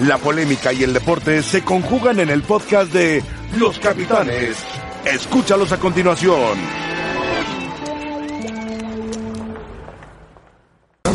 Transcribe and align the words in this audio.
La 0.00 0.18
polémica 0.18 0.72
y 0.72 0.82
el 0.82 0.92
deporte 0.92 1.42
se 1.42 1.62
conjugan 1.62 2.20
en 2.20 2.28
el 2.28 2.42
podcast 2.42 2.92
de 2.92 3.22
Los 3.58 3.78
Capitanes. 3.78 4.56
Escúchalos 5.04 5.72
a 5.72 5.78
continuación. 5.78 6.58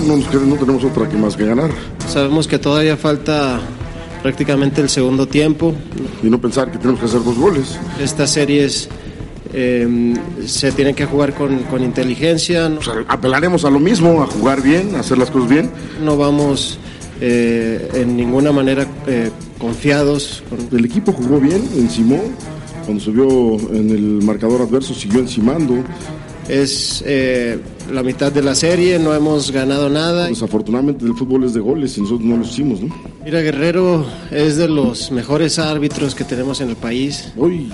No, 0.08 0.18
tenemos 0.58 0.84
otra 0.84 1.08
que 1.08 1.16
más 1.16 1.36
que 1.38 1.46
ganar 1.46 1.70
Sabemos 2.08 2.48
que 2.48 2.58
todavía 2.58 2.98
falta 2.98 3.60
prácticamente 4.24 4.82
el 4.82 4.90
segundo 4.90 5.28
tiempo. 5.28 5.76
y 6.24 6.30
no 6.30 6.40
pensar 6.42 6.72
que 6.72 6.78
tenemos 6.80 7.00
que 7.00 7.06
hacer 7.06 7.24
dos 7.24 7.38
goles. 7.38 7.80
Estas 8.00 8.32
series 8.32 8.90
eh, 9.54 10.14
se 10.46 10.72
tienen 10.72 10.96
que 10.96 11.06
jugar 11.06 11.34
con, 11.34 11.60
con 11.64 11.84
inteligencia. 11.84 12.68
No, 12.68 12.80
O 12.80 12.84
sea, 12.84 12.96
apelaremos 13.08 13.64
a 13.64 13.70
lo 13.70 13.80
mismo, 13.80 14.24
a 14.24 14.28
jugar 14.28 14.62
bien, 14.62 14.96
a 14.96 15.02
hacer 15.02 15.18
las 15.20 15.30
cosas 15.30 15.50
bien. 15.50 15.72
no 16.02 16.18
vamos 16.18 16.80
eh, 17.22 17.90
en 17.94 18.18
ninguna 18.18 18.52
manera 18.52 18.86
eh, 19.08 19.30
confiados. 19.60 20.44
con- 20.50 20.78
El 20.78 20.86
equipo 20.86 21.12
jugó 21.14 21.40
bien, 21.40 21.62
encimó. 21.78 22.20
Cuando 22.86 23.04
se 23.04 23.12
vio 23.12 23.58
en 23.74 23.90
el 23.92 24.24
marcador 24.24 24.62
adverso, 24.62 24.94
siguió 24.94 25.20
encimando. 25.20 25.76
Es 26.50 27.04
eh, 27.06 27.60
la 27.94 28.02
mitad 28.04 28.32
de 28.32 28.42
la 28.42 28.56
serie, 28.56 28.98
no 29.00 29.14
hemos 29.14 29.52
ganado 29.52 29.90
nada. 29.90 30.28
Desafortunadamente 30.28 31.06
el 31.06 31.14
fútbol 31.14 31.44
es 31.44 31.54
de 31.54 31.60
goles 31.60 31.98
y 31.98 32.02
nosotros 32.02 32.26
no 32.28 32.38
lo 32.38 32.44
hicimos, 32.44 32.82
¿no? 32.82 32.94
Mira, 33.24 33.40
Guerrero 33.42 34.06
es 34.32 34.58
de 34.58 34.68
los 34.68 35.12
mejores 35.12 35.60
árbitros 35.60 36.16
que 36.16 36.24
tenemos 36.24 36.60
en 36.60 36.70
el 36.70 36.76
país. 36.76 37.32
Hoy, 37.38 37.72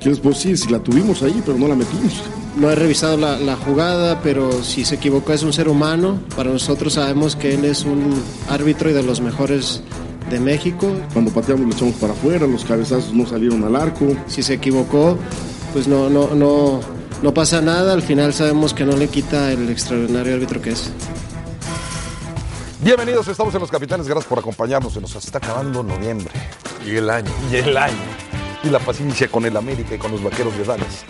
¿qué 0.00 0.10
les 0.10 0.20
puedo 0.20 0.34
decir? 0.34 0.56
Si 0.56 0.70
la 0.70 0.78
tuvimos 0.78 1.22
ahí, 1.22 1.42
pero 1.44 1.58
no 1.58 1.66
la 1.68 1.74
metimos. 1.74 2.22
No 2.56 2.70
he 2.70 2.74
revisado 2.74 3.16
la, 3.16 3.38
la 3.38 3.56
jugada, 3.56 4.20
pero 4.22 4.62
si 4.62 4.84
se 4.84 4.96
equivocó 4.96 5.32
es 5.32 5.42
un 5.42 5.52
ser 5.52 5.68
humano. 5.68 6.20
Para 6.36 6.50
nosotros 6.50 6.94
sabemos 6.94 7.34
que 7.34 7.54
él 7.54 7.64
es 7.64 7.84
un 7.84 8.22
árbitro 8.48 8.90
y 8.90 8.92
de 8.92 9.02
los 9.02 9.20
mejores 9.20 9.82
de 10.30 10.38
México. 10.38 10.86
Cuando 11.12 11.30
pateamos 11.30 11.66
lo 11.66 11.72
echamos 11.72 11.94
para 11.94 12.12
afuera, 12.12 12.46
los 12.46 12.64
cabezazos 12.64 13.12
no 13.14 13.26
salieron 13.26 13.64
al 13.64 13.76
arco. 13.76 14.06
Si 14.26 14.42
se 14.42 14.54
equivocó, 14.54 15.16
pues 15.72 15.88
no, 15.88 16.10
no, 16.10 16.34
no, 16.34 16.80
no 17.22 17.34
pasa 17.34 17.62
nada. 17.62 17.94
Al 17.94 18.02
final 18.02 18.34
sabemos 18.34 18.74
que 18.74 18.84
no 18.84 18.96
le 18.96 19.08
quita 19.08 19.50
el 19.50 19.70
extraordinario 19.70 20.34
árbitro 20.34 20.60
que 20.60 20.70
es. 20.70 20.90
Bienvenidos, 22.82 23.28
estamos 23.28 23.54
en 23.54 23.60
Los 23.60 23.70
Capitanes, 23.70 24.08
gracias 24.08 24.26
por 24.26 24.40
acompañarnos. 24.40 24.92
Se 24.92 25.00
nos 25.00 25.14
está 25.14 25.38
acabando 25.38 25.82
noviembre. 25.82 26.32
Y 26.84 26.96
el 26.96 27.08
año. 27.08 27.30
Y 27.50 27.56
el 27.56 27.76
año. 27.76 27.94
Y 28.64 28.68
la 28.68 28.78
paciencia 28.78 29.28
con 29.28 29.46
el 29.46 29.56
América 29.56 29.94
y 29.94 29.98
con 29.98 30.10
los 30.10 30.22
vaqueros 30.22 30.56
de 30.58 30.64
Dallas. 30.64 31.04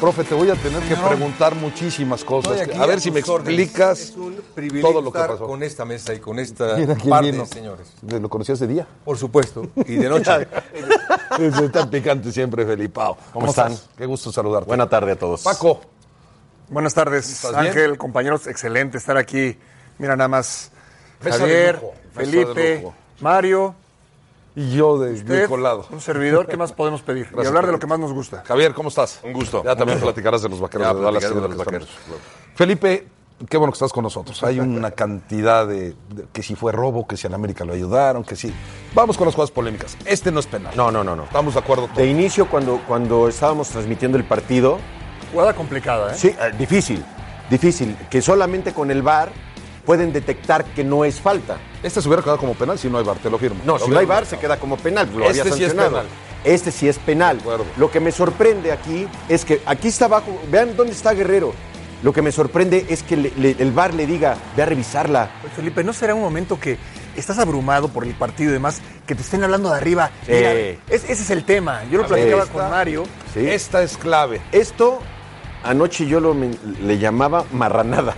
Profe, 0.00 0.24
te 0.24 0.34
voy 0.34 0.48
a 0.48 0.54
tener 0.54 0.82
que 0.84 0.96
preguntar 0.96 1.54
muchísimas 1.54 2.24
cosas. 2.24 2.58
A 2.78 2.86
ver 2.86 3.00
si 3.00 3.10
me 3.10 3.20
órdenes. 3.20 3.60
explicas 3.68 4.00
Es 4.00 4.16
un 4.16 4.40
privilegio 4.54 4.88
todo 4.90 5.02
lo 5.02 5.12
que 5.12 5.18
estar 5.18 5.32
pasó. 5.32 5.46
con 5.46 5.62
esta 5.62 5.84
mesa 5.84 6.14
y 6.14 6.20
con 6.20 6.38
esta 6.38 6.76
parte, 7.06 7.30
vino. 7.30 7.44
señores. 7.44 7.92
¿Lo 8.02 8.30
conocías 8.30 8.58
de 8.60 8.66
día? 8.66 8.86
Por 9.04 9.18
supuesto. 9.18 9.68
Y 9.86 9.96
de 9.96 10.08
noche. 10.08 10.48
Es 11.38 11.72
tan 11.72 11.88
picante 11.90 12.32
siempre, 12.32 12.66
Felipao. 12.66 13.16
¿Cómo 13.32 13.46
están? 13.46 13.72
estás? 13.72 13.88
Qué 13.96 14.04
gusto 14.04 14.32
saludarte. 14.32 14.66
Buena 14.66 14.88
tarde 14.88 15.12
a 15.12 15.16
todos. 15.16 15.42
Paco, 15.42 15.80
Buenas 16.68 16.94
tardes. 16.94 17.44
Ángel, 17.44 17.98
compañeros, 17.98 18.46
excelente 18.46 18.96
estar 18.98 19.16
aquí. 19.16 19.56
Mira 19.98 20.16
nada 20.16 20.28
más, 20.28 20.70
Javier, 21.22 21.80
Felipe. 22.12 22.86
Mario, 23.20 23.74
y 24.56 24.72
yo 24.72 24.98
de 24.98 25.12
usted, 25.14 25.48
colado. 25.48 25.86
un 25.90 26.00
servidor, 26.00 26.46
¿qué 26.46 26.56
más 26.56 26.72
podemos 26.72 27.02
pedir? 27.02 27.28
y 27.42 27.46
hablar 27.46 27.66
de 27.66 27.72
lo 27.72 27.78
que 27.78 27.86
más 27.86 27.98
nos 27.98 28.12
gusta. 28.12 28.42
Javier, 28.46 28.74
¿cómo 28.74 28.88
estás? 28.88 29.20
Un 29.22 29.32
gusto. 29.32 29.62
Ya 29.64 29.76
también 29.76 30.00
platicarás 30.00 30.42
de 30.42 30.48
los 30.48 30.60
vaqueros 30.60 30.86
Ya 30.88 30.94
de 30.94 31.00
Dallas 31.00 31.22
y 31.24 31.26
platicaré 31.26 31.34
de 31.34 31.40
de 31.40 31.48
lo 31.48 31.54
los 31.56 31.66
que 31.66 31.70
vaqueros, 31.76 31.88
estamos. 31.88 32.20
Felipe, 32.54 33.08
qué 33.48 33.56
bueno 33.56 33.72
que 33.72 33.76
estás 33.76 33.92
con 33.92 34.02
nosotros. 34.02 34.42
Hay 34.42 34.58
una 34.60 34.90
cantidad 34.90 35.66
de, 35.66 35.94
de- 36.10 36.26
que 36.32 36.42
si 36.42 36.54
fue 36.56 36.72
robo, 36.72 37.06
que 37.06 37.16
si 37.16 37.26
en 37.26 37.34
América 37.34 37.64
lo 37.64 37.72
ayudaron, 37.72 38.24
que 38.24 38.36
sí. 38.36 38.52
Vamos 38.94 39.16
con 39.16 39.26
las 39.26 39.34
cosas 39.36 39.50
polémicas. 39.50 39.96
Este 40.04 40.30
no 40.32 40.40
es 40.40 40.46
penal. 40.46 40.72
No, 40.76 40.90
no, 40.90 41.02
no, 41.04 41.14
no. 41.16 41.24
Estamos 41.24 41.54
de 41.54 41.60
acuerdo 41.60 41.84
todos. 41.84 41.96
De 41.98 42.06
inicio, 42.06 42.48
cuando, 42.48 42.80
cuando 42.88 43.28
estábamos 43.28 43.68
transmitiendo 43.68 44.18
el 44.18 44.24
partido, 44.24 44.78
Jugada 45.32 45.54
complicada, 45.54 46.12
¿eh? 46.12 46.16
sí, 46.16 46.28
eh, 46.28 46.52
difícil, 46.58 47.04
difícil, 47.48 47.96
que 48.10 48.20
solamente 48.20 48.74
con 48.74 48.90
el 48.90 49.00
VAR 49.00 49.30
pueden 49.90 50.12
detectar 50.12 50.64
que 50.66 50.84
no 50.84 51.04
es 51.04 51.18
falta. 51.20 51.56
Este 51.82 52.00
se 52.00 52.06
hubiera 52.06 52.22
quedado 52.22 52.38
como 52.38 52.54
penal 52.54 52.78
si 52.78 52.88
no 52.88 52.98
hay 52.98 53.04
bar, 53.04 53.16
te 53.16 53.28
lo 53.28 53.38
firmo. 53.38 53.60
No, 53.66 53.76
Lo 53.76 53.84
si 53.86 53.90
no 53.90 53.98
hay 53.98 54.06
VAR 54.06 54.24
se 54.24 54.38
queda 54.38 54.56
como 54.56 54.76
penal, 54.76 55.08
lo 55.12 55.24
Este 55.28 55.40
había 55.40 55.42
sí 55.42 55.48
es 55.64 55.70
sancionado. 55.72 55.90
penal. 55.90 56.06
Este 56.44 56.70
sí 56.70 56.88
es 56.88 56.96
penal. 57.00 57.40
Lo 57.76 57.90
que 57.90 57.98
me 57.98 58.12
sorprende 58.12 58.70
aquí 58.70 59.08
es 59.28 59.44
que 59.44 59.60
aquí 59.66 59.88
está 59.88 60.04
abajo, 60.04 60.40
vean 60.48 60.76
dónde 60.76 60.92
está 60.92 61.12
Guerrero. 61.12 61.52
Lo 62.04 62.12
que 62.12 62.22
me 62.22 62.30
sorprende 62.30 62.86
es 62.88 63.02
que 63.02 63.16
le- 63.16 63.32
le- 63.36 63.56
el 63.58 63.72
VAR 63.72 63.92
le 63.94 64.06
diga, 64.06 64.36
ve 64.56 64.62
a 64.62 64.66
revisarla. 64.66 65.28
Oye, 65.42 65.52
Felipe, 65.56 65.82
¿no 65.82 65.92
será 65.92 66.14
un 66.14 66.22
momento 66.22 66.60
que 66.60 66.78
estás 67.16 67.40
abrumado 67.40 67.88
por 67.88 68.04
el 68.04 68.14
partido 68.14 68.50
y 68.50 68.52
demás, 68.52 68.80
que 69.08 69.16
te 69.16 69.22
estén 69.22 69.42
hablando 69.42 69.70
de 69.70 69.76
arriba? 69.76 70.08
Sí. 70.24 70.34
Mira, 70.34 70.52
es- 70.52 70.78
ese 70.88 71.14
es 71.14 71.30
el 71.30 71.42
tema. 71.44 71.82
Yo 71.90 71.98
lo 71.98 72.06
platicaba 72.06 72.44
Esta- 72.44 72.52
con 72.54 72.70
Mario. 72.70 73.02
¿sí? 73.34 73.44
Esta 73.44 73.82
es 73.82 73.96
clave. 73.96 74.40
Esto 74.52 75.00
anoche 75.64 76.06
yo 76.06 76.20
lo 76.20 76.32
le 76.80 76.96
llamaba 76.98 77.44
marranada 77.52 78.14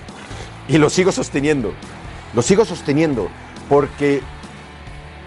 y 0.73 0.79
lo 0.79 0.91
sigo 0.91 1.13
sosteniendo. 1.13 1.73
Lo 2.35 2.43
sigo 2.43 2.65
sosteniendo 2.65 3.29
porque 3.69 4.23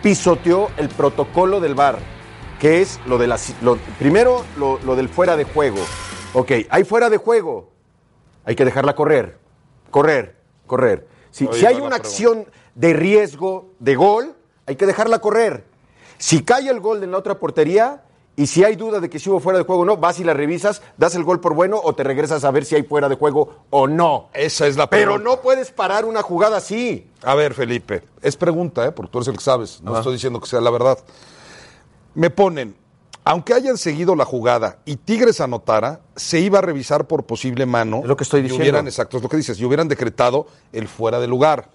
pisoteó 0.02 0.70
el 0.78 0.90
protocolo 0.90 1.60
del 1.60 1.76
VAR, 1.76 2.00
que 2.60 2.82
es 2.82 3.00
lo 3.06 3.18
de 3.18 3.28
la 3.28 3.38
lo- 3.62 3.78
primero 4.00 4.44
lo, 4.58 4.80
lo 4.84 4.96
del 4.96 5.08
fuera 5.10 5.38
de 5.38 5.44
juego. 5.46 5.78
Ok, 6.34 6.52
hay 6.70 6.84
fuera 6.84 7.10
de 7.10 7.18
juego. 7.18 7.70
Hay 8.44 8.56
que 8.56 8.66
dejarla 8.66 8.96
correr. 8.96 9.38
Correr, 9.92 10.36
correr. 10.68 11.08
Si, 11.32 11.48
si 11.54 11.66
hay 11.66 11.76
una 11.80 11.96
acción 11.96 12.46
de 12.76 12.94
riesgo 12.94 13.70
de 13.80 13.96
gol, 13.96 14.36
hay 14.66 14.76
que 14.76 14.86
dejarla 14.86 15.20
correr. 15.20 15.66
Si 16.18 16.44
cae 16.44 16.70
el 16.70 16.80
gol 16.80 17.04
en 17.04 17.12
la 17.12 17.18
otra 17.18 17.40
portería 17.40 18.04
y 18.38 18.48
si 18.48 18.64
hay 18.64 18.76
duda 18.76 19.00
de 19.00 19.10
que 19.10 19.18
si 19.18 19.30
hubo 19.30 19.40
fuera 19.40 19.58
de 19.60 19.66
juego 19.66 19.84
o 19.84 19.86
no, 19.86 19.98
vas 19.98 20.20
y 20.20 20.24
la 20.24 20.34
revisas, 20.34 20.82
das 20.98 21.16
el 21.16 21.24
gol 21.24 21.40
por 21.40 21.54
bueno 21.54 21.80
o 21.82 21.96
te 21.96 22.04
regresas 22.04 22.44
a 22.44 22.52
ver 22.52 22.66
si 22.66 22.76
hay 22.76 22.84
fuera 22.84 23.08
de 23.08 23.16
juego 23.16 23.64
o 23.70 23.88
no. 23.88 24.30
Esa 24.34 24.68
es 24.68 24.76
la 24.76 24.90
Pero 24.90 25.14
pregunta. 25.14 25.30
no 25.30 25.42
puedes 25.42 25.72
parar 25.72 26.04
una 26.06 26.22
jugada 26.22 26.58
así. 26.58 27.10
A 27.24 27.34
ver, 27.36 27.54
Felipe, 27.54 28.04
es 28.22 28.36
pregunta, 28.36 28.86
¿eh? 28.86 28.92
porque 28.92 29.12
tú 29.12 29.20
eres 29.20 29.30
el 29.30 29.38
que 29.38 29.44
sabes. 29.44 29.82
No 29.82 29.98
estoy 29.98 30.14
diciendo 30.14 30.40
que 30.42 30.48
sea 30.48 30.60
la 30.60 30.70
verdad. 30.70 30.98
Me 32.14 32.30
ponen, 32.30 32.76
aunque 33.24 33.54
hayan 33.54 33.78
seguido 33.78 34.16
la 34.16 34.26
jugada 34.26 34.80
y 34.86 34.98
Tigres 34.98 35.40
anotara, 35.42 36.02
se 36.16 36.40
iba 36.40 36.60
a 36.60 36.62
revisar 36.62 37.08
por 37.08 37.24
posible 37.26 37.66
mano. 37.66 38.00
Es 38.02 38.08
lo 38.08 38.18
que 38.18 38.24
estoy 38.24 38.42
y 38.42 38.44
diciendo. 38.44 38.64
hubieran, 38.64 38.88
exacto, 38.88 39.18
es 39.18 39.24
lo 39.24 39.30
que 39.30 39.38
dices, 39.38 39.60
y 39.60 39.66
hubieran 39.66 39.88
decretado 39.88 40.48
el 40.74 40.88
fuera 40.88 41.20
de 41.20 41.28
lugar. 41.28 41.70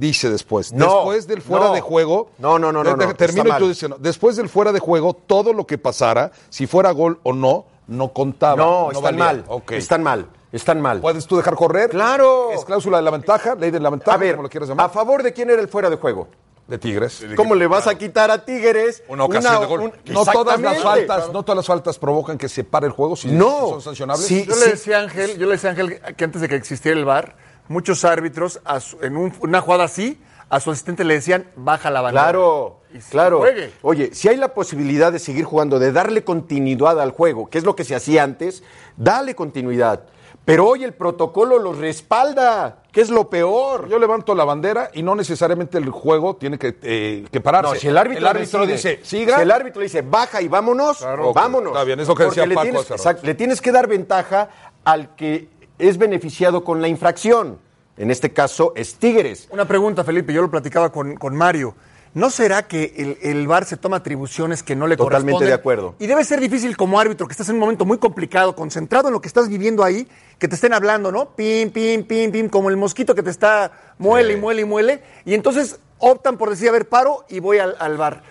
Dice 0.00 0.30
después. 0.30 0.72
No, 0.72 0.86
después 0.94 1.26
del 1.26 1.42
fuera 1.42 1.66
no. 1.66 1.74
de 1.74 1.82
juego. 1.82 2.30
No, 2.38 2.58
no, 2.58 2.72
no, 2.72 2.82
no, 2.82 2.96
de- 2.96 3.06
no, 3.06 3.14
Termino 3.14 3.54
tú 3.58 3.70
no. 3.86 3.98
Después 3.98 4.34
del 4.36 4.48
fuera 4.48 4.72
de 4.72 4.80
juego, 4.80 5.12
todo 5.12 5.52
lo 5.52 5.66
que 5.66 5.76
pasara, 5.76 6.32
si 6.48 6.66
fuera 6.66 6.90
gol 6.92 7.20
o 7.22 7.34
no, 7.34 7.66
no 7.86 8.10
contaba. 8.14 8.56
No, 8.56 8.86
están 8.88 9.02
valía. 9.02 9.18
mal. 9.24 9.44
Ok. 9.48 9.72
Están 9.72 10.02
mal. 10.02 10.26
Están 10.52 10.80
mal. 10.80 11.00
¿Puedes 11.02 11.26
tú 11.26 11.36
dejar 11.36 11.54
correr? 11.54 11.90
Claro. 11.90 12.50
Es 12.52 12.64
cláusula 12.64 12.96
de 12.96 13.02
la 13.02 13.10
ventaja, 13.10 13.54
ley 13.56 13.70
de 13.70 13.78
la 13.78 13.90
ventaja, 13.90 14.14
A 14.14 14.16
ver, 14.16 14.36
como 14.36 14.44
lo 14.44 14.48
quieras 14.48 14.70
llamar. 14.70 14.86
¿a 14.86 14.88
favor 14.88 15.22
de 15.22 15.34
quién 15.34 15.50
era 15.50 15.60
el 15.60 15.68
fuera 15.68 15.90
de 15.90 15.96
juego? 15.96 16.28
de 16.66 16.78
Tigres. 16.78 17.26
¿Cómo 17.36 17.54
le 17.56 17.66
vas 17.66 17.88
a 17.88 17.96
quitar 17.96 18.30
a 18.30 18.44
Tigres 18.44 19.02
Una 19.08 19.24
ocasión 19.24 19.60
de 19.60 19.66
gol. 19.66 19.92
No 20.06 20.24
todas 20.24 20.60
las 20.60 20.80
faltas, 20.80 21.32
no 21.32 21.42
todas 21.42 21.56
las 21.56 21.66
faltas 21.66 21.98
provocan 21.98 22.38
que 22.38 22.48
se 22.48 22.62
pare 22.64 22.86
el 22.86 22.92
juego 22.92 23.16
si, 23.16 23.26
No. 23.28 23.68
son 23.70 23.82
sancionables. 23.82 24.24
Sí. 24.24 24.46
Yo 24.48 24.54
le 24.54 24.66
decía 24.68 24.98
a 24.98 25.02
Ángel, 25.02 25.36
yo 25.36 25.46
le 25.46 25.52
decía 25.52 25.70
a 25.70 25.72
Ángel 25.72 26.00
que 26.16 26.24
antes 26.24 26.40
de 26.40 26.48
que 26.48 26.54
existiera 26.54 26.96
el 26.96 27.04
VAR, 27.04 27.34
muchos 27.70 28.04
árbitros 28.04 28.60
a 28.64 28.80
su- 28.80 28.98
en 29.00 29.16
un- 29.16 29.32
una 29.40 29.60
jugada 29.60 29.84
así, 29.84 30.20
a 30.48 30.58
su 30.58 30.72
asistente 30.72 31.04
le 31.04 31.14
decían, 31.14 31.46
baja 31.54 31.90
la 31.90 32.00
bandera. 32.00 32.24
Claro, 32.24 32.80
Y 32.92 32.98
claro. 32.98 33.38
juegue. 33.38 33.72
Oye, 33.82 34.10
si 34.12 34.28
hay 34.28 34.36
la 34.36 34.52
posibilidad 34.52 35.12
de 35.12 35.20
seguir 35.20 35.44
jugando, 35.44 35.78
de 35.78 35.92
darle 35.92 36.24
continuidad 36.24 37.00
al 37.00 37.12
juego, 37.12 37.48
que 37.48 37.58
es 37.58 37.64
lo 37.64 37.76
que 37.76 37.84
se 37.84 37.94
hacía 37.94 38.24
antes, 38.24 38.64
dale 38.96 39.36
continuidad. 39.36 40.00
Pero 40.44 40.66
hoy 40.66 40.82
el 40.82 40.94
protocolo 40.94 41.58
los 41.60 41.78
respalda, 41.78 42.78
que 42.90 43.02
es 43.02 43.10
lo 43.10 43.30
peor. 43.30 43.88
Yo 43.88 44.00
levanto 44.00 44.34
la 44.34 44.44
bandera 44.44 44.90
y 44.92 45.02
no 45.04 45.14
necesariamente 45.14 45.78
el 45.78 45.90
juego 45.90 46.34
tiene 46.34 46.58
que, 46.58 46.76
eh, 46.82 47.26
que 47.30 47.40
pararse. 47.40 47.74
No, 47.74 47.78
si 47.80 47.86
el 47.86 47.96
árbitro, 47.96 48.32
decide, 48.32 48.66
dice, 48.66 49.00
siga. 49.04 49.36
Si 49.36 49.42
el 49.42 49.50
árbitro 49.52 49.82
dice, 49.82 50.02
baja 50.02 50.40
y 50.42 50.48
vámonos, 50.48 50.98
Claro. 50.98 51.32
vámonos. 51.32 51.72
Está 51.72 51.84
bien, 51.84 52.00
es 52.00 52.08
lo 52.08 52.14
que 52.16 52.24
Porque 52.24 52.40
decía 52.40 52.46
le 52.46 52.54
Paco 52.56 52.82
tienes, 52.84 53.22
le 53.22 53.34
tienes 53.34 53.60
que 53.60 53.70
dar 53.70 53.86
ventaja 53.86 54.48
al 54.82 55.14
que 55.14 55.48
es 55.80 55.98
beneficiado 55.98 56.64
con 56.64 56.80
la 56.80 56.88
infracción. 56.88 57.58
En 57.96 58.10
este 58.10 58.32
caso 58.32 58.72
es 58.76 58.94
Tigres. 58.94 59.48
Una 59.50 59.66
pregunta, 59.66 60.04
Felipe, 60.04 60.32
yo 60.32 60.42
lo 60.42 60.50
platicaba 60.50 60.90
con, 60.90 61.16
con 61.16 61.36
Mario. 61.36 61.74
¿No 62.12 62.28
será 62.30 62.66
que 62.66 62.92
el, 62.96 63.18
el 63.22 63.46
VAR 63.46 63.64
se 63.64 63.76
toma 63.76 63.98
atribuciones 63.98 64.64
que 64.64 64.74
no 64.74 64.88
le 64.88 64.96
Totalmente 64.96 65.32
corresponden? 65.32 65.48
de 65.48 65.54
acuerdo. 65.54 65.94
Y 66.00 66.06
debe 66.08 66.24
ser 66.24 66.40
difícil 66.40 66.76
como 66.76 66.98
árbitro, 66.98 67.28
que 67.28 67.32
estás 67.32 67.48
en 67.50 67.54
un 67.54 67.60
momento 67.60 67.84
muy 67.84 67.98
complicado, 67.98 68.56
concentrado 68.56 69.08
en 69.08 69.12
lo 69.12 69.20
que 69.20 69.28
estás 69.28 69.48
viviendo 69.48 69.84
ahí, 69.84 70.08
que 70.38 70.48
te 70.48 70.56
estén 70.56 70.72
hablando, 70.72 71.12
¿no? 71.12 71.36
Pim, 71.36 71.70
pim, 71.70 72.02
pim, 72.02 72.32
pim, 72.32 72.48
como 72.48 72.68
el 72.68 72.76
mosquito 72.76 73.14
que 73.14 73.22
te 73.22 73.30
está 73.30 73.70
muele 73.98 74.32
y 74.32 74.36
muele 74.36 74.62
y 74.62 74.64
muele. 74.64 75.02
Y 75.24 75.34
entonces 75.34 75.78
optan 75.98 76.36
por 76.36 76.50
decir, 76.50 76.68
a 76.70 76.72
ver, 76.72 76.88
paro 76.88 77.24
y 77.28 77.38
voy 77.38 77.58
al, 77.58 77.76
al 77.78 77.96
VAR. 77.96 78.22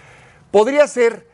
Podría 0.52 0.86
ser 0.88 1.29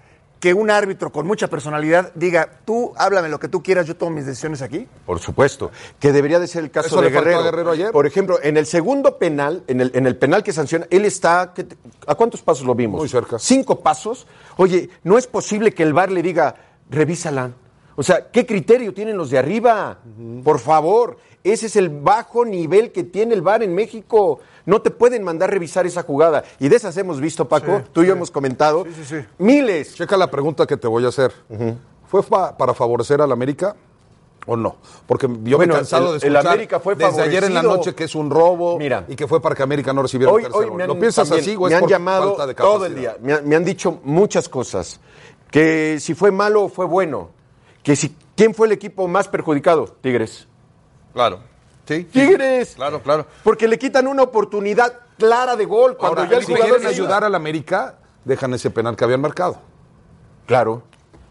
que 0.46 0.54
un 0.54 0.70
árbitro 0.70 1.12
con 1.12 1.26
mucha 1.26 1.48
personalidad 1.48 2.12
diga, 2.14 2.48
tú 2.66 2.94
háblame 2.98 3.30
lo 3.30 3.40
que 3.40 3.48
tú 3.48 3.64
quieras, 3.64 3.88
yo 3.88 3.96
tomo 3.96 4.12
mis 4.12 4.28
decisiones 4.28 4.62
aquí? 4.62 4.88
Por 5.04 5.18
supuesto, 5.18 5.72
que 6.00 6.12
debería 6.12 6.38
de 6.40 6.46
ser 6.46 6.64
el 6.64 6.70
caso 6.70 6.86
Eso 6.90 6.98
de 7.02 7.10
le 7.10 7.16
faltó 7.16 7.30
a 7.30 7.32
Guerrero. 7.32 7.44
Guerrero 7.46 7.72
ayer. 7.72 7.92
Por 7.92 8.06
ejemplo, 8.06 8.38
en 8.44 8.56
el 8.56 8.68
segundo 8.68 9.18
penal, 9.18 9.64
en 9.66 9.82
el, 9.82 9.92
en 9.96 10.06
el 10.06 10.16
penal 10.18 10.44
que 10.44 10.54
sanciona, 10.54 10.86
él 10.92 11.04
está, 11.06 11.52
¿qué 11.56 11.64
te- 11.64 11.76
¿a 12.06 12.14
cuántos 12.14 12.44
pasos 12.44 12.64
lo 12.64 12.76
vimos? 12.76 13.00
Muy 13.00 13.10
cerca. 13.10 13.40
Cinco 13.40 13.80
pasos. 13.80 14.28
Oye, 14.58 14.88
no 15.02 15.18
es 15.18 15.26
posible 15.26 15.72
que 15.74 15.82
el 15.82 15.94
VAR 15.94 16.12
le 16.12 16.22
diga, 16.22 16.54
revísala. 16.92 17.50
O 17.96 18.04
sea, 18.04 18.30
¿qué 18.30 18.46
criterio 18.46 18.94
tienen 18.94 19.18
los 19.18 19.32
de 19.32 19.40
arriba? 19.40 19.98
Por 20.44 20.60
favor, 20.60 21.18
ese 21.52 21.68
es 21.68 21.76
el 21.76 21.90
bajo 21.90 22.44
nivel 22.46 22.92
que 22.92 23.04
tiene 23.04 23.34
el 23.34 23.42
VAR 23.42 23.64
en 23.64 23.74
México. 23.76 24.40
No 24.66 24.82
te 24.82 24.90
pueden 24.92 25.24
mandar 25.24 25.52
revisar 25.52 25.86
esa 25.86 26.04
jugada. 26.04 26.44
Y 26.60 26.70
de 26.70 26.76
esas 26.76 26.98
hemos 26.98 27.22
visto, 27.22 27.48
Paco, 27.48 27.84
tú 27.94 28.04
y 28.04 28.08
yo 28.08 28.14
hemos 28.14 28.32
comentado, 28.32 28.86
miles. 29.38 29.94
Checa 29.96 30.18
la 30.18 30.30
pregunta 30.32 30.66
que 30.66 30.76
te 30.78 30.88
voy 30.88 31.06
a 31.06 31.10
hacer. 31.10 31.32
¿Fue 32.08 32.22
para 32.24 32.74
favorecer 32.74 33.22
al 33.22 33.32
América 33.32 33.76
o 34.48 34.56
no? 34.56 34.78
Porque 35.08 35.28
yo 35.44 35.58
Bueno, 35.58 35.74
me 35.74 35.78
he 35.80 35.82
cansado 35.82 36.14
el- 36.16 36.20
de 36.22 36.28
el 36.28 36.34
escuchar 36.36 36.54
América 36.54 36.80
fue 36.80 36.96
desde 36.96 37.22
ayer 37.22 37.44
en 37.44 37.54
la 37.54 37.62
noche 37.64 37.94
que 37.94 38.06
es 38.06 38.16
un 38.16 38.30
robo 38.30 38.78
Mira. 38.78 39.06
y 39.08 39.16
que 39.16 39.28
fue 39.28 39.42
para 39.42 39.54
que 39.56 39.64
América 39.64 39.92
no 39.94 40.02
recibiera 40.02 40.32
Hoy, 40.32 40.44
el 40.44 40.48
tercer 40.48 40.64
hoy 40.66 40.70
gol. 40.72 40.82
han, 40.82 40.88
¿Lo 40.88 41.00
piensas 41.00 41.28
también, 41.30 41.44
así 41.50 41.56
o 41.60 41.68
es 41.68 41.72
me 41.72 41.76
han 41.76 41.82
por 41.82 41.90
llamado 41.90 42.28
falta 42.30 42.48
de 42.48 42.54
todo 42.56 42.86
el 42.86 42.96
día. 42.96 43.18
Me, 43.22 43.34
han- 43.34 43.48
me 43.48 43.56
han 43.56 43.64
dicho 43.66 44.00
muchas 44.04 44.48
cosas. 44.50 45.00
Que 45.52 45.98
si 46.00 46.14
fue 46.16 46.32
malo 46.32 46.64
o 46.64 46.70
fue 46.70 46.86
bueno. 46.86 47.30
Que 47.84 47.96
si 47.96 48.16
quién 48.36 48.54
fue 48.56 48.68
el 48.68 48.74
equipo 48.74 49.08
más 49.08 49.28
perjudicado. 49.28 49.86
Tigres. 50.02 50.48
Claro. 51.16 51.40
Sí. 51.88 52.04
Tigres. 52.04 52.70
sí. 52.70 52.76
Claro, 52.76 53.02
claro. 53.02 53.26
Porque 53.42 53.70
le 53.70 53.80
quitan 53.80 54.06
una 54.06 54.24
oportunidad 54.24 55.00
clara 55.18 55.56
de 55.56 55.64
gol 55.64 55.96
cuando 55.96 56.20
Ahora, 56.20 56.30
ya 56.30 56.38
el 56.38 56.46
si 56.46 56.52
jugador 56.52 56.78
quieren 56.80 56.94
ayudar 56.94 57.24
al 57.24 57.34
América, 57.34 57.96
dejan 58.26 58.54
ese 58.54 58.70
penal 58.70 58.98
que 58.98 59.06
habían 59.06 59.22
marcado. 59.22 59.62
Claro. 60.46 60.84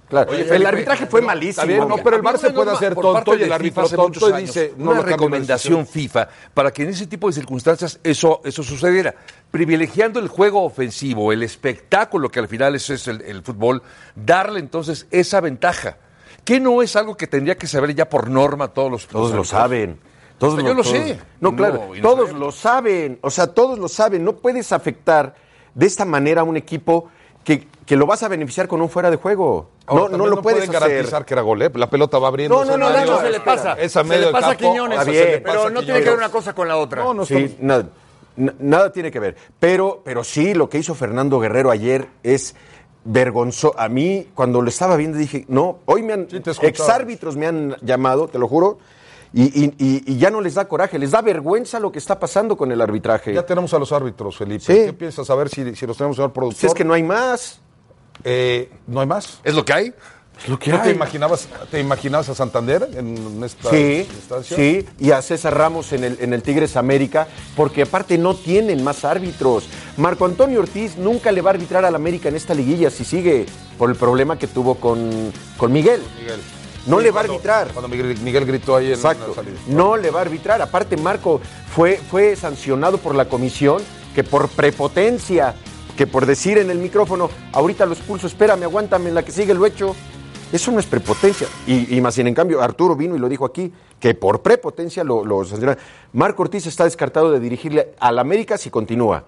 Claro. 0.09 0.31
Oye, 0.31 0.43
el 0.43 0.49
Felipe, 0.49 0.69
arbitraje 0.69 1.07
fue 1.07 1.21
malísimo. 1.21 1.63
está 1.63 1.65
bien, 1.65 1.89
no, 1.89 1.97
pero 2.03 2.17
el 2.17 2.23
VAR 2.23 2.39
se 2.39 2.51
puede 2.51 2.71
hacer 2.71 2.95
tonto 2.95 3.37
y 3.37 3.43
el 3.43 3.53
árbitro 3.53 3.89
tonto 3.89 4.39
y 4.39 4.43
dice, 4.43 4.75
no 4.77 4.93
una 4.93 5.03
recomendación. 5.03 5.87
FIFA 5.87 6.29
para 6.55 6.73
que 6.73 6.83
en 6.83 6.91
ese 6.91 7.07
tipo 7.07 7.27
de 7.27 7.33
circunstancias 7.35 8.01
eso, 8.03 8.41
eso 8.45 8.63
sucediera. 8.63 9.15
Privilegiando 9.51 10.21
el 10.21 10.29
juego 10.29 10.63
ofensivo, 10.63 11.33
el 11.33 11.43
espectáculo 11.43 12.31
que 12.31 12.39
al 12.39 12.49
final 12.49 12.75
es, 12.75 12.89
es 12.91 13.09
el, 13.09 13.21
el 13.23 13.43
fútbol, 13.43 13.83
darle 14.15 14.61
entonces 14.61 15.07
esa 15.11 15.41
ventaja. 15.41 15.97
Que 16.45 16.61
no 16.61 16.83
es 16.83 16.95
algo 16.97 17.17
que 17.17 17.27
tendría 17.27 17.57
que 17.57 17.67
saber 17.67 17.95
ya 17.95 18.09
por 18.09 18.29
norma 18.29 18.69
todos 18.69 18.91
los 18.91 19.07
Todos 19.07 19.33
lo 19.33 19.45
saben. 19.45 19.99
Todos 20.39 20.55
O 20.55 20.57
sea, 20.57 20.67
yo 20.69 20.75
lo 20.75 20.83
todos- 20.83 20.97
sé. 20.97 21.19
No, 21.41 21.51
No, 21.51 21.57
claro, 21.57 21.89
no 21.95 22.03
todos 22.03 22.33
lo 22.33 22.53
saben. 22.53 23.19
O 23.23 23.31
sea, 23.31 23.47
todos 23.47 23.79
lo 23.79 23.89
saben. 23.89 24.25
No 24.25 24.37
puedes 24.37 24.73
afectar 24.73 25.35
de 25.75 25.87
esta 25.87 26.05
manera 26.05 26.43
a 26.43 26.45
un 26.45 26.57
equipo 26.57 27.09
que, 27.45 27.67
que 27.87 27.97
lo 27.97 28.07
vas 28.07 28.23
a 28.23 28.29
beneficiar 28.29 28.69
con 28.69 28.81
un 28.83 28.89
fuera 28.91 29.11
de 29.11 29.17
juego. 29.17 29.71
Ahora, 29.87 30.09
no, 30.11 30.19
no 30.19 30.27
lo 30.27 30.43
puedes 30.43 30.61
pueden 30.67 30.77
hacer. 30.77 30.89
garantizar 30.91 31.25
que 31.25 31.35
era 31.35 31.43
gol, 31.43 31.63
¿eh? 31.63 31.71
La 31.75 31.89
pelota 31.89 32.19
va 32.19 32.29
abriendo. 32.29 32.65
No, 32.65 32.77
no, 32.77 32.91
no, 32.91 32.99
Eso 32.99 33.21
se 33.21 33.31
le 33.31 33.41
pasa. 33.41 33.75
Es 33.75 33.97
a 33.97 34.03
se 34.03 34.09
medio 34.09 34.27
le 34.27 34.33
pasa 34.33 34.51
a. 34.51 34.57
Quiñones. 34.57 34.99
Está 34.99 35.11
bien, 35.11 35.43
pero 35.45 35.71
no 35.71 35.83
tiene 35.83 36.01
que 36.01 36.09
ver 36.11 36.19
una 36.19 36.31
cosa 36.31 36.53
con 36.55 36.67
la 36.69 36.77
otra. 36.77 37.03
No, 37.05 37.15
no 37.15 37.25
Sí, 37.27 37.57
nada, 37.61 37.87
nada 38.37 38.91
tiene 38.93 39.11
que 39.11 39.21
ver. 39.21 39.37
Pero, 39.61 40.03
pero 40.05 40.25
sí, 40.25 40.55
lo 40.55 40.69
que 40.69 40.79
hizo 40.79 40.95
Fernando 40.95 41.39
Guerrero 41.39 41.71
ayer 41.71 42.09
es 42.23 42.55
vergonzoso. 43.05 43.75
A 43.79 43.89
mí, 43.89 44.29
cuando 44.35 44.63
lo 44.63 44.69
estaba 44.69 44.97
viendo, 44.97 45.19
dije, 45.19 45.45
no, 45.49 45.79
hoy 45.87 46.03
me 46.03 46.13
han, 46.15 46.29
Sí, 46.31 46.41
exárbitros 46.63 47.37
me 47.37 47.47
han 47.47 47.77
llamado, 47.83 48.29
te 48.29 48.39
lo 48.39 48.49
juro, 48.49 48.79
y, 49.33 49.43
y- 49.65 49.75
y- 49.79 50.13
y 50.13 50.19
ya 50.19 50.31
no 50.31 50.41
les 50.41 50.55
da 50.55 50.67
coraje, 50.69 50.99
les 50.99 51.11
da 51.11 51.21
vergüenza 51.21 51.81
lo 51.81 51.91
que 51.93 51.99
está 51.99 52.19
pasando 52.21 52.57
con 52.57 52.71
el 52.73 52.81
arbitraje. 52.81 53.35
Ya 53.35 53.45
tenemos 53.45 53.75
a 53.75 53.79
los 53.79 53.91
árbitros, 53.93 54.37
Felipe. 54.37 54.65
Sí. 54.65 54.73
¿Qué 54.87 54.93
piensas? 54.93 55.29
A 55.29 55.35
ver 55.35 55.49
si, 55.49 55.75
si 55.75 55.87
los 55.87 55.97
tenemos, 55.97 56.17
señor 56.17 56.33
productor. 56.33 56.61
Si 56.61 56.67
es 56.67 56.75
que 56.75 56.85
no 56.85 56.95
hay 56.95 57.03
más. 57.03 57.61
Eh, 58.23 58.71
¿No 58.87 59.01
hay 59.01 59.07
más? 59.09 59.41
¿Es 59.43 59.55
lo 59.55 59.65
que 59.65 59.73
hay? 59.73 59.95
Es 60.43 60.49
lo 60.49 60.59
que 60.59 60.71
¿No 60.71 60.83
te 60.83 60.91
imaginabas, 60.91 61.49
te 61.71 61.81
imaginabas 61.81 62.29
a 62.29 62.35
Santander 62.35 62.89
en 62.97 63.43
esta 63.45 63.71
Sí, 63.71 64.07
instancia? 64.15 64.57
sí, 64.57 64.85
y 64.99 65.11
a 65.13 65.23
César 65.23 65.57
Ramos 65.57 65.93
en 65.93 66.05
el, 66.05 66.19
en 66.21 66.33
el 66.35 66.43
Tigres 66.43 66.77
América, 66.77 67.29
porque 67.57 67.83
aparte 67.83 68.19
no 68.19 68.35
tienen 68.35 68.83
más 68.85 69.05
árbitros. 69.05 69.65
Marco 69.97 70.25
Antonio 70.27 70.61
Ortiz 70.61 70.97
nunca 70.97 71.33
le 71.33 71.41
va 71.41 71.51
a 71.51 71.55
arbitrar 71.55 71.85
al 71.85 71.95
América 71.95 72.29
en 72.29 72.37
esta 72.37 72.53
liguilla 72.53 72.91
si 72.91 73.05
sigue 73.05 73.47
por 73.79 73.89
el 73.91 73.97
problema 73.97 74.39
que 74.39 74.47
tuvo 74.47 74.75
con, 74.75 75.33
con 75.57 75.73
Miguel. 75.73 76.03
Miguel. 76.21 76.41
No 76.87 76.99
Sí, 76.99 77.05
le 77.05 77.11
va 77.13 77.21
a 77.21 77.25
arbitrar. 77.25 77.69
Cuando 77.69 77.89
Miguel, 77.89 78.19
Miguel 78.19 78.45
gritó 78.45 78.77
ahí 78.77 78.89
en 78.89 78.93
Exacto. 78.95 79.29
la 79.29 79.35
salida. 79.37 79.59
No 79.69 79.97
le 79.97 80.11
va 80.11 80.19
a 80.19 80.23
arbitrar. 80.23 80.61
Aparte, 80.61 80.99
Marco 80.99 81.41
fue, 81.75 81.99
fue 82.11 82.37
sancionado 82.37 82.99
por 82.99 83.15
la 83.15 83.27
comisión 83.27 83.81
que 84.15 84.23
por 84.23 84.49
prepotencia, 84.51 85.55
que 85.97 86.07
por 86.07 86.27
decir 86.27 86.59
en 86.59 86.71
el 86.71 86.79
micrófono, 86.79 87.31
ahorita 87.53 87.87
lo 87.87 87.95
expulso, 87.95 88.27
espérame, 88.27 88.65
aguántame, 88.65 89.09
en 89.09 89.15
la 89.15 89.23
que 89.23 89.33
sigue 89.33 89.55
lo 89.55 89.65
hecho. 89.65 89.97
Eso 90.55 90.71
no 90.71 90.79
es 90.79 90.87
prepotencia. 90.87 91.49
Y, 91.67 91.97
y 91.97 92.01
más 92.01 92.15
bien, 92.15 92.29
en 92.29 92.35
cambio, 92.35 92.63
Arturo 92.63 92.95
vino 92.95 93.17
y 93.17 93.19
lo 93.19 93.29
dijo 93.29 93.45
aquí, 93.45 93.73
que 93.99 94.15
por 94.15 94.41
prepotencia 94.41 95.03
lo, 95.03 95.25
lo. 95.25 95.43
Marco 96.13 96.43
Ortiz 96.43 96.67
está 96.67 96.85
descartado 96.85 97.33
de 97.33 97.41
dirigirle 97.41 97.95
al 97.99 98.21
América 98.21 98.57
si 98.57 98.71
continúa. 98.71 99.25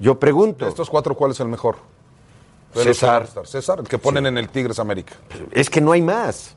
Yo 0.00 0.18
pregunto, 0.18 0.64
De 0.64 0.70
estos 0.70 0.90
cuatro, 0.90 1.14
¿cuál 1.14 1.30
es 1.30 1.38
el 1.38 1.46
mejor? 1.46 1.76
César. 2.74 3.28
César, 3.44 3.78
el 3.78 3.86
que 3.86 3.98
ponen 3.98 4.26
en 4.26 4.36
el 4.36 4.48
Tigres 4.48 4.80
América. 4.80 5.14
es 5.52 5.70
que 5.70 5.80
no 5.80 5.92
hay 5.92 6.02
más. 6.02 6.56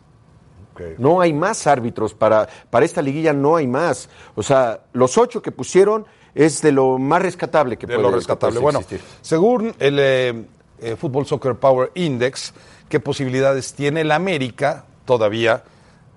No 0.98 1.22
hay 1.22 1.34
más 1.34 1.66
árbitros 1.68 2.14
para, 2.14 2.48
para 2.70 2.86
esta 2.86 3.02
liguilla, 3.02 3.34
no 3.34 3.56
hay 3.56 3.68
más. 3.68 4.10
O 4.36 4.44
sea, 4.44 4.82
los 4.94 5.18
ocho 5.18 5.42
que 5.42 5.52
pusieron 5.52 6.06
es 6.36 6.62
de 6.62 6.72
lo 6.72 6.98
más 7.00 7.22
rescatable 7.22 7.78
que 7.78 7.88
de 7.88 7.96
puede 7.96 8.10
lo 8.10 8.16
rescatable. 8.16 8.56
que 8.56 8.62
puede 8.62 8.64
Bueno, 8.64 8.80
existir. 8.80 9.02
según 9.22 9.74
el 9.80 9.98
eh, 10.00 10.46
eh, 10.80 10.96
Football 10.96 11.26
Soccer 11.26 11.56
Power 11.56 11.92
Index, 11.96 12.54
¿qué 12.90 13.00
posibilidades 13.00 13.74
tiene 13.74 14.02
el 14.02 14.12
América 14.12 14.86
todavía 15.06 15.64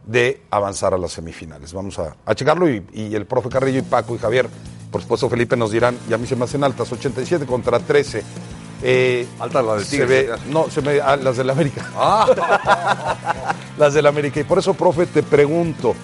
de 0.06 0.42
avanzar 0.50 0.94
a 0.94 0.98
las 0.98 1.12
semifinales? 1.12 1.72
Vamos 1.72 1.98
a, 1.98 2.16
a 2.24 2.34
checarlo 2.34 2.68
y, 2.68 2.84
y 2.92 3.14
el 3.14 3.26
profe 3.26 3.48
Carrillo 3.48 3.78
y 3.78 3.82
Paco 3.82 4.14
y 4.14 4.18
Javier, 4.18 4.48
por 4.90 5.00
supuesto 5.02 5.28
Felipe, 5.28 5.56
nos 5.56 5.70
dirán, 5.70 5.96
y 6.08 6.12
a 6.14 6.18
mí 6.18 6.26
se 6.26 6.36
me 6.36 6.44
hacen 6.44 6.64
altas, 6.64 6.90
87 6.92 7.46
contra 7.46 7.78
13. 7.78 8.22
Eh, 8.82 9.26
Altas 9.38 9.62
las 9.64 9.76
del 9.76 9.84
se 9.86 10.06
ve-. 10.06 10.30
No, 10.48 10.70
se 10.70 10.80
me, 10.80 11.00
ah, 11.02 11.14
las 11.16 11.36
del 11.36 11.50
América. 11.50 11.84
las 13.78 13.92
del 13.92 14.06
América. 14.06 14.40
Y 14.40 14.44
por 14.44 14.58
eso, 14.58 14.72
profe, 14.72 15.04
te 15.06 15.22
pregunto, 15.22 15.94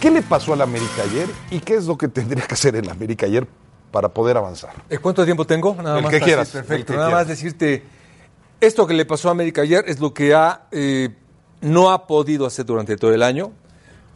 ¿qué 0.00 0.10
le 0.10 0.22
pasó 0.22 0.52
al 0.54 0.62
América 0.62 1.02
ayer 1.04 1.28
y 1.50 1.60
qué 1.60 1.74
es 1.74 1.84
lo 1.86 1.98
que 1.98 2.08
tendría 2.08 2.46
que 2.46 2.54
hacer 2.54 2.74
el 2.76 2.88
América 2.88 3.26
ayer 3.26 3.46
para 3.92 4.08
poder 4.08 4.36
avanzar? 4.38 4.72
Eh, 4.88 4.98
¿Cuánto 4.98 5.24
tiempo 5.24 5.46
tengo? 5.46 5.74
Nada 5.74 5.98
El 5.98 6.04
más 6.04 6.10
que 6.10 6.16
así, 6.16 6.24
quieras, 6.24 6.48
Perfecto. 6.50 6.86
que 6.92 6.96
Nada 6.96 7.08
quieras. 7.08 7.20
más 7.26 7.28
decirte, 7.28 7.82
esto 8.60 8.86
que 8.86 8.94
le 8.94 9.04
pasó 9.04 9.28
a 9.28 9.32
América 9.32 9.62
ayer 9.62 9.84
es 9.86 10.00
lo 10.00 10.12
que 10.14 10.34
ha, 10.34 10.66
eh, 10.70 11.10
no 11.60 11.90
ha 11.90 12.06
podido 12.06 12.46
hacer 12.46 12.64
durante 12.66 12.96
todo 12.96 13.12
el 13.12 13.22
año, 13.22 13.52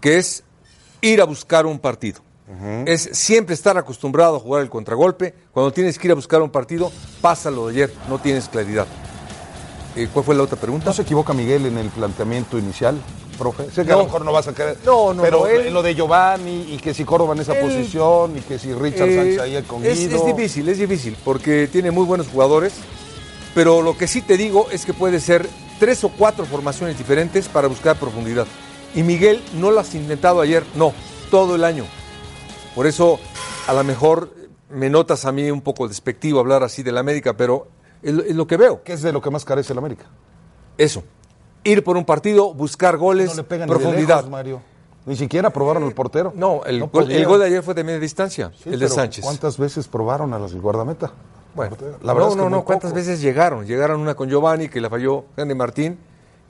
que 0.01 0.19
es 0.19 0.45
ir 1.01 1.21
a 1.21 1.25
buscar 1.25 1.67
un 1.67 1.79
partido. 1.79 2.21
Es 2.87 3.09
siempre 3.13 3.55
estar 3.55 3.77
acostumbrado 3.79 4.37
a 4.37 4.39
jugar 4.41 4.63
el 4.63 4.69
contragolpe. 4.71 5.35
Cuando 5.53 5.73
tienes 5.73 5.99
que 5.99 6.07
ir 6.09 6.13
a 6.13 6.15
buscar 6.15 6.43
un 6.43 6.51
partido, 6.51 6.93
pasa 7.23 7.51
lo 7.51 7.67
de 7.67 7.73
ayer, 7.73 7.95
no 8.09 8.19
tienes 8.19 8.49
claridad. 8.49 8.87
Eh, 9.97 10.09
¿Cuál 10.13 10.25
fue 10.27 10.35
la 10.35 10.43
otra 10.43 10.59
pregunta? 10.59 10.87
¿No 10.87 10.93
se 10.93 11.03
equivoca 11.03 11.33
Miguel 11.33 11.67
en 11.67 11.79
el 11.79 11.89
planteamiento 11.89 12.59
inicial, 12.59 12.97
profe? 13.39 13.71
Sé 13.71 13.85
que 13.85 13.93
a 13.93 13.97
lo 13.97 14.05
mejor 14.05 14.25
no 14.25 14.33
vas 14.33 14.47
a 14.47 14.55
querer. 14.55 14.77
No, 14.85 15.15
no, 15.15 15.23
Pero 15.23 15.41
no, 15.41 15.47
él- 15.47 15.73
lo 15.73 15.83
de 15.83 15.95
Giovanni 15.95 16.67
y 16.75 16.77
que 16.77 16.93
si 16.93 17.05
Córdoba 17.05 17.35
en 17.35 17.41
esa 17.41 17.55
Él- 17.55 17.61
posición 17.67 18.37
y 18.37 18.41
que 18.43 18.59
si 18.59 18.75
Richard 18.75 19.09
Eh, 19.09 19.17
Sánchez 19.17 19.41
ahí 19.41 19.63
con 19.63 19.85
es, 19.85 19.99
es 20.01 20.25
difícil, 20.27 20.69
es 20.69 20.79
difícil, 20.79 21.17
porque 21.25 21.67
tiene 21.69 21.91
muy 21.91 22.05
buenos 22.05 22.29
jugadores, 22.29 22.75
pero 23.55 23.83
lo 23.83 23.97
que 23.97 24.07
sí 24.07 24.21
te 24.23 24.37
digo 24.37 24.67
es 24.71 24.85
que 24.85 24.93
puede 24.95 25.21
ser 25.21 25.49
tres 25.79 26.03
o 26.05 26.09
cuatro 26.09 26.45
formaciones 26.47 26.97
diferentes 26.99 27.49
para 27.49 27.69
buscar 27.69 27.97
profundidad. 27.97 28.47
Y 28.95 29.03
Miguel 29.03 29.43
no 29.55 29.71
lo 29.71 29.81
has 29.81 29.95
intentado 29.95 30.41
ayer, 30.41 30.65
no, 30.75 30.93
todo 31.31 31.55
el 31.57 31.65
año. 31.65 31.85
Por 32.75 32.87
eso, 32.87 33.19
a 33.67 33.73
lo 33.73 33.85
mejor 33.85 34.31
me 34.71 34.91
notas 34.91 35.25
a 35.25 35.33
mí 35.33 35.51
un 35.51 35.61
poco 35.61 35.89
despectivo 35.89 36.41
hablar 36.41 36.63
así 36.63 36.83
del 36.83 36.99
América, 36.99 37.37
pero 37.37 37.69
es, 38.03 38.13
lo- 38.15 38.23
es 38.23 38.35
lo 38.37 38.47
que 38.47 38.57
veo. 38.57 38.83
¿Qué 38.83 38.93
es 38.93 39.03
de 39.03 39.13
lo 39.13 39.21
que 39.21 39.31
más 39.31 39.45
carece 39.45 39.73
el 39.73 39.79
América? 39.79 40.05
Eso. 40.79 41.03
Ir 41.65 41.83
por 41.83 41.97
un 41.97 42.05
partido, 42.05 42.53
buscar 42.53 42.97
goles, 42.97 43.31
No 43.31 43.37
le 43.37 43.45
pegan 43.45 43.69
ni 43.69 43.75
de 43.75 43.81
profundidad. 43.81 44.17
lejos, 44.17 44.31
Mario. 44.31 44.61
Ni 45.07 45.17
siquiera 45.17 45.51
probaron 45.51 45.85
el 45.85 45.93
portero. 45.95 46.33
No, 46.35 46.63
el, 46.65 46.79
No 46.81 46.89
gol, 46.89 47.11
el 47.11 47.27
gol 47.27 47.41
de 47.41 47.47
ayer 47.47 47.63
fue 47.63 47.75
de 47.75 47.85
media 47.85 48.01
distancia, 48.01 48.51
Sí, 48.63 48.71
el 48.71 48.79
de 48.81 48.89
Sánchez. 48.89 49.23
¿Cuántas 49.25 49.59
veces 49.59 49.87
probaron 49.87 50.33
a 50.35 50.39
las 50.39 50.53
del 50.53 50.61
guardameta? 50.61 51.13
Bueno, 51.55 51.77
La 52.03 52.13
verdad 52.13 52.29
no, 52.29 52.33
es 52.33 52.37
que 52.37 52.43
no, 52.43 52.51
no, 52.51 52.65
¿cuántas 52.65 52.91
poco. 52.91 52.97
veces 53.01 53.21
llegaron? 53.21 53.67
Llegaron 53.67 54.01
una 54.01 54.15
con 54.15 54.29
Giovanni, 54.29 54.69
que 54.69 54.81
la 54.81 54.91
falló 54.91 55.27
Henry 55.37 55.55
Martín, 55.55 55.99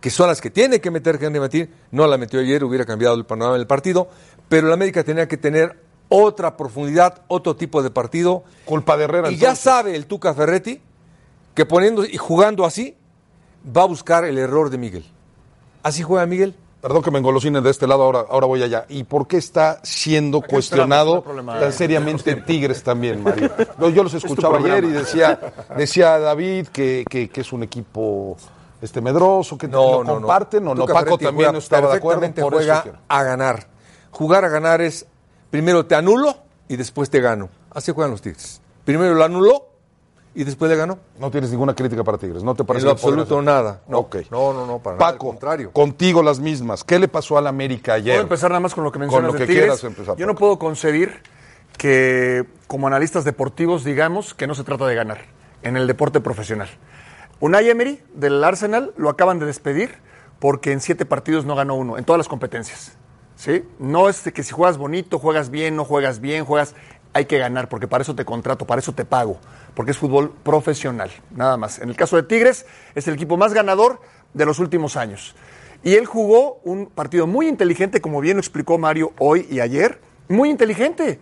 que 0.01 0.11
son 0.11 0.29
las 0.29 0.41
que 0.41 0.51
tiene 0.51 0.81
que 0.81 0.91
meter 0.91 1.19
Henry 1.23 1.41
Martín, 1.41 1.71
no 1.91 2.07
la 2.07 2.17
metió 2.19 2.41
ayer, 2.41 2.65
hubiera 2.65 2.85
cambiado 2.85 3.15
el 3.15 3.25
panorama 3.25 3.57
del 3.57 3.67
partido, 3.67 4.09
pero 4.49 4.67
el 4.67 4.73
América 4.73 5.05
tenía 5.05 5.29
que 5.29 5.37
tener 5.37 5.79
otra 6.09 6.57
profundidad, 6.57 7.23
otro 7.29 7.57
tipo 7.57 7.83
de 7.83 7.91
partido, 7.91 8.45
Culpa 8.65 8.97
de 8.97 9.05
Herrera. 9.05 9.31
y 9.31 9.37
ya 9.37 9.55
sabe 9.55 9.97
el 9.97 10.07
Tuca 10.07 10.35
Ferretti 10.35 10.81
que 11.55 11.65
poniendo 11.67 12.05
y 12.05 12.17
jugando 12.17 12.65
así, 12.65 12.97
va 13.77 13.83
a 13.83 13.87
buscar 13.87 14.25
el 14.25 14.39
error 14.39 14.71
de 14.71 14.79
Miguel. 14.79 15.05
Así 15.83 16.03
juega 16.03 16.27
Miguel. 16.27 16.55
Perdón 16.85 17.03
que 17.03 17.11
me 17.11 17.19
engolosine 17.19 17.63
de 17.63 17.71
este 17.71 17.87
lado, 17.87 18.03
ahora, 18.03 18.27
ahora 18.29 18.47
voy 18.47 18.63
allá. 18.63 18.85
¿Y 18.91 19.05
por 19.05 19.27
qué 19.27 19.39
está 19.39 19.81
siendo 19.83 20.43
cuestionado 20.43 21.23
tan 21.59 21.73
seriamente 21.73 22.35
Tigres 22.47 22.83
también, 22.83 23.23
Mario? 23.23 23.51
Yo, 23.91 24.03
los 24.03 24.13
escuchaba 24.13 24.59
ayer 24.59 24.85
y 24.85 24.89
decía, 24.91 25.41
decía 25.79 26.19
David 26.19 26.67
que, 26.69 27.07
que- 27.09 27.31
que 27.31 27.41
es 27.41 27.53
un 27.55 27.63
equipo 27.63 28.37
este 28.83 29.01
medroso, 29.01 29.57
que 29.57 29.67
No, 29.67 29.79
lo 29.79 30.05
no, 30.05 30.05
no. 30.05 30.15
comparten, 30.21 30.69
o 30.69 30.75
no, 30.75 30.85
Paco 30.85 31.17
también 31.17 31.53
no 31.53 31.59
estaba 31.59 31.89
de 31.91 31.97
acuerdo, 31.97 32.31
por 32.35 32.53
juega 32.53 32.85
a 33.09 33.23
ganar. 33.23 33.67
Jugar 34.11 34.45
a 34.45 34.51
ganar 34.51 34.83
es 34.83 35.07
primero 35.49 35.87
te 35.87 35.95
anulo 35.95 36.37
y 36.69 36.77
después 36.77 37.09
te 37.09 37.23
gano. 37.23 37.49
Así 37.71 37.93
juegan 37.93 38.11
los 38.11 38.21
Tigres. 38.21 38.61
Primero 38.85 39.15
lo 39.15 39.25
anuló 39.25 39.69
y 40.35 40.45
después 40.45 40.71
le 40.71 40.77
ganó. 40.77 40.99
No 41.19 41.31
tienes 41.31 41.51
ninguna 41.51 41.75
crítica 41.75 42.03
para 42.05 42.19
Tigres, 42.19 42.43
¿no 42.43 42.55
te 42.55 42.63
En 42.63 42.67
parece 42.67 42.87
lo 42.87 42.97
podría 42.97 43.23
absoluto 43.23 43.43
nada. 43.43 43.83
No, 43.89 43.99
Ok. 44.01 44.17
no, 44.31 44.53
no, 44.53 44.67
no, 44.67 44.79
para 44.81 44.97
nada, 44.97 45.13
Paco, 45.13 45.27
al 45.27 45.31
contrario. 45.33 45.71
contigo 45.73 46.23
las 46.23 46.41
mismas. 46.41 46.83
¿Qué 46.85 46.99
le 46.99 47.09
pasó 47.09 47.39
al 47.39 47.47
América 47.47 47.95
ayer? 47.95 48.15
Puedo 48.15 48.23
empezar 48.23 48.51
nada 48.51 48.61
más 48.61 48.75
con 48.75 48.85
lo 48.85 48.93
que 48.93 48.99
mencionas 48.99 49.29
lo 49.29 49.33
de 49.33 49.39
que 49.39 49.47
Tigres. 49.47 49.63
quieras 49.65 49.85
empezar, 49.85 50.17
Yo 50.17 50.27
no 50.27 50.35
puedo 50.35 50.59
concebir 50.59 51.23
que 51.79 52.45
como 52.67 52.87
analistas 52.87 53.25
deportivos 53.25 53.85
digamos 53.85 54.35
que 54.35 54.47
no 54.47 54.55
se 54.55 54.65
trata 54.65 54.87
de 54.87 54.95
ganar 54.95 55.23
en 55.63 55.77
el 55.77 55.87
deporte 55.87 56.21
profesional. 56.21 56.69
Unai 57.41 57.69
Emery 57.69 58.01
del 58.15 58.43
Arsenal 58.45 58.93
lo 58.97 59.11
acaban 59.11 59.39
de 59.39 59.47
despedir 59.47 59.97
porque 60.39 60.73
en 60.73 60.81
siete 60.81 61.05
partidos 61.07 61.45
no 61.45 61.55
ganó 61.57 61.75
uno, 61.75 61.99
en 61.99 62.05
todas 62.05 62.19
las 62.19 62.29
competencias. 62.29 62.97
¿sí? 63.37 63.65
No 63.79 64.09
es 64.09 64.21
que 64.23 64.43
si 64.43 64.53
juegas 64.53 64.79
bonito, 64.79 65.19
juegas 65.19 65.51
bien, 65.51 65.75
no 65.77 65.85
juegas 65.85 66.21
bien, 66.21 66.45
juegas... 66.45 66.75
Hay 67.15 67.27
que 67.27 67.39
ganar 67.39 67.69
porque 67.69 67.89
para 67.89 68.03
eso 68.03 68.15
te 68.15 68.25
contrato, 68.25 68.67
para 68.67 68.81
eso 68.81 68.93
te 68.93 69.05
pago, 69.05 69.39
porque 69.75 69.93
es 69.93 69.99
fútbol 69.99 70.33
profesional, 70.43 71.11
nada 71.31 71.57
más. 71.57 71.79
En 71.79 71.89
el 71.89 71.97
caso 71.97 72.17
de 72.17 72.25
Tigres, 72.25 72.67
es 72.95 73.07
el 73.09 73.15
equipo 73.15 73.37
más 73.37 73.55
ganador 73.55 74.01
de 74.35 74.45
los 74.45 74.59
últimos 74.59 74.97
años. 74.97 75.35
Y 75.85 75.95
él 75.95 76.07
jugó 76.07 76.61
un 76.65 76.87
partido 76.87 77.27
muy 77.27 77.47
inteligente, 77.47 78.01
como 78.01 78.21
bien 78.21 78.37
lo 78.37 78.41
explicó 78.41 78.79
Mario 78.79 79.13
hoy 79.19 79.47
y 79.51 79.61
ayer. 79.61 80.01
Muy 80.29 80.51
inteligente. 80.51 81.21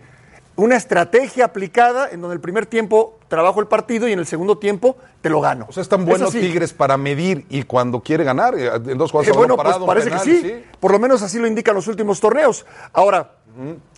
Una 0.55 0.77
estrategia 0.77 1.45
aplicada 1.45 2.09
en 2.09 2.21
donde 2.21 2.35
el 2.35 2.39
primer 2.41 2.65
tiempo 2.65 3.19
trabajo 3.27 3.59
el 3.59 3.67
partido 3.67 4.07
y 4.07 4.13
en 4.13 4.19
el 4.19 4.25
segundo 4.25 4.59
tiempo 4.59 4.95
te 5.21 5.29
lo 5.29 5.41
gano. 5.41 5.65
O 5.67 5.73
sea, 5.73 5.81
es 5.81 5.89
tan 5.89 6.05
bueno 6.05 6.27
así. 6.27 6.39
Tigres 6.39 6.73
para 6.73 6.95
medir 6.95 7.45
y 7.49 7.63
cuando 7.63 8.01
quiere 8.01 8.23
ganar, 8.23 8.53
eh, 8.55 8.69
en 8.73 8.97
dos 8.97 9.11
jugadas 9.11 9.33
Eh, 9.33 9.37
bueno, 9.37 9.57
parado, 9.57 9.79
pues 9.79 9.81
un 9.81 9.87
parece 9.87 10.09
penal, 10.09 10.25
que 10.25 10.61
sí. 10.61 10.65
Por 10.79 10.91
lo 10.91 10.99
menos 10.99 11.21
así 11.23 11.39
lo 11.39 11.47
indican 11.47 11.75
los 11.75 11.87
últimos 11.87 12.19
torneos. 12.19 12.65
Ahora, 12.93 13.37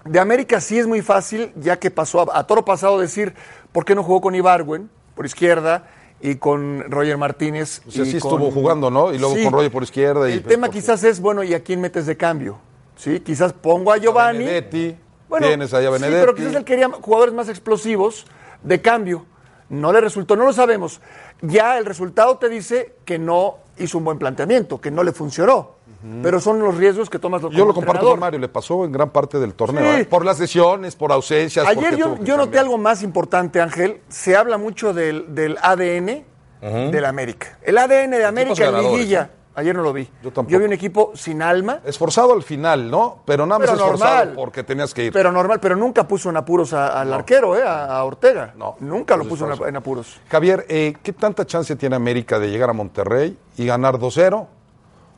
de 0.05 0.19
América 0.19 0.59
sí 0.61 0.77
es 0.79 0.87
muy 0.87 1.01
fácil, 1.01 1.51
ya 1.55 1.77
que 1.79 1.91
pasó 1.91 2.31
a, 2.31 2.39
a 2.39 2.47
toro 2.47 2.65
pasado 2.65 2.99
decir, 2.99 3.33
¿por 3.71 3.85
qué 3.85 3.95
no 3.95 4.03
jugó 4.03 4.21
con 4.21 4.35
Ibargüen 4.35 4.89
por 5.15 5.25
izquierda 5.25 5.87
y 6.21 6.35
con 6.35 6.83
Roger 6.89 7.17
Martínez? 7.17 7.81
O 7.87 7.91
sea, 7.91 8.03
y 8.03 8.11
sí 8.11 8.19
con- 8.19 8.33
estuvo 8.33 8.51
jugando, 8.51 8.89
¿no? 8.91 9.13
Y 9.13 9.17
luego 9.17 9.35
con 9.43 9.53
Roger 9.53 9.71
por 9.71 9.83
izquierda 9.83 10.29
y- 10.29 10.33
El 10.33 10.43
tema 10.43 10.67
por- 10.67 10.75
quizás 10.75 11.03
es, 11.03 11.19
bueno, 11.19 11.43
¿y 11.43 11.53
a 11.53 11.63
quién 11.63 11.81
metes 11.81 12.05
de 12.05 12.17
cambio? 12.17 12.57
¿Sí? 12.97 13.19
Quizás 13.21 13.53
pongo 13.53 13.91
a 13.91 13.97
Giovanni. 13.97 14.39
Benedetti, 14.45 14.97
Bueno, 15.27 15.47
tienes 15.47 15.73
ahí 15.73 15.85
a 15.85 15.97
Sí, 15.97 16.03
pero 16.09 16.35
quizás 16.35 16.53
él 16.55 16.63
quería 16.63 16.89
jugadores 16.89 17.33
más 17.33 17.49
explosivos 17.49 18.25
de 18.63 18.81
cambio. 18.81 19.25
No 19.69 19.91
le 19.91 19.99
resultó, 19.99 20.35
no 20.35 20.45
lo 20.45 20.53
sabemos. 20.53 21.01
Ya 21.41 21.77
el 21.77 21.85
resultado 21.85 22.37
te 22.37 22.47
dice 22.49 22.95
que 23.03 23.17
no 23.17 23.57
hizo 23.77 23.97
un 23.97 24.03
buen 24.05 24.17
planteamiento, 24.19 24.79
que 24.79 24.91
no 24.91 25.03
le 25.03 25.11
funcionó. 25.11 25.74
Pero 26.21 26.39
son 26.39 26.59
los 26.59 26.75
riesgos 26.77 27.09
que 27.09 27.17
tomas 27.19 27.41
Yo 27.41 27.49
lo 27.49 27.73
comparto 27.73 27.79
entrenador. 27.81 28.11
con 28.11 28.19
Mario, 28.19 28.39
le 28.39 28.47
pasó 28.49 28.85
en 28.85 28.91
gran 28.91 29.09
parte 29.09 29.39
del 29.39 29.53
torneo, 29.53 29.93
Sí. 29.95 30.01
¿eh? 30.01 30.05
por 30.05 30.23
las 30.25 30.39
lesiones, 30.39 30.95
por 30.95 31.11
ausencias. 31.11 31.65
Ayer 31.67 31.95
yo, 31.97 32.17
yo 32.23 32.37
noté 32.37 32.59
algo 32.59 32.77
más 32.77 33.01
importante, 33.03 33.59
Ángel. 33.61 34.01
Se 34.09 34.35
habla 34.35 34.57
mucho 34.57 34.93
del, 34.93 35.33
del 35.33 35.57
ADN 35.61 36.25
del 36.61 37.05
América. 37.05 37.57
El 37.61 37.77
ADN 37.77 38.11
de 38.11 38.25
América 38.25 38.65
en 38.67 38.81
liguilla. 38.81 39.29
Ayer 39.57 39.73
no 39.73 39.83
lo 39.83 39.93
vi. 39.93 40.03
Yo 40.21 40.33
tampoco. 40.33 40.59
vi 40.59 40.65
un 40.65 40.73
equipo 40.73 41.11
sin 41.15 41.41
alma, 41.41 41.79
Esforzado 41.85 42.33
al 42.33 42.43
final, 42.43 42.91
¿no? 42.91 43.19
Pero 43.25 43.45
nada 43.45 43.59
más 43.59 43.69
Pero 43.69 43.83
esforzado 43.85 44.15
normal. 44.17 44.33
porque 44.35 44.63
tenías 44.65 44.93
que 44.93 45.05
ir. 45.05 45.13
pero 45.13 45.31
normal, 45.31 45.59
pero 45.61 45.77
nunca 45.77 46.05
puso 46.05 46.29
en 46.29 46.35
apuros 46.35 46.73
a- 46.73 46.99
al 46.99 47.13
arquero, 47.13 47.57
¿eh? 47.57 47.63
a, 47.63 47.85
a 47.85 48.03
Ortega. 48.03 48.53
No. 48.57 48.75
Nunca 48.81 49.15
lo 49.15 49.23
Pues 49.23 49.39
puso 49.39 49.49
en, 49.63 49.69
en 49.69 49.75
apuros. 49.77 50.19
Javier, 50.29 50.65
eh, 50.67 50.95
¿qué 51.01 51.13
tanta 51.13 51.45
chance 51.45 51.73
tiene 51.77 51.95
América 51.95 52.37
de 52.37 52.49
llegar 52.49 52.69
a 52.69 52.73
Monterrey 52.73 53.37
y 53.55 53.65
ganar 53.65 53.97
2-0 53.97 54.45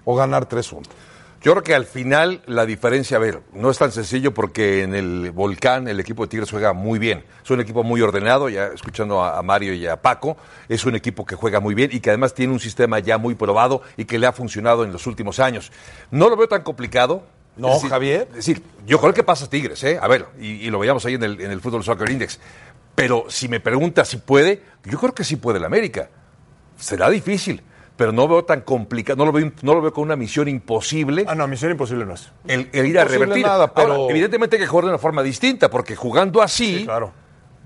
o 0.08 0.16
ganar 0.16 0.48
3-1? 0.48 0.84
Yo 1.44 1.52
creo 1.52 1.64
que 1.64 1.76
al 1.76 1.86
final 1.86 2.42
la 2.48 2.66
diferencia, 2.66 3.18
a 3.18 3.20
ver, 3.20 3.42
no 3.54 3.70
es 3.70 3.78
tan 3.78 3.92
sencillo 3.92 4.34
porque 4.34 4.82
en 4.82 4.96
el 4.96 5.32
Volcán 5.32 5.88
el 5.88 6.00
equipo 6.00 6.24
de 6.24 6.30
Tigres 6.30 6.50
juega 6.50 6.74
muy 6.74 6.98
bien. 6.98 7.24
Es 7.44 7.52
un 7.52 7.60
equipo 7.60 7.84
muy 7.84 8.02
ordenado, 8.02 8.50
ya 8.50 8.68
escuchando 8.68 9.24
a, 9.24 9.40
Mario 9.44 9.74
y 9.74 9.86
a 9.86 10.02
Paco, 10.02 10.36
es 10.68 10.84
un 10.86 10.96
equipo 10.96 11.26
que 11.26 11.36
juega 11.36 11.60
muy 11.60 11.76
bien 11.76 11.92
y 11.94 12.00
que 12.00 12.10
además 12.10 12.34
tiene 12.34 12.54
un 12.54 12.60
sistema 12.60 12.98
ya 13.00 13.20
muy 13.20 13.36
probado 13.36 13.84
y 13.98 14.06
que 14.06 14.18
le 14.18 14.26
ha 14.26 14.32
funcionado 14.32 14.84
en 14.84 14.92
los 14.92 15.06
últimos 15.06 15.40
años. 15.40 15.72
No 16.10 16.28
lo 16.30 16.38
veo 16.38 16.48
tan 16.48 16.64
complicado. 16.64 17.24
No, 17.56 17.68
Es 17.68 17.74
decir- 17.76 17.90
Javier. 17.92 18.28
Es 18.32 18.36
decir, 18.38 18.64
yo 18.88 19.00
creo 19.00 19.14
que 19.14 19.24
pasa 19.24 19.48
Tigres, 19.50 19.84
¿eh? 19.84 20.00
A 20.02 20.08
ver, 20.08 20.26
y, 20.40 20.48
y 20.66 20.70
lo 20.72 20.80
veíamos 20.80 21.06
ahí 21.06 21.14
en 21.16 21.24
el, 21.24 21.40
en 21.40 21.52
el 21.52 21.62
Fútbol 21.62 21.84
Soccer 21.84 22.10
Index. 22.10 22.40
Pero 22.96 23.26
si 23.30 23.48
me 23.48 23.60
preguntas 23.60 24.08
si 24.08 24.18
puede, 24.18 24.64
yo 24.86 24.98
creo 25.00 25.14
que 25.14 25.24
sí 25.24 25.36
puede 25.36 25.60
el 25.60 25.66
América. 25.66 26.10
Será 26.78 27.10
difícil, 27.12 27.62
pero 27.98 28.12
no 28.14 28.28
veo 28.28 28.46
tan 28.46 28.62
complicado, 28.62 29.18
no 29.18 29.26
lo 29.26 29.32
veo, 29.32 29.52
no 29.64 29.74
lo 29.74 29.82
veo 29.82 29.92
con 29.92 30.04
una 30.04 30.16
misión 30.16 30.48
imposible 30.48 31.26
Ah, 31.28 31.36
no, 31.36 31.48
misión 31.48 31.72
imposible 31.72 32.06
no 32.06 32.14
es. 32.14 32.32
el, 32.48 32.70
el 32.72 32.86
ir 32.86 33.00
a 33.00 33.04
revertir. 33.04 33.46
nada, 33.46 33.74
pero- 33.74 33.94
Ahora, 33.94 34.12
evidentemente 34.12 34.56
hay 34.56 34.62
que 34.62 34.68
jugar 34.68 34.86
de 34.86 34.90
una 34.92 35.00
forma 35.00 35.24
distinta, 35.24 35.70
porque 35.70 35.96
jugando 35.96 36.42
así 36.42 36.84
claro. 36.86 37.12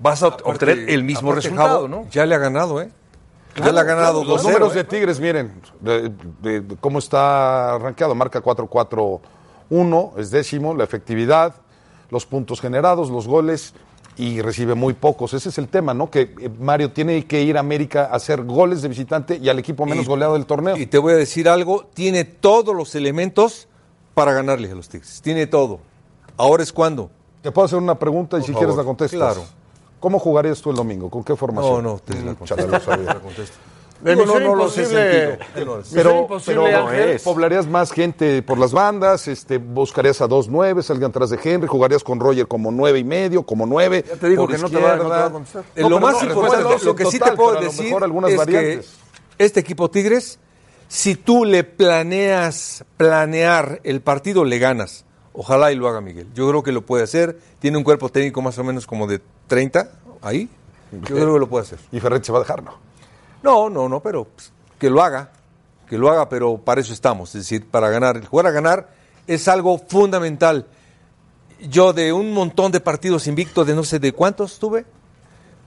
vas 0.00 0.22
a 0.22 0.28
obtener 0.28 0.88
el 0.90 1.04
mismo 1.04 1.30
Aparte, 1.30 1.48
resultado, 1.48 1.74
Javo, 1.82 1.88
¿no? 1.88 2.06
Ya 2.10 2.24
le 2.26 2.34
ha 2.34 2.38
ganado, 2.38 2.80
¿eh? 2.80 2.90
ya 3.56 3.70
le 3.70 3.80
ha 3.80 3.84
ganado 3.84 4.24
Los 4.24 4.42
2-0. 4.42 4.46
números 4.48 4.72
¿eh? 4.72 4.76
de 4.78 4.84
Tigres, 4.84 5.20
miren, 5.20 5.52
de- 5.80 6.10
de- 6.40 6.60
de 6.62 6.76
cómo 6.76 6.98
está 6.98 7.76
rankeado. 7.78 8.14
Marca 8.14 8.40
4-4-1, 8.42 10.12
es 10.18 10.30
décimo, 10.30 10.74
la 10.74 10.84
efectividad, 10.84 11.54
los 12.10 12.26
puntos 12.26 12.60
generados, 12.60 13.10
los 13.10 13.26
goles 13.26 13.74
y 14.16 14.40
recibe 14.42 14.74
muy 14.74 14.92
pocos. 14.94 15.32
Ese 15.34 15.48
es 15.48 15.58
el 15.58 15.68
tema, 15.68 15.94
¿no? 15.94 16.10
Que 16.10 16.34
eh, 16.38 16.50
Mario 16.60 16.92
tiene 16.92 17.24
que 17.26 17.42
ir 17.42 17.56
a 17.56 17.60
América 17.60 18.08
a 18.12 18.16
hacer 18.16 18.44
goles 18.44 18.82
de 18.82 18.88
visitante 18.88 19.36
y 19.38 19.48
al 19.48 19.58
equipo 19.58 19.86
menos 19.86 20.04
Y- 20.04 20.08
goleado 20.08 20.34
del 20.34 20.46
torneo. 20.46 20.76
Y 20.76 20.86
te 20.86 20.98
voy 20.98 21.14
a 21.14 21.16
decir 21.16 21.48
algo, 21.48 21.86
tiene 21.94 22.24
todos 22.24 22.74
los 22.76 22.94
elementos 22.94 23.68
para 24.14 24.32
ganarle 24.32 24.70
a 24.70 24.74
los 24.74 24.88
Tigres. 24.88 25.20
Tiene 25.22 25.46
todo. 25.46 25.80
Ahora 26.36 26.62
es 26.62 26.72
cuando. 26.72 27.10
Te 27.40 27.50
puedo 27.50 27.66
hacer 27.66 27.78
una 27.78 27.98
pregunta 27.98 28.36
y 28.36 28.40
Por 28.40 28.46
si 28.46 28.52
favor. 28.52 28.60
quieres 28.66 28.76
la 28.76 28.84
contestas. 28.84 29.18
Claro. 29.18 29.44
¿Cómo 29.98 30.18
jugarías 30.18 30.60
tú 30.60 30.70
el 30.70 30.76
domingo? 30.76 31.08
¿Con 31.08 31.24
qué 31.24 31.34
formación? 31.36 31.82
No, 31.82 31.92
no, 31.94 31.98
te 31.98 32.14
la 32.22 32.32
Mm, 32.32 32.44
chale, 32.44 32.66
lo 32.68 32.80
sabía. 32.80 33.20
De 34.02 34.16
no, 34.16 34.24
no 34.40 34.54
lo 34.56 34.68
sé 34.68 34.82
Imposible. 34.82 35.36
sentido. 35.36 35.76
No, 35.76 35.82
Pero, 35.94 36.26
pero 36.44 36.66
Ángel. 36.88 37.08
es. 37.10 37.22
poblarías 37.22 37.66
más 37.68 37.92
gente 37.92 38.42
por 38.42 38.58
las 38.58 38.72
bandas, 38.72 39.28
este, 39.28 39.58
buscarías 39.58 40.20
a 40.20 40.26
dos 40.26 40.48
nueve, 40.48 40.82
salgan 40.82 41.10
atrás 41.10 41.30
de 41.30 41.38
Henry, 41.42 41.68
jugarías 41.68 42.02
con 42.02 42.18
Roger 42.18 42.48
como 42.48 42.70
nueve 42.72 42.98
y 42.98 43.04
medio, 43.04 43.44
como 43.44 43.64
nueve. 43.64 44.04
Ya 44.08 44.16
te 44.16 44.28
digo 44.28 44.48
que 44.48 44.58
no 44.58 44.68
te 44.68 44.76
va- 44.78 44.96
no 44.96 45.02
te 45.04 45.08
va 45.08 45.26
a 45.26 45.30
contestar. 45.30 45.64
Eh, 45.76 45.82
No, 45.82 45.88
lo 45.90 46.00
más 46.00 46.20
no, 46.22 46.28
importante, 46.30 46.84
lo 46.84 46.96
que 46.96 47.04
sí 47.06 47.18
total, 47.20 47.30
te 47.30 47.36
puedo 47.36 47.60
decir 47.60 47.84
mejor 47.84 48.02
algunas 48.04 48.30
es 48.32 48.36
variantes. 48.36 48.86
que 49.38 49.44
este 49.44 49.60
equipo 49.60 49.88
Tigres, 49.88 50.38
si 50.88 51.14
tú 51.14 51.44
le 51.44 51.62
planeas 51.64 52.84
planear 52.96 53.80
el 53.84 54.00
partido, 54.00 54.44
le 54.44 54.58
ganas. 54.58 55.04
Ojalá 55.32 55.72
y 55.72 55.76
lo 55.76 55.88
haga 55.88 56.00
Miguel. 56.00 56.26
Yo 56.34 56.48
creo 56.48 56.62
que 56.62 56.72
lo 56.72 56.82
puede 56.82 57.04
hacer. 57.04 57.38
Tiene 57.58 57.78
un 57.78 57.84
cuerpo 57.84 58.08
técnico 58.10 58.42
más 58.42 58.58
o 58.58 58.64
menos 58.64 58.86
como 58.86 59.06
de 59.06 59.20
30 59.46 59.90
ahí. 60.20 60.48
Yo 60.90 61.00
creo 61.16 61.32
que 61.34 61.38
lo 61.40 61.48
puede 61.48 61.62
hacer. 61.64 61.78
Y 61.90 62.00
Ferret 62.00 62.22
se 62.22 62.32
va 62.32 62.38
a 62.38 62.42
dejar, 62.42 62.62
¿no? 62.62 62.74
No, 63.42 63.68
no, 63.70 63.88
no, 63.88 64.00
pero 64.00 64.24
pues, 64.24 64.52
que 64.78 64.88
lo 64.90 65.02
haga, 65.02 65.30
que 65.88 65.98
lo 65.98 66.10
haga, 66.10 66.28
pero 66.28 66.58
para 66.58 66.80
eso 66.80 66.92
estamos, 66.92 67.34
es 67.34 67.42
decir, 67.42 67.66
para 67.68 67.90
ganar. 67.90 68.16
El 68.16 68.26
jugar 68.26 68.46
a 68.46 68.50
ganar 68.50 68.88
es 69.26 69.48
algo 69.48 69.78
fundamental. 69.78 70.66
Yo 71.60 71.92
de 71.92 72.12
un 72.12 72.32
montón 72.32 72.72
de 72.72 72.80
partidos 72.80 73.26
invictos, 73.26 73.66
de 73.66 73.74
no 73.74 73.84
sé 73.84 73.98
de 73.98 74.12
cuántos 74.12 74.58
tuve, 74.58 74.84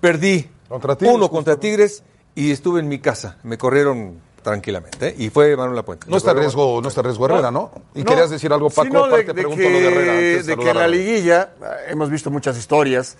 perdí 0.01 0.50
Contra 0.67 0.96
Tigres, 0.98 1.15
uno 1.15 1.29
contra 1.29 1.55
Tigres 1.58 2.03
y 2.34 2.51
estuve 2.51 2.79
en 2.82 2.88
mi 2.89 3.00
casa. 3.00 3.38
Me 3.44 3.58
corrieron 3.58 4.20
tranquilamente 4.41 5.08
¿eh? 5.10 5.15
y 5.17 5.29
fue 5.29 5.55
Manuel 5.55 5.75
Lapuente. 5.77 6.08
No 6.10 6.17
está 6.17 6.34
riesgo, 6.34 6.82
no 6.82 6.88
está 6.89 7.01
riesgo 7.01 7.25
Herrera, 7.25 7.50
¿no? 7.50 7.72
Y 7.96 8.00
No, 8.00 8.05
querías 8.05 8.29
decir 8.29 8.51
algo, 8.51 8.70
Paco, 8.70 8.89
de- 8.91 8.98
aparte 8.98 9.25
de, 9.27 9.34
pregunto 9.34 9.58
que, 9.58 9.70
lo 9.70 9.79
de 9.79 9.88
Herrera. 9.88 10.12
antes 10.13 10.46
de 10.46 10.55
de 10.55 10.63
que 10.63 10.70
en 10.70 10.77
la 10.77 10.88
liguilla 10.88 11.53
eh, 11.62 11.65
hemos 11.89 12.10
visto 12.10 12.29
muchas 12.29 12.58
historias 12.58 13.17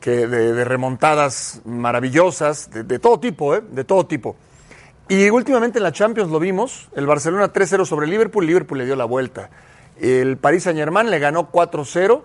que 0.00 0.26
de, 0.26 0.52
de 0.52 0.64
remontadas 0.64 1.60
maravillosas, 1.64 2.70
de, 2.70 2.82
de 2.84 2.98
todo 2.98 3.18
tipo, 3.20 3.54
¿eh? 3.54 3.62
de 3.70 3.84
todo 3.84 4.06
tipo. 4.06 4.36
Y 5.08 5.30
últimamente 5.30 5.78
en 5.78 5.84
la 5.84 5.92
Champions 5.92 6.30
lo 6.30 6.38
vimos, 6.40 6.88
el 6.96 7.06
Barcelona 7.06 7.52
3-0 7.52 7.84
sobre 7.84 8.06
Liverpool, 8.06 8.44
Liverpool 8.46 8.78
le 8.78 8.86
dio 8.86 8.96
la 8.96 9.04
vuelta. 9.04 9.50
El 10.00 10.36
Paris 10.36 10.64
Saint-Germain 10.64 11.10
le 11.10 11.18
ganó 11.18 11.50
4-0 11.50 12.22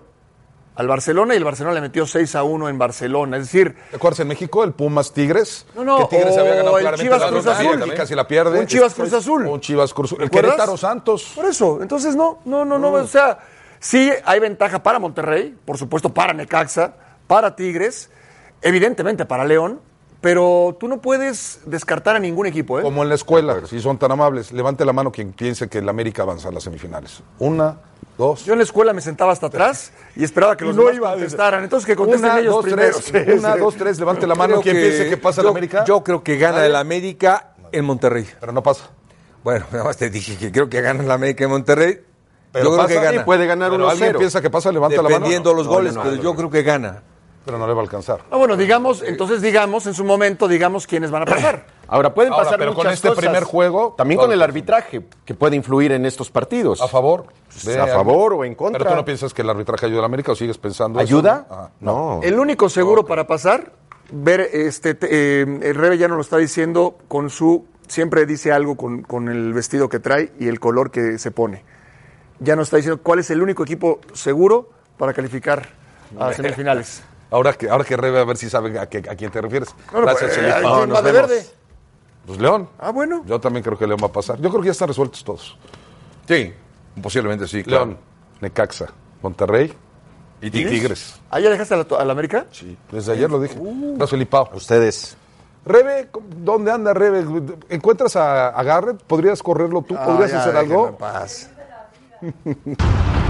al 0.74 0.88
Barcelona 0.88 1.34
y 1.34 1.36
el 1.36 1.44
Barcelona 1.44 1.74
le 1.74 1.80
metió 1.82 2.04
6-1 2.04 2.70
en 2.70 2.78
Barcelona. 2.78 3.36
Es 3.36 3.44
decir, 3.44 3.76
¿Te 3.90 3.96
acuerdas 3.96 4.20
en 4.20 4.28
México 4.28 4.64
el 4.64 4.72
Pumas 4.72 5.12
Tigres? 5.12 5.66
No, 5.76 5.84
no, 5.84 6.08
Que 6.08 6.16
Tigres 6.16 6.36
había 6.36 6.54
ganado 6.56 6.78
el 6.78 6.82
claramente 6.84 7.14
Chivas 7.16 7.30
Cruz 7.30 7.46
Azul. 7.46 7.82
y 7.86 7.90
casi 7.90 8.14
la 8.14 8.26
pierde. 8.26 8.58
Un 8.58 8.66
Chivas 8.66 8.94
Cruz 8.94 9.12
Azul. 9.12 9.46
Un 9.46 9.60
Chivas 9.60 9.92
Cruz 9.94 10.12
El 10.12 10.18
¿Recuerdas? 10.18 10.52
Querétaro 10.54 10.76
Santos. 10.76 11.32
Por 11.34 11.44
eso, 11.44 11.80
entonces 11.82 12.16
no, 12.16 12.40
no, 12.46 12.64
no, 12.64 12.78
no, 12.78 12.90
o 12.92 13.06
sea, 13.06 13.38
sí 13.78 14.10
hay 14.24 14.40
ventaja 14.40 14.82
para 14.82 14.98
Monterrey, 14.98 15.54
por 15.64 15.76
supuesto 15.78 16.12
para 16.12 16.32
Necaxa, 16.32 16.94
para 17.32 17.56
Tigres, 17.56 18.10
evidentemente 18.60 19.24
para 19.24 19.46
León, 19.46 19.80
pero 20.20 20.76
tú 20.78 20.86
no 20.86 21.00
puedes 21.00 21.60
descartar 21.64 22.14
a 22.14 22.18
ningún 22.18 22.44
equipo, 22.46 22.78
¿eh? 22.78 22.82
Como 22.82 23.02
en 23.02 23.08
la 23.08 23.14
escuela, 23.14 23.56
si 23.66 23.80
son 23.80 23.96
tan 23.98 24.12
amables, 24.12 24.52
levante 24.52 24.84
la 24.84 24.92
mano 24.92 25.10
quien 25.10 25.32
piense 25.32 25.66
que 25.68 25.78
el 25.78 25.88
América 25.88 26.22
avanza 26.24 26.50
a 26.50 26.52
las 26.52 26.62
semifinales. 26.62 27.22
Una, 27.38 27.78
dos. 28.18 28.44
Yo 28.44 28.52
en 28.52 28.58
la 28.58 28.64
escuela 28.64 28.92
me 28.92 29.00
sentaba 29.00 29.32
hasta 29.32 29.46
atrás 29.46 29.92
y 30.16 30.24
esperaba 30.24 30.58
que 30.58 30.66
los 30.66 30.76
no 30.76 30.82
demás 30.82 30.96
iba 30.96 31.10
contestaran. 31.12 31.64
Entonces 31.64 31.86
que 31.86 31.96
contesten 31.96 32.30
Una, 32.30 32.38
ellos 32.40 32.54
dos, 32.54 32.64
primero. 32.66 32.96
tres. 33.10 33.26
Sí, 33.26 33.32
Una, 33.38 33.54
sí. 33.54 33.58
dos, 33.60 33.76
tres. 33.76 33.98
Levante 33.98 34.26
la 34.26 34.34
mano 34.34 34.60
quien 34.60 34.76
piense 34.76 35.08
que 35.08 35.16
pasa 35.16 35.40
el 35.40 35.46
yo- 35.46 35.50
América. 35.52 35.84
Yo 35.86 36.04
creo 36.04 36.22
que 36.22 36.36
gana 36.36 36.66
el 36.66 36.76
América 36.76 37.54
en 37.72 37.84
Monterrey. 37.86 38.28
Pero 38.38 38.52
no 38.52 38.62
pasa. 38.62 38.90
Bueno, 39.42 39.64
nada 39.72 39.84
más 39.84 39.96
te 39.96 40.10
dije 40.10 40.36
que 40.36 40.52
creo 40.52 40.68
que 40.68 40.82
gana 40.82 41.02
el 41.02 41.10
América 41.10 41.44
en 41.44 41.50
Monterrey. 41.50 41.98
Pero 42.52 42.66
yo 42.66 42.74
creo 42.76 42.86
que 42.86 42.94
gana. 43.06 43.22
y 43.22 43.24
puede 43.24 43.46
ganar 43.46 43.72
1-0. 43.72 43.90
alguien 43.90 44.16
piensa 44.18 44.42
que 44.42 44.50
pasa, 44.50 44.70
levanta 44.70 44.96
la 44.98 45.04
mano. 45.04 45.14
Dependiendo 45.16 45.50
de 45.50 45.56
los 45.56 45.66
goles, 45.66 45.94
no, 45.94 46.04
no, 46.04 46.10
pero 46.10 46.22
yo 46.22 46.34
creo 46.36 46.50
que 46.50 46.62
gana. 46.62 47.02
Pero 47.44 47.58
no 47.58 47.66
le 47.66 47.72
va 47.72 47.80
a 47.80 47.82
alcanzar. 47.82 48.20
Ah, 48.30 48.36
bueno, 48.36 48.56
digamos, 48.56 49.02
entonces 49.02 49.42
digamos, 49.42 49.86
en 49.86 49.94
su 49.94 50.04
momento, 50.04 50.46
digamos 50.46 50.86
quiénes 50.86 51.10
van 51.10 51.22
a 51.22 51.26
pasar. 51.26 51.66
Ahora 51.88 52.14
pueden 52.14 52.32
Ahora, 52.32 52.44
pasar 52.44 52.58
pero 52.58 52.74
con 52.74 52.86
este 52.86 53.08
cosas. 53.08 53.22
primer 53.24 53.44
juego, 53.44 53.94
También 53.98 54.18
con 54.20 54.32
el 54.32 54.40
arbitraje, 54.40 55.02
que 55.24 55.34
puede 55.34 55.56
influir 55.56 55.92
en 55.92 56.06
estos 56.06 56.30
partidos. 56.30 56.80
¿A 56.80 56.88
favor? 56.88 57.26
Ve, 57.66 57.78
a 57.78 57.86
favor 57.88 58.32
o 58.34 58.44
en 58.44 58.54
contra. 58.54 58.78
Pero 58.78 58.90
tú 58.92 58.96
no 58.96 59.04
piensas 59.04 59.34
que 59.34 59.42
el 59.42 59.50
arbitraje 59.50 59.86
ayuda 59.86 59.98
a 59.98 60.02
la 60.02 60.06
América 60.06 60.32
o 60.32 60.34
sigues 60.36 60.56
pensando 60.56 61.00
eso? 61.00 61.06
¿Ayuda? 61.06 61.46
Ajá. 61.50 61.70
No. 61.80 62.20
El 62.22 62.38
único 62.38 62.68
seguro 62.70 63.04
para 63.04 63.26
pasar, 63.26 63.72
ver, 64.10 64.40
este, 64.40 64.94
te- 64.94 65.08
eh, 65.10 65.42
el 65.42 65.74
Rebe 65.74 65.98
ya 65.98 66.08
nos 66.08 66.16
lo 66.16 66.22
está 66.22 66.38
diciendo 66.38 66.96
con 67.08 67.28
su, 67.28 67.66
siempre 67.88 68.24
dice 68.24 68.52
algo 68.52 68.76
con, 68.76 69.02
con 69.02 69.28
el 69.28 69.52
vestido 69.52 69.88
que 69.90 69.98
trae 69.98 70.32
y 70.38 70.48
el 70.48 70.60
color 70.60 70.90
que 70.92 71.18
se 71.18 71.30
pone. 71.30 71.62
Ya 72.38 72.56
nos 72.56 72.68
está 72.68 72.76
diciendo 72.78 73.02
cuál 73.02 73.18
es 73.18 73.30
el 73.30 73.42
único 73.42 73.64
equipo 73.64 74.00
seguro 74.14 74.70
para 74.96 75.12
calificar 75.12 75.68
a 76.18 76.32
semifinales. 76.32 77.02
Ahora 77.32 77.52
que, 77.54 77.68
ahora 77.68 77.82
que 77.84 77.96
Rebe, 77.96 78.20
a 78.20 78.24
ver 78.24 78.36
si 78.36 78.48
sabe 78.48 78.78
a, 78.78 78.86
quién 78.86 79.30
te 79.32 79.40
refieres. 79.40 79.74
Bueno, 79.90 80.06
Gracias, 80.06 80.30
pues, 80.30 80.36
Felipe. 80.36 80.52
¿quién 80.60 80.62
No, 80.62 80.78
va 80.80 80.86
nos 80.86 81.04
de 81.04 81.12
vemos. 81.12 81.28
verde? 81.30 81.46
Pues 82.26 82.38
León. 82.40 82.68
Ah, 82.78 82.90
bueno. 82.90 83.22
Yo 83.26 83.40
también 83.40 83.64
creo 83.64 83.76
que 83.76 83.86
León 83.86 83.98
va 84.02 84.06
a 84.06 84.12
pasar. 84.12 84.38
Yo 84.40 84.48
creo 84.50 84.60
que 84.62 84.66
ya 84.66 84.72
están 84.72 84.88
resueltos 84.88 85.24
todos. 85.24 85.58
Sí, 86.28 86.52
posiblemente 87.02 87.48
sí, 87.48 87.64
claro. 87.64 87.86
León, 87.86 87.98
Necaxa, 88.40 88.86
Monterrey 89.22 89.72
y 90.40 90.50
Tigres. 90.50 91.20
¿Ah, 91.30 91.40
ya 91.40 91.50
dejaste 91.50 91.74
a 91.74 91.78
la, 91.78 91.86
a 91.98 92.04
la 92.04 92.12
América? 92.12 92.46
Sí, 92.52 92.76
desde 92.92 93.12
ayer 93.12 93.30
lo 93.30 93.40
dije. 93.40 93.58
Gracias, 93.58 94.10
Felipao. 94.10 94.50
Ustedes. 94.54 95.16
Rebe, 95.64 96.08
¿dónde 96.38 96.70
anda 96.72 96.92
Rebe? 96.92 97.24
¿Encuentras 97.68 98.14
a, 98.16 98.48
a 98.48 98.62
Garrett? 98.62 99.02
¿Podrías 99.04 99.42
correrlo 99.42 99.82
tú? 99.82 99.96
Ah, 99.98 100.04
¿Podrías 100.06 100.32
ya, 100.32 100.40
hacer 100.42 100.56
algo? 100.56 100.88
en 100.88 100.94
paz. 100.96 101.50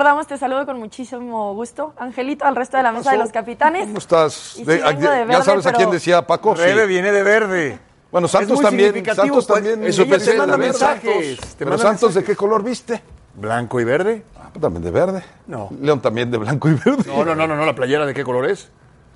recordamos, 0.00 0.26
te 0.26 0.38
saludo 0.38 0.64
con 0.64 0.78
muchísimo 0.78 1.52
gusto, 1.52 1.92
Angelito, 1.98 2.46
al 2.46 2.56
resto 2.56 2.78
de 2.78 2.82
la 2.82 2.90
mesa 2.90 3.12
de 3.12 3.18
los 3.18 3.30
capitanes. 3.30 3.84
¿Cómo 3.84 3.98
estás? 3.98 4.54
Y 4.56 4.64
De- 4.64 4.78
sí 4.78 4.82
vengo 4.82 5.08
a- 5.08 5.14
de 5.14 5.26
¿Ya 5.30 5.42
sabes 5.42 5.66
a 5.66 5.72
quién 5.74 5.90
decía 5.90 6.26
Paco? 6.26 6.56
Sí. 6.56 6.62
Rebe 6.62 6.86
viene 6.86 7.12
de 7.12 7.22
verde. 7.22 7.78
Bueno, 8.10 8.24
Es 8.24 8.32
Santos 8.32 8.56
muy 8.56 8.64
también. 8.64 9.04
Santos 9.04 9.28
pues, 9.30 9.46
también. 9.46 9.84
eso 9.84 10.04
te 10.04 10.08
manda 10.38 10.52
también 10.54 10.70
mensajes. 10.70 11.36
Santos. 11.36 11.54
Te 11.56 11.64
Pero 11.66 11.76
Santos, 11.78 12.14
¿de 12.14 12.24
qué 12.24 12.34
color 12.34 12.64
viste? 12.64 13.02
¿Blanco 13.34 13.78
y 13.78 13.84
verde? 13.84 14.22
Ah, 14.36 14.48
pues 14.50 14.62
también 14.62 14.82
de 14.82 14.90
verde. 14.90 15.22
No. 15.46 15.68
León 15.82 16.00
también 16.00 16.30
de 16.30 16.38
blanco 16.38 16.70
y 16.70 16.72
verde. 16.82 17.04
No, 17.06 17.22
no, 17.22 17.34
no, 17.34 17.46
no, 17.46 17.54
no, 17.54 17.66
la 17.66 17.74
playera 17.74 18.06
de 18.06 18.14
qué 18.14 18.24
color 18.24 18.48
es. 18.48 18.70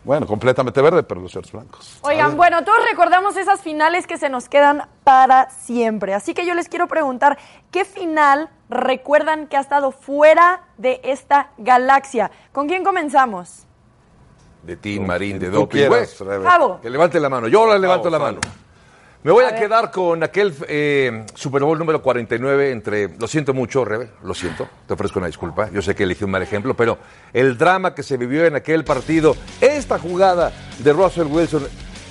Bueno, 0.04 0.26
completamente 0.26 0.82
verde, 0.82 1.02
pero 1.02 1.20
los 1.23 1.32
shorts 1.32 1.50
blancos. 1.52 1.99
Oigan, 2.02 2.37
bueno, 2.37 2.62
todos 2.62 2.78
recordamos 2.90 3.37
esas 3.38 3.62
finales 3.62 4.06
que 4.06 4.18
se 4.18 4.28
nos 4.28 4.50
quedan 4.50 4.87
para 5.02 5.49
siempre. 5.49 6.12
Así 6.12 6.34
que 6.34 6.44
yo 6.44 6.54
les 6.54 6.68
quiero 6.68 6.87
preguntar, 6.87 7.38
¿qué 7.70 7.87
final 7.87 8.50
recuerdan 8.68 9.46
que 9.46 9.56
ha 9.56 9.61
estado 9.61 9.92
fuera 9.92 10.64
de 10.76 11.00
esta 11.04 11.50
galaxia? 11.56 12.30
¿Con 12.52 12.68
quién 12.68 12.84
comenzamos? 12.84 13.66
De 14.62 14.76
Tim 14.76 15.06
Marín, 15.06 15.38
de 15.38 15.49
Doping. 15.50 15.78
quieras, 15.78 16.20
Rebe. 16.20 16.46
Que 16.82 16.90
levante 16.90 17.18
la 17.18 17.28
mano. 17.30 17.49
Yo 17.49 17.66
la 17.66 17.78
levanto 17.78 18.11
la 18.11 18.18
mano. 18.18 18.40
Me 19.24 19.32
voy 19.32 19.46
a, 19.46 19.54
quedar 19.54 19.90
con 19.90 20.22
aquel 20.22 20.54
eh, 20.68 21.24
Super 21.34 21.62
Bowl 21.62 21.78
número 21.78 22.02
49 22.02 22.70
entre, 22.70 23.08
lo 23.08 23.26
siento 23.26 23.54
mucho, 23.54 23.82
Rebe, 23.82 24.10
lo 24.22 24.34
siento, 24.34 24.68
te 24.87 24.92
ofrezco 24.92 25.18
una 25.18 25.28
disculpa, 25.28 25.70
yo 25.70 25.80
sé 25.80 25.94
que 25.94 26.02
elegí 26.02 26.24
un 26.24 26.30
mal 26.30 26.42
ejemplo, 26.42 26.76
pero 26.76 26.98
el 27.32 27.56
drama 27.56 27.94
que 27.94 28.02
se 28.02 28.18
vivió 28.18 28.44
en 28.44 28.54
aquel 28.54 28.84
partido, 28.84 29.34
esta 29.62 29.98
jugada 29.98 30.52
de 30.78 30.92
Russell 30.92 31.28
Wilson 31.28 31.66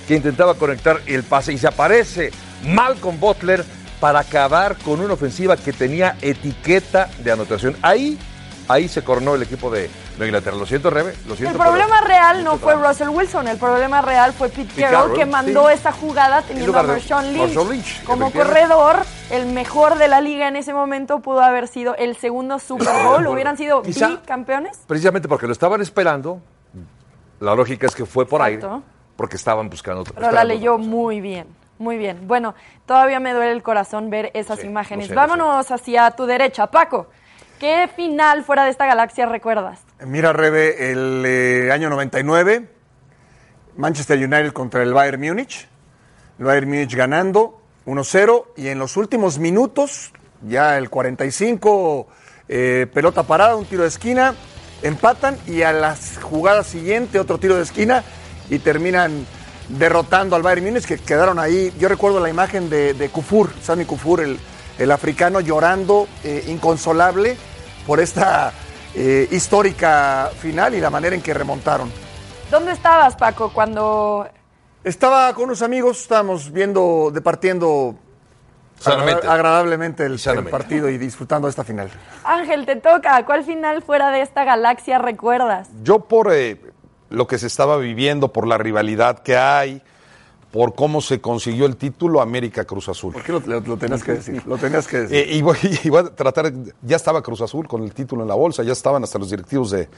que 0.08 0.16
intentaba 0.16 0.54
conectar 0.54 1.02
el 1.06 1.22
pase 1.22 1.52
y 1.52 1.58
se 1.58 1.68
aparece 1.68 2.32
Malcolm 2.66 3.20
Butler 3.20 3.64
para 4.00 4.18
acabar 4.18 4.76
con 4.78 5.00
una 5.00 5.14
ofensiva 5.14 5.56
que 5.56 5.72
tenía 5.72 6.16
etiqueta 6.20 7.08
de 7.22 7.30
anotación. 7.30 7.76
Ahí, 7.82 8.18
ahí 8.66 8.88
se 8.88 9.04
coronó 9.04 9.36
el 9.36 9.42
equipo 9.44 9.70
de, 9.70 9.88
de 10.18 10.26
Inglaterra. 10.26 10.56
Lo 10.56 10.66
siento, 10.66 10.90
Rebe, 10.90 11.14
lo 11.26 11.34
siento. 11.34 11.52
El 11.56 11.58
pero- 11.58 11.70
problema 11.70 12.00
real 12.02 12.44
no 12.44 12.56
fue 12.58 12.74
Russell 12.76 13.08
Wilson, 13.08 13.48
el 13.48 13.58
problema 13.58 14.00
real 14.02 14.32
fue 14.32 14.48
Pete 14.48 14.64
Pete 14.68 14.82
Carroll 14.82 15.00
Carroll, 15.02 15.18
que 15.18 15.26
mandó 15.26 15.68
sí. 15.68 15.74
esa 15.74 15.92
jugada 15.92 16.42
teniendo 16.42 16.78
a 16.78 16.82
Marshawn 16.82 17.32
Lynch. 17.32 18.04
Como 18.04 18.30
corredor, 18.30 18.96
el 19.30 19.46
mejor 19.46 19.96
de 19.98 20.08
la 20.08 20.20
liga 20.20 20.46
en 20.48 20.56
ese 20.56 20.72
momento 20.72 21.20
pudo 21.20 21.40
haber 21.42 21.66
sido 21.68 21.96
el 21.96 22.16
segundo 22.16 22.58
Super 22.58 22.88
Bowl, 23.04 23.26
hubieran 23.26 23.56
sido 23.56 23.82
Quizá- 23.82 24.08
bicampeones. 24.08 24.78
Precisamente 24.86 25.28
porque 25.28 25.46
lo 25.46 25.52
estaban 25.52 25.80
esperando, 25.80 26.40
la 27.40 27.54
lógica 27.54 27.86
es 27.86 27.94
que 27.94 28.06
fue 28.06 28.26
por 28.26 28.40
Exacto. 28.40 28.72
aire, 28.74 28.84
porque 29.16 29.36
estaban 29.36 29.68
buscando 29.68 30.02
otro. 30.02 30.14
Pero 30.14 30.30
la 30.30 30.44
leyó 30.44 30.78
muy 30.78 31.20
bien, 31.20 31.46
muy 31.78 31.96
bien. 31.98 32.26
Bueno, 32.28 32.54
todavía 32.86 33.20
me 33.20 33.32
duele 33.32 33.52
el 33.52 33.62
corazón 33.62 34.10
ver 34.10 34.30
esas 34.34 34.60
Sí, 34.60 34.66
imágenes. 34.66 35.08
sé, 35.08 35.14
Vámonos 35.14 35.70
hacia 35.70 36.10
tu 36.12 36.26
derecha, 36.26 36.68
Paco. 36.68 37.08
¿Qué 37.58 37.88
final 37.94 38.44
fuera 38.44 38.64
de 38.64 38.70
esta 38.70 38.86
galaxia 38.86 39.26
recuerdas? 39.26 39.80
Mira, 40.06 40.34
Rebe, 40.34 40.90
el 40.90 41.22
eh, 41.24 41.72
año 41.72 41.88
99, 41.88 42.68
Manchester 43.76 44.18
United 44.18 44.52
contra 44.52 44.82
el 44.82 44.92
Bayern 44.92 45.20
Múnich. 45.20 45.66
El 46.38 46.44
Bayern 46.44 46.68
Múnich 46.68 46.94
ganando 46.94 47.62
1-0 47.86 48.44
y 48.56 48.68
en 48.68 48.78
los 48.78 48.98
últimos 48.98 49.38
minutos, 49.38 50.12
ya 50.42 50.76
el 50.76 50.90
45, 50.90 52.06
eh, 52.48 52.86
pelota 52.92 53.22
parada, 53.22 53.56
un 53.56 53.64
tiro 53.64 53.82
de 53.82 53.88
esquina, 53.88 54.34
empatan 54.82 55.38
y 55.46 55.62
a 55.62 55.72
la 55.72 55.96
jugada 56.20 56.64
siguiente 56.64 57.18
otro 57.18 57.38
tiro 57.38 57.56
de 57.56 57.62
esquina 57.62 58.04
y 58.50 58.58
terminan 58.58 59.24
derrotando 59.70 60.36
al 60.36 60.42
Bayern 60.42 60.66
Múnich 60.66 60.84
que 60.84 60.98
quedaron 60.98 61.38
ahí. 61.38 61.72
Yo 61.78 61.88
recuerdo 61.88 62.20
la 62.20 62.28
imagen 62.28 62.68
de, 62.68 63.08
Kufur, 63.10 63.50
Sami 63.62 63.86
Kufur, 63.86 64.20
el, 64.20 64.38
el 64.78 64.90
africano 64.90 65.40
llorando 65.40 66.08
eh, 66.24 66.44
inconsolable 66.48 67.38
por 67.86 68.00
esta 68.00 68.52
eh, 68.94 69.28
histórica 69.30 70.30
final 70.38 70.74
y 70.74 70.80
la 70.80 70.90
manera 70.90 71.14
en 71.14 71.22
que 71.22 71.34
remontaron. 71.34 71.90
¿Dónde 72.50 72.72
estabas, 72.72 73.16
Paco, 73.16 73.50
cuando 73.52 74.28
Estaba 74.84 75.32
con 75.32 75.44
unos 75.44 75.62
amigos, 75.62 76.02
estábamos 76.02 76.52
viendo, 76.52 77.10
departiendo 77.10 77.96
Sanamente. 78.78 79.26
agradablemente 79.26 80.04
el, 80.04 80.18
partido 80.50 80.90
y 80.90 80.98
disfrutando 80.98 81.48
esta 81.48 81.64
final. 81.64 81.90
Ángel 82.22 82.66
te 82.66 82.76
toca? 82.76 83.24
¿Cuál 83.24 83.44
final 83.44 83.82
fuera 83.82 84.10
de 84.10 84.20
esta 84.20 84.44
galaxia 84.44 84.98
recuerdas? 84.98 85.70
Yo 85.82 86.00
por 86.00 86.30
eh, 86.34 86.60
lo 87.08 87.26
que 87.26 87.38
se 87.38 87.46
estaba 87.46 87.78
viviendo, 87.78 88.30
por 88.30 88.46
la 88.46 88.58
rivalidad 88.58 89.20
que 89.20 89.38
hay, 89.38 89.82
por 90.54 90.76
cómo 90.76 91.00
se 91.00 91.20
consiguió 91.20 91.66
el 91.66 91.74
título 91.74 92.20
América 92.20 92.64
Cruz 92.64 92.88
Azul. 92.88 93.12
¿Por 93.12 93.24
qué 93.24 93.32
lo, 93.32 93.40
lo- 93.40 93.58
lo 93.58 93.76
tenías 93.76 94.04
que 94.04 94.12
decir? 94.12 94.40
Lo 94.46 94.56
tenías 94.56 94.86
que 94.86 94.98
decir. 94.98 95.16
Eh, 95.16 95.34
y, 95.36 95.42
voy, 95.42 95.56
y 95.82 95.88
voy 95.88 95.98
a 95.98 96.14
tratar, 96.14 96.52
ya 96.80 96.94
estaba 96.94 97.20
Cruz 97.22 97.40
Azul 97.40 97.66
con 97.66 97.82
el 97.82 97.92
título 97.92 98.22
en 98.22 98.28
la 98.28 98.36
bolsa, 98.36 98.62
ya 98.62 98.70
estaban 98.72 99.02
hasta 99.02 99.18
los 99.18 99.30
directivos 99.30 99.72
de, 99.72 99.88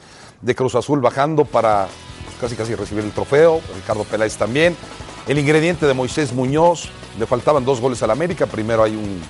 de 0.41 0.55
Cruz 0.55 0.73
Azul 0.73 0.99
bajando 0.99 1.45
para 1.45 1.87
pues, 2.25 2.37
casi 2.41 2.55
casi 2.55 2.73
recibir 2.73 3.03
el 3.03 3.11
trofeo, 3.11 3.61
Ricardo 3.75 4.03
Peláez 4.03 4.35
también. 4.35 4.75
El 5.27 5.37
ingrediente 5.37 5.85
de 5.85 5.93
Moisés 5.93 6.33
Muñoz, 6.33 6.89
le 7.19 7.27
faltaban 7.27 7.63
dos 7.63 7.79
goles 7.79 8.01
al 8.01 8.09
América, 8.09 8.47
primero 8.47 8.81
hay 8.81 8.95
un, 8.95 9.21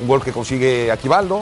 un 0.00 0.08
gol 0.08 0.24
que 0.24 0.32
consigue 0.32 0.90
Aquivaldo, 0.90 1.40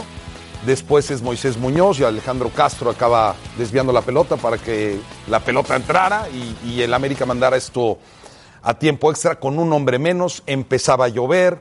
después 0.66 1.08
es 1.12 1.22
Moisés 1.22 1.56
Muñoz 1.56 2.00
y 2.00 2.04
Alejandro 2.04 2.48
Castro 2.50 2.90
acaba 2.90 3.36
desviando 3.58 3.92
la 3.92 4.00
pelota 4.00 4.36
para 4.38 4.58
que 4.58 4.98
la 5.28 5.38
pelota 5.38 5.76
entrara 5.76 6.26
y, 6.30 6.56
y 6.68 6.82
el 6.82 6.92
América 6.94 7.26
mandara 7.26 7.56
esto 7.56 7.98
a 8.64 8.78
tiempo 8.78 9.10
extra 9.10 9.38
con 9.38 9.58
un 9.58 9.72
hombre 9.72 9.98
menos, 9.98 10.42
empezaba 10.46 11.04
a 11.04 11.08
llover, 11.08 11.58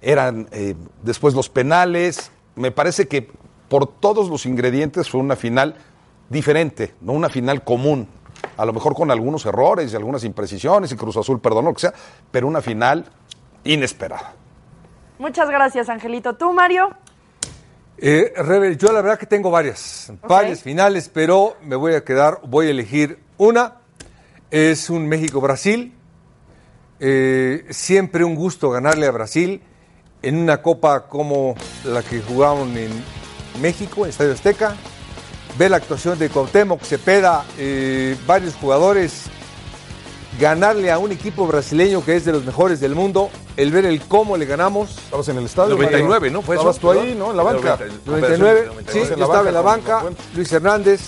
eran 0.00 0.48
eh, 0.52 0.74
después 1.02 1.34
los 1.34 1.48
penales, 1.48 2.30
me 2.54 2.70
parece 2.70 3.08
que 3.08 3.28
por 3.68 3.86
todos 3.86 4.30
los 4.30 4.46
ingredientes 4.46 5.10
fue 5.10 5.20
una 5.20 5.34
final 5.34 5.74
diferente, 6.30 6.94
no 7.00 7.12
una 7.12 7.28
final 7.28 7.64
común. 7.64 8.08
a 8.56 8.64
lo 8.64 8.72
mejor 8.72 8.94
con 8.94 9.10
algunos 9.10 9.44
errores 9.44 9.92
y 9.92 9.96
algunas 9.96 10.22
imprecisiones, 10.22 10.92
y 10.92 10.96
Cruz 10.96 11.16
Azul 11.16 11.40
perdonó, 11.40 11.70
lo 11.70 11.74
que 11.74 11.80
sea, 11.80 11.94
pero 12.30 12.46
una 12.46 12.62
final 12.62 13.04
inesperada. 13.64 14.34
Muchas 15.18 15.48
gracias, 15.48 15.88
Angelito. 15.88 16.34
¿Tú, 16.34 16.52
Mario? 16.52 16.90
Eh, 17.98 18.32
Rebel, 18.36 18.76
yo 18.76 18.92
la 18.92 19.00
verdad 19.00 19.18
que 19.18 19.26
tengo 19.26 19.50
varias, 19.50 20.12
varias 20.28 20.62
finales, 20.62 21.10
pero 21.12 21.56
me 21.62 21.76
voy 21.76 21.94
a 21.94 22.04
quedar, 22.04 22.40
voy 22.44 22.66
a 22.66 22.70
elegir 22.70 23.18
una. 23.38 23.78
Es 24.50 24.90
un 24.90 25.08
México-Brasil. 25.08 25.94
Eh, 26.98 27.66
siempre 27.70 28.24
un 28.24 28.34
gusto 28.34 28.70
ganarle 28.70 29.06
a 29.06 29.10
Brasil 29.10 29.60
en 30.22 30.38
una 30.38 30.62
copa 30.62 31.08
como 31.08 31.54
la 31.84 32.02
que 32.02 32.20
jugamos 32.20 32.68
en 32.76 32.90
México, 33.60 34.04
en 34.04 34.10
Estadio 34.10 34.32
Azteca. 34.32 34.74
Ver 35.58 35.70
la 35.70 35.78
actuación 35.78 36.18
de 36.18 36.28
Cuauhtémoc, 36.28 36.82
Cepeda, 36.82 37.44
eh, 37.58 38.16
varios 38.26 38.54
jugadores 38.54 39.30
ganarle 40.38 40.90
a 40.90 40.98
un 40.98 41.12
equipo 41.12 41.46
brasileño 41.46 42.04
que 42.04 42.16
es 42.16 42.24
de 42.24 42.32
los 42.32 42.44
mejores 42.44 42.80
del 42.80 42.94
mundo, 42.94 43.30
el 43.56 43.70
ver 43.70 43.86
el 43.86 44.00
cómo 44.02 44.36
le 44.36 44.46
ganamos. 44.46 44.98
Estabas 44.98 45.28
en 45.28 45.38
el 45.38 45.46
estadio. 45.46 45.76
99, 45.76 46.30
¿no? 46.30 46.42
¿Fue 46.42 46.56
eso? 46.56 46.70
Estabas 46.70 46.96
tú 46.96 47.00
ahí, 47.00 47.14
¿no? 47.14 47.30
En 47.30 47.36
la 47.36 47.42
banca. 47.42 47.78
99, 48.04 48.70
sí, 48.88 48.98
en 48.98 49.04
yo 49.04 49.16
la 49.16 49.24
estaba 49.24 49.26
banca 49.26 49.48
en 49.48 49.54
la 49.54 49.60
banca, 49.62 49.94
Lapuente. 49.96 50.22
Luis 50.34 50.52
Hernández, 50.52 51.00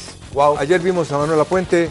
ayer 0.59 0.81
vimos 0.81 1.13
a 1.13 1.19
Manuel 1.19 1.45
Puente, 1.47 1.91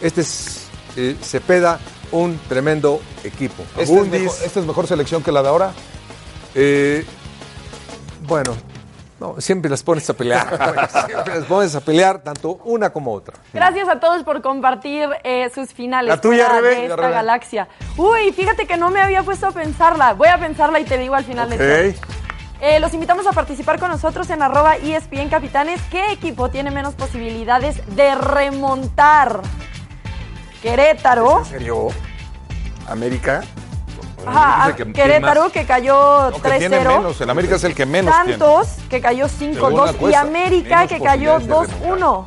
este 0.00 0.20
es 0.20 0.66
eh, 0.96 1.16
Cepeda, 1.22 1.78
un 2.14 2.38
tremendo 2.48 3.00
equipo. 3.24 3.62
¿Este 3.76 3.82
es, 3.82 4.08
mejor, 4.08 4.36
esta 4.44 4.60
es 4.60 4.66
mejor 4.66 4.86
selección 4.86 5.22
que 5.22 5.32
la 5.32 5.42
de 5.42 5.48
ahora? 5.48 5.72
eh, 6.54 7.04
bueno, 8.26 8.56
no, 9.20 9.40
siempre 9.40 9.70
las 9.70 9.82
pones 9.82 10.08
a 10.10 10.14
pelear, 10.14 10.48
siempre 11.06 11.34
las 11.40 11.44
pones 11.44 11.74
a 11.74 11.80
pelear, 11.80 12.22
tanto 12.22 12.58
una 12.64 12.90
como 12.90 13.12
otra. 13.12 13.34
Gracias 13.52 13.88
a 13.88 14.00
todos 14.00 14.22
por 14.22 14.40
compartir 14.42 15.08
eh, 15.24 15.50
sus 15.54 15.72
finales 15.72 16.08
La 16.08 16.20
tuya, 16.20 16.48
Rebe. 16.48 16.68
de 16.68 16.82
esta 16.84 16.96
La 16.96 17.02
Rebe. 17.02 17.12
galaxia. 17.14 17.68
Uy, 17.96 18.32
fíjate 18.32 18.66
que 18.66 18.76
no 18.76 18.90
me 18.90 19.00
había 19.00 19.22
puesto 19.22 19.46
a 19.46 19.50
pensarla. 19.52 20.14
Voy 20.14 20.28
a 20.28 20.38
pensarla 20.38 20.80
y 20.80 20.84
te 20.84 20.96
digo 20.98 21.14
al 21.14 21.24
final 21.24 21.50
de 21.50 21.88
esto. 21.90 22.06
Eh, 22.60 22.80
los 22.80 22.94
invitamos 22.94 23.26
a 23.26 23.32
participar 23.32 23.78
con 23.78 23.90
nosotros 23.90 24.30
en 24.30 24.40
arroba 24.40 24.76
ESPN 24.76 25.28
Capitanes. 25.28 25.80
¿Qué 25.90 26.12
equipo 26.12 26.48
tiene 26.48 26.70
menos 26.70 26.94
posibilidades 26.94 27.82
de 27.94 28.14
remontar? 28.14 29.42
Querétaro. 30.68 31.40
¿En 31.40 31.44
serio? 31.44 31.88
¿América? 32.88 33.42
Ajá, 34.26 34.74
que- 34.74 34.84
que 34.86 34.92
Querétaro 34.94 35.50
que 35.50 35.66
cayó 35.66 36.30
No, 36.30 36.40
que 36.40 36.50
tiene 36.58 36.78
3-0. 36.78 36.96
menos. 36.96 37.20
El 37.20 37.28
América 37.28 37.56
es 37.56 37.64
el 37.64 37.74
que 37.74 37.84
menos 37.84 38.14
Santos 38.14 38.68
que 38.88 39.02
cayó 39.02 39.28
Según 39.28 39.56
5-2 39.58 40.00
la 40.00 40.10
y 40.10 40.14
América 40.14 40.76
menos 40.76 40.88
que 40.88 41.00
cayó 41.00 41.32
posibilidades 41.34 41.68
de 41.80 41.86
2-1. 41.86 42.26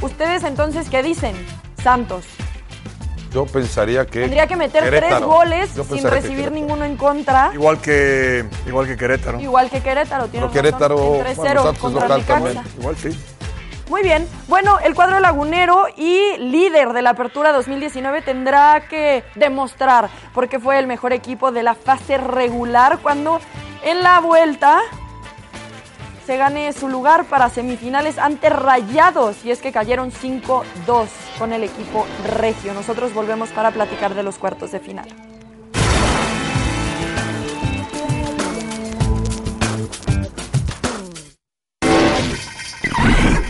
Ustedes 0.00 0.44
entonces, 0.44 0.88
¿qué 0.88 1.02
dicen? 1.02 1.36
Santos. 1.82 2.24
tiene. 2.24 3.34
Yo 3.34 3.44
pensaría 3.44 4.06
que. 4.06 4.20
Tendría 4.22 4.46
que 4.46 4.56
meter 4.56 4.84
Querétaro. 4.84 5.16
tres 5.16 5.26
goles 5.26 5.70
sin 5.92 6.04
recibir 6.08 6.50
ninguno 6.50 6.86
en 6.86 6.96
contra. 6.96 7.50
Igual 7.52 7.78
que, 7.82 8.46
igual 8.66 8.86
que 8.86 8.96
Querétaro. 8.96 9.38
Igual 9.38 9.68
que 9.68 9.82
Querétaro, 9.82 10.28
tiene 10.28 10.48
Querétaro, 10.48 10.96
razón, 10.96 11.26
en 11.26 11.36
bueno, 11.36 11.42
3-0 11.52 11.62
Santos 11.62 11.74
es 11.74 11.78
contra 11.78 12.02
local 12.08 12.22
también. 12.24 12.62
Igual 12.80 12.96
sí. 12.96 13.10
Muy 13.88 14.02
bien. 14.02 14.28
Bueno, 14.48 14.78
el 14.80 14.94
cuadro 14.94 15.18
lagunero 15.18 15.86
y 15.96 16.36
líder 16.36 16.92
de 16.92 17.00
la 17.00 17.10
Apertura 17.10 17.52
2019 17.52 18.20
tendrá 18.20 18.86
que 18.86 19.24
demostrar 19.34 20.10
porque 20.34 20.58
fue 20.58 20.78
el 20.78 20.86
mejor 20.86 21.14
equipo 21.14 21.52
de 21.52 21.62
la 21.62 21.74
fase 21.74 22.18
regular 22.18 22.98
cuando 22.98 23.40
en 23.82 24.02
la 24.02 24.20
vuelta 24.20 24.80
se 26.26 26.36
gane 26.36 26.74
su 26.74 26.88
lugar 26.88 27.24
para 27.24 27.48
semifinales 27.48 28.18
ante 28.18 28.50
Rayados 28.50 29.42
y 29.46 29.50
es 29.50 29.60
que 29.60 29.72
cayeron 29.72 30.12
5-2 30.12 30.64
con 31.38 31.54
el 31.54 31.64
equipo 31.64 32.06
regio. 32.38 32.74
Nosotros 32.74 33.14
volvemos 33.14 33.48
para 33.50 33.70
platicar 33.70 34.14
de 34.14 34.22
los 34.22 34.36
cuartos 34.36 34.70
de 34.70 34.80
final. 34.80 35.27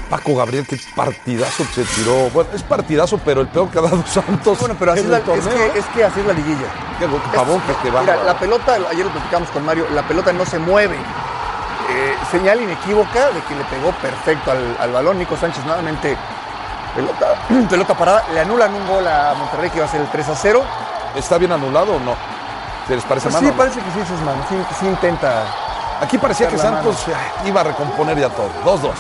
Paco 0.09 0.35
Gabriel, 0.37 0.66
qué 0.66 0.79
partidazo 0.97 1.64
se 1.75 1.85
tiró. 1.85 2.31
Bueno, 2.31 2.51
es 2.55 2.62
partidazo, 2.62 3.18
pero 3.25 3.42
el 3.42 3.49
peor 3.49 3.68
que 3.68 3.79
ha 3.79 3.83
dado 3.83 4.03
Santos. 4.07 4.59
Bueno, 4.59 4.75
pero 4.79 4.92
así 4.92 5.01
en 5.03 5.11
la, 5.11 5.18
el 5.18 5.31
es, 5.31 5.47
que, 5.47 5.79
es 5.79 5.85
que 5.87 6.05
así 6.05 6.21
es 6.21 6.27
la 6.27 6.33
liguilla. 6.33 6.66
Qué 6.99 7.07
pavón 7.35 7.61
que 7.62 7.75
te 7.75 7.90
va. 7.90 8.01
Mira, 8.01 8.16
la 8.25 8.38
pelota, 8.38 8.79
ayer 8.90 9.05
lo 9.05 9.12
platicamos 9.12 9.49
con 9.51 9.64
Mario, 9.64 9.87
la 9.94 10.03
pelota 10.07 10.33
no 10.33 10.44
se 10.47 10.59
mueve. 10.59 10.97
Eh, 11.90 12.14
señal 12.31 12.61
inequívoca 12.61 13.31
de 13.31 13.40
que 13.42 13.55
le 13.55 13.64
pegó 13.64 13.92
perfecto 13.92 14.51
al, 14.51 14.77
al 14.81 14.92
balón. 14.92 15.18
Nico 15.18 15.37
Sánchez 15.37 15.64
nuevamente, 15.64 16.16
pelota, 16.94 17.35
pelota 17.71 17.94
parada. 17.94 18.25
Le 18.33 18.40
anulan 18.40 18.73
un 18.75 18.87
gol 18.87 19.07
a 19.07 19.35
Monterrey 19.35 19.71
que 19.71 19.77
iba 19.79 19.87
a 19.87 19.90
ser 19.90 20.01
el 20.01 20.09
3 20.11 20.29
a 20.29 20.35
0. 20.37 20.62
¿Está 21.16 21.38
bien 21.38 21.53
anulado 21.53 21.97
o 21.97 22.01
no? 22.01 22.14
¿Se 22.87 22.94
les 22.94 23.05
parece 23.05 23.29
Pues 23.29 23.35
mano? 23.35 23.47
sí, 23.47 23.53
no? 23.53 23.59
parece 23.59 23.81
que 23.81 23.90
sí, 23.90 24.01
es 24.01 24.21
mano. 24.23 24.42
Sí, 24.49 24.57
sí 24.81 24.87
intenta. 24.87 25.44
Aquí 26.01 26.16
parecía 26.16 26.49
que 26.49 26.57
Santos 26.59 27.05
iba 27.44 27.61
a 27.61 27.64
recomponer 27.64 28.18
ya 28.18 28.29
todo. 28.31 28.51
2-2. 28.64 28.92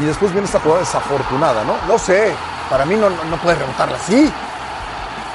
Y 0.00 0.04
después 0.04 0.32
viene 0.32 0.46
esta 0.46 0.60
jugada 0.60 0.80
desafortunada, 0.80 1.62
¿no? 1.64 1.74
No 1.86 1.98
sé, 1.98 2.32
para 2.70 2.84
mí 2.86 2.94
no, 2.96 3.10
no, 3.10 3.24
no 3.24 3.36
puedes 3.36 3.58
rebotarla 3.58 3.96
así. 3.96 4.32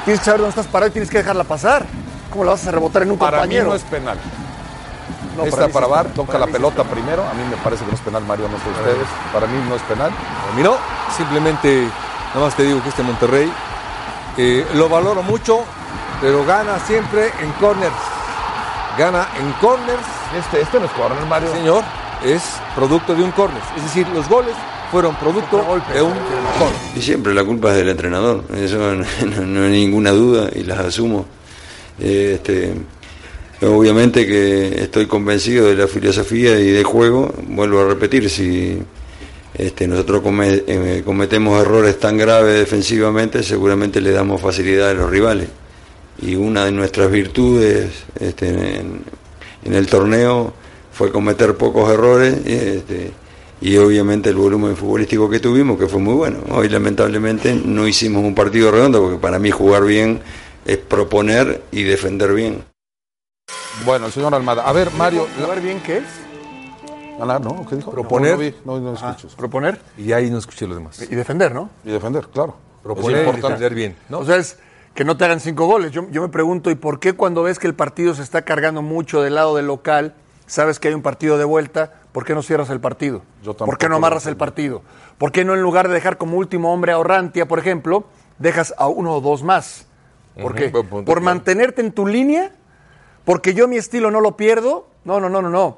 Tienes 0.05 0.19
que 0.19 0.25
saber 0.25 0.41
dónde 0.41 0.49
estás 0.49 0.67
parado 0.67 0.89
y 0.89 0.93
tienes 0.93 1.09
que 1.09 1.19
dejarla 1.19 1.43
pasar. 1.43 1.85
¿Cómo 2.31 2.43
la 2.45 2.51
vas 2.51 2.65
a 2.67 2.71
rebotar 2.71 3.03
en 3.03 3.11
un 3.11 3.17
Para 3.17 3.37
mí 3.37 3.41
compañero? 3.43 3.69
no 3.69 3.75
es 3.75 3.83
penal. 3.83 4.17
No, 5.35 5.43
para 5.43 5.49
Esta 5.49 5.67
mí 5.67 5.73
para. 5.73 5.87
VAR, 5.87 6.05
toca 6.07 6.27
Para 6.27 6.39
la 6.39 6.45
mí 6.47 6.51
pelota 6.53 6.83
primero. 6.83 7.23
A 7.23 7.33
mí 7.33 7.43
me 7.49 7.57
parece 7.57 7.83
que 7.83 7.91
no 7.91 7.95
es 7.95 8.01
penal, 8.01 8.23
Mario, 8.25 8.47
no 8.47 8.57
sé 8.57 8.69
ustedes. 8.69 9.07
Para 9.33 9.47
mí 9.47 9.63
no 9.69 9.75
es 9.75 9.81
penal. 9.83 10.11
Mí 10.55 10.63
no, 10.63 10.75
simplemente, 11.15 11.87
nada 12.33 12.45
más 12.45 12.55
te 12.55 12.63
digo 12.63 12.81
que 12.81 12.89
este 12.89 13.03
Monterrey 13.03 13.51
eh, 14.37 14.65
lo 14.73 14.89
valoro 14.89 15.21
mucho, 15.23 15.59
pero 16.21 16.43
gana 16.45 16.79
siempre 16.87 17.31
en 17.41 17.51
corners. 17.53 17.93
Gana 18.97 19.27
en 19.37 19.51
corners, 19.53 20.01
Este, 20.37 20.61
este 20.61 20.79
no 20.79 20.85
es 20.85 20.91
corner, 20.91 21.25
Mario. 21.25 21.51
señor, 21.51 21.83
es 22.25 22.41
producto 22.75 23.15
de 23.15 23.23
un 23.23 23.31
corner. 23.31 23.61
Es 23.77 23.83
decir, 23.83 24.07
los 24.09 24.27
goles 24.27 24.53
fueron 24.91 25.15
producto 25.15 25.57
de 25.93 26.01
un 26.01 26.11
corner. 26.11 26.73
Y 26.95 27.01
siempre 27.01 27.33
la 27.33 27.43
culpa 27.43 27.71
es 27.71 27.77
del 27.77 27.89
entrenador, 27.89 28.43
eso 28.55 28.77
no, 28.77 29.03
no- 29.25 29.45
no 29.45 29.63
hay 29.65 29.71
ninguna 29.71 30.11
duda 30.11 30.49
y 30.55 30.63
las 30.63 30.79
asumo. 30.79 31.25
Eh, 31.99 32.33
Este, 32.35 32.73
obviamente 33.61 34.25
que 34.27 34.81
estoy 34.83 35.05
convencido 35.07 35.67
de 35.67 35.75
la 35.75 35.87
filosofía 35.87 36.59
y 36.59 36.71
del 36.71 36.83
juego, 36.83 37.33
vuelvo 37.47 37.81
a 37.81 37.85
repetir, 37.87 38.29
si 38.29 38.77
este, 39.53 39.87
nosotros 39.87 40.21
come- 40.21 40.63
eh, 40.67 41.01
cometemos 41.05 41.61
errores 41.61 41.97
tan 41.99 42.17
graves 42.17 42.59
defensivamente, 42.59 43.41
seguramente 43.43 44.01
le 44.01 44.11
damos 44.11 44.41
facilidad 44.41 44.89
a 44.89 44.93
los 44.93 45.09
rivales. 45.09 45.47
Y 46.21 46.35
una 46.35 46.65
de 46.65 46.71
nuestras 46.71 47.09
virtudes 47.11 47.91
este, 48.19 48.49
en, 48.49 49.01
en 49.63 49.73
el 49.73 49.87
torneo 49.87 50.53
fue 50.95 51.11
cometer 51.11 51.55
pocos 51.55 51.91
errores. 51.91 52.33
Este, 52.45 53.11
y 53.59 53.77
obviamente 53.77 54.29
el 54.29 54.35
volumen 54.35 54.75
futbolístico 54.77 55.29
que 55.29 55.39
tuvimos, 55.39 55.77
que 55.77 55.87
fue 55.87 55.99
muy 55.99 56.13
bueno. 56.13 56.39
Hoy 56.51 56.69
lamentablemente 56.69 57.53
no 57.53 57.85
hicimos 57.85 58.23
un 58.23 58.33
partido 58.33 58.71
redondo, 58.71 59.01
porque 59.01 59.17
para 59.17 59.37
mí 59.37 59.51
jugar 59.51 59.83
bien 59.83 60.21
es 60.65 60.77
proponer 60.77 61.63
y 61.71 61.83
defender 61.83 62.33
bien. 62.33 62.63
Bueno, 63.85 64.05
el 64.05 64.11
señor 64.13 64.33
Almada. 64.33 64.63
A 64.63 64.71
ver, 64.71 64.89
Mario. 64.91 65.27
¿Jugar 65.37 65.61
bien 65.61 65.81
qué 65.81 65.97
es? 65.97 66.03
Ganar, 67.19 67.41
¿no? 67.41 67.65
¿Qué 67.67 67.75
dijo? 67.75 67.91
Proponer. 67.91 68.55
No, 68.63 68.77
no, 68.77 68.79
no, 68.79 68.91
no 68.91 68.93
escucho. 68.93 69.27
Proponer 69.35 69.79
Y 69.97 70.13
ahí 70.13 70.29
no 70.29 70.37
escuché 70.37 70.65
los 70.65 70.77
demás. 70.77 71.01
y 71.01 71.13
defender, 71.13 71.53
¿no? 71.53 71.69
Y 71.83 71.91
defender, 71.91 72.27
claro. 72.27 72.55
Proponer 72.83 73.17
es 73.17 73.25
importante. 73.25 73.47
defender 73.47 73.75
bien. 73.75 73.95
¿no? 74.09 74.19
O 74.19 74.25
sea, 74.25 74.37
es 74.37 74.59
que 74.93 75.03
no 75.03 75.17
te 75.17 75.25
hagan 75.25 75.41
cinco 75.41 75.65
goles. 75.65 75.91
Yo, 75.91 76.09
yo 76.09 76.21
me 76.21 76.29
pregunto, 76.29 76.71
¿y 76.71 76.75
por 76.75 76.99
qué 76.99 77.13
cuando 77.13 77.43
ves 77.43 77.59
que 77.59 77.67
el 77.67 77.73
partido 77.73 78.13
se 78.13 78.21
está 78.21 78.43
cargando 78.43 78.81
mucho 78.81 79.21
del 79.21 79.35
lado 79.35 79.55
del 79.55 79.67
local, 79.67 80.15
sabes 80.47 80.79
que 80.79 80.89
hay 80.89 80.93
un 80.93 81.01
partido 81.01 81.37
de 81.37 81.45
vuelta, 81.45 81.93
¿por 82.11 82.25
qué 82.25 82.33
no 82.33 82.41
cierras 82.41 82.69
el 82.69 82.79
partido? 82.79 83.21
Yo 83.43 83.55
¿Por 83.55 83.77
qué 83.77 83.89
no 83.89 83.95
amarras 83.95 84.25
el 84.25 84.37
partido? 84.37 84.81
¿Por 85.17 85.31
qué 85.31 85.45
no 85.45 85.53
en 85.53 85.61
lugar 85.61 85.87
de 85.87 85.93
dejar 85.93 86.17
como 86.17 86.37
último 86.37 86.73
hombre 86.73 86.91
a 86.91 86.99
Orrantia, 86.99 87.47
por 87.47 87.59
ejemplo, 87.59 88.05
dejas 88.37 88.73
a 88.77 88.87
uno 88.87 89.13
o 89.13 89.21
dos 89.21 89.43
más? 89.43 89.87
¿Por 90.41 90.53
qué? 90.53 90.69
¿Por 90.69 91.03
claro. 91.03 91.21
mantenerte 91.21 91.81
en 91.81 91.91
tu 91.91 92.05
línea? 92.05 92.51
¿Porque 93.23 93.53
yo 93.53 93.67
mi 93.67 93.77
estilo 93.77 94.11
no 94.11 94.19
lo 94.21 94.35
pierdo? 94.37 94.87
No, 95.03 95.19
no, 95.19 95.29
no, 95.29 95.41
no, 95.41 95.49
no. 95.49 95.77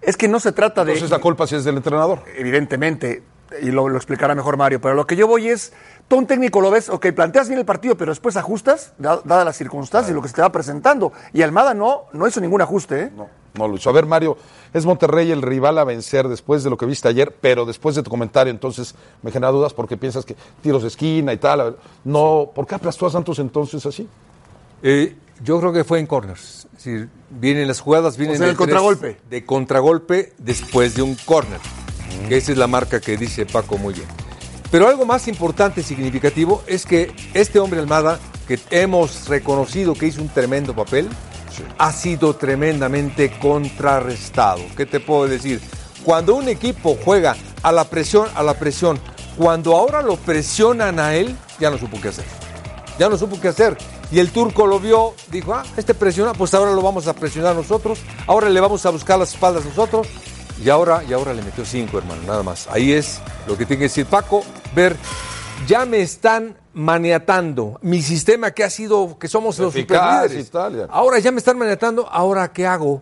Es 0.00 0.16
que 0.16 0.28
no 0.28 0.40
se 0.40 0.52
trata 0.52 0.84
de... 0.84 0.92
Entonces 0.92 1.10
la 1.10 1.20
culpa 1.20 1.46
sí 1.46 1.56
es 1.56 1.64
del 1.64 1.76
entrenador. 1.76 2.22
Evidentemente, 2.36 3.22
y 3.62 3.70
lo, 3.70 3.88
lo 3.88 3.96
explicará 3.96 4.34
mejor 4.34 4.56
Mario, 4.56 4.80
pero 4.80 4.94
lo 4.94 5.06
que 5.06 5.16
yo 5.16 5.26
voy 5.26 5.48
es, 5.48 5.72
tú 6.08 6.16
un 6.16 6.26
técnico 6.26 6.60
lo 6.60 6.70
ves, 6.70 6.88
ok, 6.88 7.06
planteas 7.12 7.48
bien 7.48 7.58
el 7.58 7.64
partido, 7.66 7.96
pero 7.96 8.12
después 8.12 8.36
ajustas, 8.36 8.92
da- 8.98 9.20
dadas 9.24 9.44
las 9.44 9.56
circunstancias 9.56 10.10
y 10.10 10.14
lo 10.14 10.22
que 10.22 10.28
se 10.28 10.34
te 10.34 10.42
va 10.42 10.50
presentando. 10.52 11.12
Y 11.32 11.42
Almada 11.42 11.74
no, 11.74 12.04
no 12.12 12.26
hizo 12.28 12.40
ningún 12.40 12.60
ajuste, 12.62 13.02
¿eh? 13.04 13.10
No, 13.16 13.28
no 13.54 13.68
lo 13.68 13.76
hizo. 13.76 13.90
A 13.90 13.92
ver, 13.92 14.06
Mario, 14.06 14.36
es 14.72 14.86
Monterrey 14.86 15.30
el 15.32 15.42
rival 15.42 15.78
a 15.78 15.84
vencer 15.84 16.28
después 16.28 16.62
de 16.64 16.70
lo 16.70 16.76
que 16.76 16.86
viste 16.86 17.08
ayer, 17.08 17.34
pero 17.40 17.64
después 17.66 17.96
de 17.96 18.02
tu 18.02 18.10
comentario, 18.10 18.50
entonces 18.52 18.94
me 19.22 19.30
genera 19.32 19.50
dudas 19.52 19.74
porque 19.74 19.96
piensas 19.96 20.24
que 20.24 20.36
tiros 20.62 20.82
de 20.82 20.88
esquina 20.88 21.32
y 21.32 21.36
tal. 21.38 21.76
No, 22.04 22.50
¿por 22.54 22.66
qué 22.66 22.74
aplastó 22.76 23.06
a 23.06 23.10
Santos 23.10 23.38
entonces 23.38 23.84
así? 23.86 24.08
Eh, 24.82 25.16
yo 25.42 25.58
creo 25.58 25.72
que 25.72 25.84
fue 25.84 25.98
en 25.98 26.06
corners. 26.06 26.66
Es 26.76 26.84
decir, 26.84 27.08
vienen 27.30 27.66
las 27.68 27.80
jugadas, 27.80 28.16
vienen 28.16 28.36
O 28.36 28.38
sea, 28.38 28.46
de 28.46 28.52
el 28.52 28.56
contragolpe. 28.58 29.18
De 29.28 29.44
contragolpe 29.44 30.32
después 30.38 30.94
de 30.94 31.02
un 31.02 31.14
corner. 31.26 31.58
Que 32.28 32.36
esa 32.36 32.52
es 32.52 32.58
la 32.58 32.66
marca 32.66 33.00
que 33.00 33.16
dice 33.16 33.46
Paco 33.46 33.78
muy 33.78 33.94
bien. 33.94 34.06
Pero 34.70 34.88
algo 34.88 35.04
más 35.04 35.26
importante 35.28 35.80
y 35.80 35.84
significativo 35.84 36.62
es 36.66 36.86
que 36.86 37.12
este 37.34 37.58
hombre 37.58 37.80
Almada, 37.80 38.20
que 38.46 38.58
hemos 38.70 39.28
reconocido 39.28 39.94
que 39.94 40.06
hizo 40.06 40.22
un 40.22 40.28
tremendo 40.28 40.74
papel, 40.74 41.08
ha 41.78 41.92
sido 41.92 42.34
tremendamente 42.36 43.30
contrarrestado. 43.38 44.62
¿Qué 44.76 44.86
te 44.86 45.00
puedo 45.00 45.26
decir? 45.26 45.60
Cuando 46.04 46.34
un 46.34 46.48
equipo 46.48 46.96
juega 47.04 47.36
a 47.62 47.72
la 47.72 47.84
presión, 47.84 48.28
a 48.34 48.42
la 48.42 48.54
presión, 48.54 48.98
cuando 49.36 49.76
ahora 49.76 50.02
lo 50.02 50.16
presionan 50.16 50.98
a 50.98 51.14
él, 51.14 51.36
ya 51.58 51.70
no 51.70 51.78
supo 51.78 52.00
qué 52.00 52.08
hacer. 52.08 52.24
Ya 52.98 53.08
no 53.08 53.18
supo 53.18 53.40
qué 53.40 53.48
hacer. 53.48 53.76
Y 54.12 54.18
el 54.18 54.30
turco 54.30 54.66
lo 54.66 54.80
vio, 54.80 55.14
dijo, 55.30 55.54
ah, 55.54 55.62
este 55.76 55.94
presiona, 55.94 56.32
pues 56.32 56.52
ahora 56.54 56.72
lo 56.72 56.82
vamos 56.82 57.06
a 57.06 57.14
presionar 57.14 57.54
nosotros, 57.54 58.00
ahora 58.26 58.48
le 58.48 58.60
vamos 58.60 58.84
a 58.84 58.90
buscar 58.90 59.18
las 59.18 59.32
espaldas 59.34 59.64
nosotros. 59.64 60.08
Y 60.62 60.68
ahora, 60.68 61.02
y 61.08 61.12
ahora 61.12 61.32
le 61.32 61.42
metió 61.42 61.64
cinco, 61.64 61.98
hermano, 61.98 62.22
nada 62.26 62.42
más. 62.42 62.68
Ahí 62.68 62.92
es 62.92 63.20
lo 63.46 63.56
que 63.56 63.64
tiene 63.64 63.78
que 63.78 63.84
decir 63.84 64.06
Paco, 64.06 64.44
ver, 64.74 64.94
ya 65.66 65.86
me 65.86 66.02
están 66.02 66.56
maniatando. 66.74 67.78
Mi 67.82 68.02
sistema 68.02 68.50
que 68.50 68.64
ha 68.64 68.70
sido, 68.70 69.18
que 69.18 69.26
somos 69.26 69.58
los 69.58 69.72
superlíderes. 69.72 70.50
Ahora 70.90 71.18
ya 71.18 71.32
me 71.32 71.38
están 71.38 71.58
maniatando, 71.58 72.06
ahora 72.10 72.52
¿qué 72.52 72.66
hago? 72.66 73.00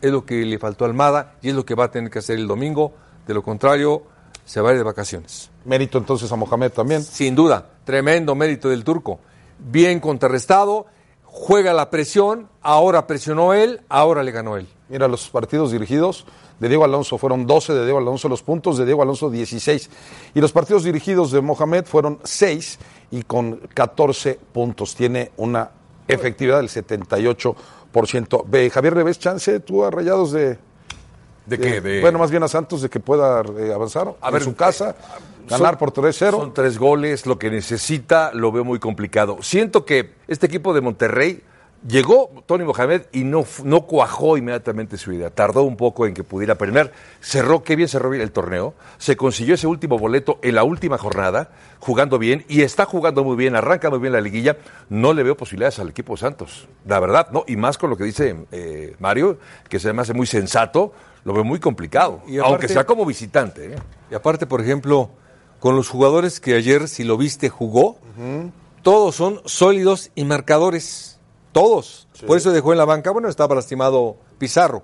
Es 0.00 0.12
lo 0.12 0.24
que 0.24 0.44
le 0.44 0.58
faltó 0.58 0.84
a 0.84 0.88
Almada 0.88 1.34
y 1.40 1.48
es 1.48 1.54
lo 1.54 1.64
que 1.64 1.74
va 1.74 1.84
a 1.84 1.90
tener 1.90 2.10
que 2.10 2.18
hacer 2.18 2.38
el 2.38 2.46
domingo. 2.46 2.92
De 3.26 3.34
lo 3.34 3.42
contrario, 3.42 4.02
se 4.44 4.60
va 4.60 4.70
a 4.70 4.72
ir 4.72 4.78
de 4.78 4.84
vacaciones. 4.84 5.50
Mérito 5.64 5.98
entonces 5.98 6.30
a 6.30 6.36
Mohamed 6.36 6.72
también. 6.72 7.02
Sin 7.02 7.34
duda, 7.34 7.70
tremendo 7.84 8.34
mérito 8.34 8.68
del 8.68 8.84
turco. 8.84 9.18
Bien 9.58 9.98
contrarrestado, 9.98 10.86
juega 11.24 11.72
la 11.72 11.90
presión, 11.90 12.48
ahora 12.62 13.06
presionó 13.06 13.54
él, 13.54 13.80
ahora 13.88 14.22
le 14.22 14.30
ganó 14.30 14.56
él. 14.56 14.68
Mira, 14.88 15.08
los 15.08 15.28
partidos 15.28 15.72
dirigidos 15.72 16.24
de 16.60 16.68
Diego 16.68 16.84
Alonso 16.84 17.18
fueron 17.18 17.46
12 17.46 17.72
de 17.72 17.84
Diego 17.84 17.98
Alonso, 17.98 18.28
los 18.28 18.42
puntos 18.42 18.78
de 18.78 18.84
Diego 18.84 19.02
Alonso 19.02 19.30
16. 19.30 19.90
Y 20.34 20.40
los 20.40 20.52
partidos 20.52 20.84
dirigidos 20.84 21.30
de 21.30 21.40
Mohamed 21.40 21.84
fueron 21.84 22.18
6 22.24 22.78
y 23.12 23.22
con 23.22 23.56
14 23.74 24.38
puntos. 24.52 24.94
Tiene 24.96 25.30
una 25.36 25.70
efectividad 26.08 26.56
del 26.58 26.68
78%. 26.68 28.44
Ve, 28.46 28.70
Javier, 28.70 28.96
¿le 28.96 29.02
ves 29.04 29.18
chance 29.18 29.60
tú 29.60 29.84
a 29.84 29.90
Rayados 29.90 30.32
de... 30.32 30.58
¿De 31.46 31.58
qué? 31.58 31.80
De- 31.80 32.00
Bueno, 32.02 32.18
más 32.18 32.30
bien 32.30 32.42
a 32.42 32.48
Santos 32.48 32.82
de 32.82 32.90
que 32.90 33.00
pueda 33.00 33.40
eh, 33.58 33.72
avanzar 33.72 34.14
A 34.20 34.28
a 34.28 34.30
ver, 34.30 34.42
su 34.42 34.54
casa, 34.54 34.94
Son- 35.48 35.60
ganar 35.60 35.78
por 35.78 35.92
3-0. 35.92 36.30
Son 36.30 36.52
tres 36.52 36.78
goles, 36.78 37.24
lo 37.24 37.38
que 37.38 37.50
necesita, 37.50 38.32
lo 38.34 38.52
veo 38.52 38.64
muy 38.64 38.78
complicado. 38.78 39.38
Siento 39.40 39.84
que 39.86 40.12
este 40.26 40.44
equipo 40.46 40.74
de 40.74 40.82
Monterrey 40.82 41.42
llegó 41.86 42.30
Tony 42.46 42.64
Mohamed 42.64 43.02
y 43.12 43.24
no, 43.24 43.44
no 43.64 43.82
cuajó 43.86 44.36
inmediatamente 44.36 44.96
su 44.96 45.12
idea. 45.12 45.30
Tardó 45.30 45.62
un 45.62 45.76
poco 45.76 46.06
en 46.06 46.14
que 46.14 46.24
pudiera 46.24 46.56
premiar. 46.56 46.92
Cerró, 47.20 47.62
qué 47.62 47.76
bien 47.76 47.88
cerró 47.88 48.10
bien 48.10 48.22
el 48.22 48.32
torneo. 48.32 48.74
Se 48.98 49.16
consiguió 49.16 49.54
ese 49.54 49.66
último 49.66 49.98
boleto 49.98 50.38
en 50.42 50.54
la 50.54 50.64
última 50.64 50.98
jornada, 50.98 51.50
jugando 51.78 52.18
bien 52.18 52.44
y 52.48 52.62
está 52.62 52.84
jugando 52.84 53.22
muy 53.24 53.36
bien, 53.36 53.54
arranca 53.56 53.90
muy 53.90 53.98
bien 53.98 54.12
la 54.12 54.20
liguilla. 54.20 54.56
No 54.88 55.12
le 55.12 55.22
veo 55.22 55.36
posibilidades 55.36 55.78
al 55.78 55.90
equipo 55.90 56.14
de 56.14 56.20
Santos, 56.20 56.66
la 56.86 56.98
verdad, 57.00 57.28
¿no? 57.32 57.44
Y 57.46 57.56
más 57.56 57.78
con 57.78 57.90
lo 57.90 57.96
que 57.96 58.04
dice 58.04 58.36
eh, 58.52 58.96
Mario, 58.98 59.38
que 59.68 59.78
se 59.78 59.92
me 59.92 60.02
hace 60.02 60.14
muy 60.14 60.26
sensato, 60.26 60.92
lo 61.24 61.32
veo 61.32 61.44
muy 61.44 61.60
complicado, 61.60 62.22
Y 62.26 62.38
aparte- 62.38 62.48
aunque 62.52 62.68
sea 62.68 62.84
como 62.86 63.04
visitante. 63.04 63.74
¿eh? 63.74 63.76
Y 64.10 64.14
aparte, 64.14 64.46
por 64.46 64.60
ejemplo, 64.60 65.10
con 65.60 65.76
los 65.76 65.88
jugadores 65.88 66.40
que 66.40 66.54
ayer, 66.54 66.88
si 66.88 67.04
lo 67.04 67.16
viste, 67.16 67.48
jugó, 67.48 67.98
todos 68.82 69.14
son 69.16 69.40
sólidos 69.44 70.10
y 70.14 70.24
marcadores. 70.24 71.17
Todos. 71.52 72.08
Por 72.26 72.36
eso 72.36 72.50
dejó 72.52 72.72
en 72.72 72.78
la 72.78 72.84
banca, 72.84 73.10
bueno, 73.10 73.28
estaba 73.28 73.54
lastimado 73.54 74.16
Pizarro. 74.38 74.82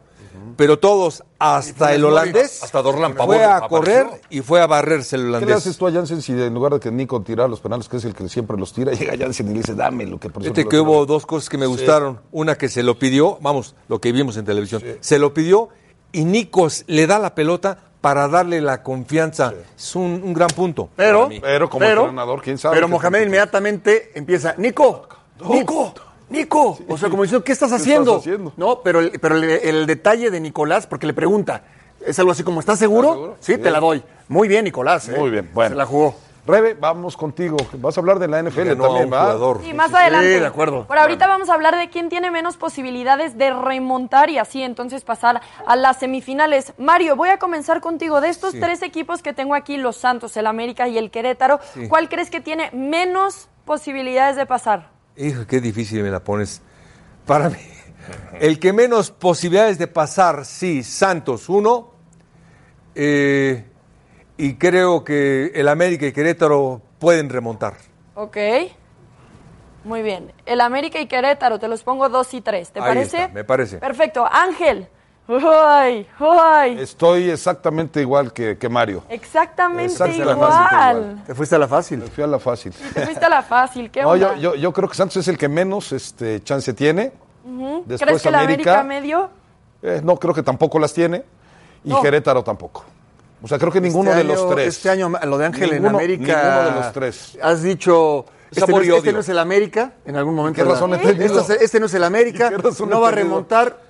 Pero 0.56 0.78
todos, 0.78 1.22
hasta 1.38 1.94
el 1.94 2.04
holandés, 2.04 2.62
Hasta 2.62 2.82
Dorlan 2.82 3.14
fue 3.16 3.44
a 3.44 3.56
apareció. 3.58 3.68
correr 3.68 4.20
y 4.30 4.40
fue 4.40 4.60
a 4.60 4.66
barrerse 4.66 5.16
el 5.16 5.22
¿Qué 5.22 5.30
le 5.30 5.36
holandés. 5.36 5.56
haces 5.56 5.76
tú 5.78 5.86
a 5.86 5.92
Jansen 5.92 6.22
si 6.22 6.32
en 6.32 6.52
lugar 6.52 6.72
de 6.74 6.80
que 6.80 6.90
Nico 6.90 7.20
tirar 7.22 7.48
los 7.48 7.60
penales, 7.60 7.88
que 7.88 7.96
es 7.96 8.04
el 8.04 8.14
que 8.14 8.28
siempre 8.28 8.56
los 8.56 8.72
tira, 8.72 8.92
llega 8.94 9.16
Jansen 9.16 9.46
y 9.46 9.50
le 9.50 9.58
dice, 9.58 9.74
dame 9.74 10.06
lo 10.06 10.18
que 10.18 10.28
por 10.30 10.42
Fíjate 10.42 10.62
ejemplo, 10.62 10.70
que 10.70 10.80
hubo 10.80 11.06
dos 11.06 11.24
cosas 11.24 11.48
que 11.48 11.56
me 11.58 11.66
gustaron. 11.66 12.20
Una 12.32 12.56
que 12.56 12.68
se 12.68 12.82
lo 12.82 12.98
pidió, 12.98 13.38
vamos, 13.40 13.74
lo 13.88 14.00
que 14.00 14.10
vimos 14.12 14.36
en 14.36 14.44
televisión, 14.44 14.82
se 15.00 15.18
lo 15.18 15.32
pidió 15.32 15.68
y 16.12 16.24
Nicos 16.24 16.84
le 16.88 17.06
da 17.06 17.18
la 17.20 17.34
pelota 17.34 17.78
para 18.00 18.28
darle 18.28 18.60
la 18.60 18.82
confianza. 18.82 19.54
Es 19.76 19.94
un, 19.96 20.20
un 20.24 20.34
gran 20.34 20.48
punto. 20.50 20.90
Pero, 20.96 21.20
para 21.20 21.28
mí. 21.28 21.40
Pero 21.40 21.70
como 21.70 21.84
entrenador, 21.84 22.42
quién 22.42 22.58
sabe 22.58 22.74
Pero 22.74 22.88
Mohamed 22.88 23.22
inmediatamente 23.22 24.12
empieza, 24.14 24.54
Nico, 24.58 25.08
Nico, 25.48 25.94
Nico. 26.34 26.78
O 26.88 26.98
sea, 26.98 27.08
como 27.08 27.22
diciendo, 27.22 27.44
¿qué 27.44 27.52
estás 27.52 27.70
¿Qué 27.70 27.76
haciendo? 27.76 28.12
estás 28.18 28.22
haciendo? 28.32 28.52
No, 28.56 28.80
pero, 28.82 29.00
el, 29.00 29.18
pero 29.20 29.36
el, 29.36 29.44
el 29.44 29.86
detalle 29.86 30.30
de 30.30 30.40
Nicolás, 30.40 30.86
porque 30.86 31.06
le 31.06 31.14
pregunta, 31.14 31.62
es 32.04 32.18
algo 32.18 32.32
así 32.32 32.42
como, 32.42 32.60
¿estás 32.60 32.78
seguro? 32.78 33.12
seguro? 33.12 33.36
Sí, 33.40 33.56
te 33.58 33.70
la 33.70 33.80
doy. 33.80 34.02
Muy 34.28 34.48
bien, 34.48 34.64
Nicolás. 34.64 35.08
¿eh? 35.08 35.16
Muy 35.18 35.30
bien, 35.30 35.50
bueno. 35.54 35.70
Se 35.70 35.76
la 35.76 35.86
jugó. 35.86 36.14
Rebe, 36.46 36.74
vamos 36.74 37.16
contigo. 37.16 37.56
Vas 37.78 37.96
a 37.96 38.00
hablar 38.02 38.18
de 38.18 38.28
la 38.28 38.42
NFL 38.42 38.72
a 38.72 38.76
también, 38.76 39.10
¿va? 39.10 39.22
jugador. 39.22 39.60
Sí, 39.64 39.72
más 39.72 39.94
adelante. 39.94 40.40
de 40.40 40.46
acuerdo. 40.46 40.86
Por 40.86 40.98
ahorita 40.98 41.26
vamos 41.26 41.48
a 41.48 41.54
hablar 41.54 41.74
de 41.74 41.88
quién 41.88 42.10
tiene 42.10 42.30
menos 42.30 42.58
posibilidades 42.58 43.38
de 43.38 43.50
remontar 43.50 44.28
y 44.28 44.36
así 44.36 44.62
entonces 44.62 45.04
pasar 45.04 45.40
a 45.66 45.74
las 45.76 46.00
semifinales. 46.00 46.74
Mario, 46.76 47.16
voy 47.16 47.30
a 47.30 47.38
comenzar 47.38 47.80
contigo. 47.80 48.20
De 48.20 48.28
estos 48.28 48.52
Sí. 48.52 48.60
tres 48.60 48.82
equipos 48.82 49.22
que 49.22 49.32
tengo 49.32 49.54
aquí, 49.54 49.78
los 49.78 49.96
Santos, 49.96 50.36
el 50.36 50.46
América 50.46 50.86
y 50.86 50.98
el 50.98 51.10
Querétaro, 51.10 51.60
Sí. 51.72 51.88
¿cuál 51.88 52.10
crees 52.10 52.28
que 52.28 52.42
tiene 52.42 52.68
menos 52.74 53.48
posibilidades 53.64 54.36
de 54.36 54.44
pasar? 54.44 54.90
Hijo, 55.16 55.46
qué 55.46 55.60
difícil 55.60 56.02
me 56.02 56.10
la 56.10 56.22
pones. 56.22 56.60
Para 57.26 57.48
mí, 57.48 57.56
el 58.40 58.58
que 58.58 58.72
menos 58.72 59.10
posibilidades 59.10 59.78
de 59.78 59.86
pasar, 59.86 60.44
sí, 60.44 60.82
Santos, 60.82 61.48
uno. 61.48 61.92
eh, 62.94 63.64
y 64.36 64.54
creo 64.54 65.04
que 65.04 65.52
el 65.54 65.68
América 65.68 66.06
y 66.06 66.12
Querétaro 66.12 66.82
pueden 66.98 67.28
remontar. 67.30 67.74
Ok. 68.16 68.36
Muy 69.84 70.02
bien. 70.02 70.32
El 70.44 70.60
América 70.60 70.98
y 70.98 71.06
Querétaro, 71.06 71.60
te 71.60 71.68
los 71.68 71.84
pongo 71.84 72.08
dos 72.08 72.34
y 72.34 72.40
tres. 72.40 72.72
¿Te 72.72 72.80
Ahí 72.80 72.86
parece? 72.88 73.22
está, 73.22 73.32
me 73.32 73.44
parece. 73.44 73.78
Perfecto. 73.78 74.26
Ángel. 74.28 74.88
Uy, 75.26 76.06
uy. 76.20 76.80
Estoy 76.80 77.30
exactamente 77.30 78.00
igual 78.00 78.32
que, 78.32 78.58
que 78.58 78.68
Mario. 78.68 79.02
Exactamente 79.08 79.92
Exactamente 79.92 80.30
igual. 80.32 81.22
Te 81.26 81.34
fuiste 81.34 81.54
a 81.56 81.58
la 81.58 81.66
fácil. 81.68 81.98
Me 82.00 82.06
fui 82.08 82.24
a 82.24 82.26
la 82.26 82.38
fácil. 82.38 82.72
Te 82.72 83.06
fuiste 83.06 83.24
a 83.24 83.28
la 83.30 83.42
fácil. 83.42 83.90
¿Qué 83.90 84.02
No, 84.02 84.16
yo, 84.16 84.34
yo, 84.36 84.54
yo 84.54 84.72
creo 84.72 84.88
que 84.88 84.94
Santos 84.94 85.16
es 85.16 85.28
el 85.28 85.38
que 85.38 85.48
menos 85.48 85.92
este, 85.92 86.42
chance 86.42 86.74
tiene. 86.74 87.12
Después 87.86 88.00
¿Crees 88.02 88.22
que 88.22 88.28
el 88.28 88.34
América. 88.34 88.80
América 88.80 88.82
medio? 88.84 89.30
eh, 89.82 90.00
no, 90.04 90.16
creo 90.16 90.34
que 90.34 90.42
tampoco 90.42 90.78
las 90.78 90.92
tiene. 90.92 91.24
Y 91.84 91.88
No. 91.90 92.02
Querétaro 92.02 92.42
tampoco. 92.44 92.84
O 93.42 93.48
sea, 93.48 93.58
creo 93.58 93.70
que 93.72 93.80
ninguno 93.80 94.10
Este 94.10 94.22
de 94.22 94.24
los 94.28 94.48
tres. 94.50 94.68
Este 94.76 94.90
año, 94.90 95.10
lo 95.24 95.38
de 95.38 95.46
Ángel 95.46 95.70
en 95.72 95.82
Ninguno- 95.82 95.98
América. 95.98 96.24
ninguno 96.42 96.62
de 96.64 96.70
los 96.82 96.92
tres. 96.92 97.38
Has 97.42 97.62
dicho. 97.62 98.24
Es 98.50 98.58
Este 98.58 98.70
no 98.72 98.78
este 98.80 99.12
no 99.12 99.18
es 99.20 99.28
el 99.30 99.38
América, 99.38 99.92
en 100.04 100.16
algún 100.16 100.34
momento. 100.34 100.62
¿Qué 100.62 100.68
razón 100.70 100.94
he 100.94 100.98
tenido? 100.98 101.40
Este, 101.40 101.54
es- 101.54 101.62
este 101.62 101.80
no 101.80 101.86
es 101.86 101.94
el 101.94 102.04
América, 102.04 102.50
¿Qué 102.50 102.58
razón 102.58 102.88
no 102.88 103.00
va 103.00 103.08
a 103.08 103.10
tenido? 103.10 103.28
remontar. 103.30 103.83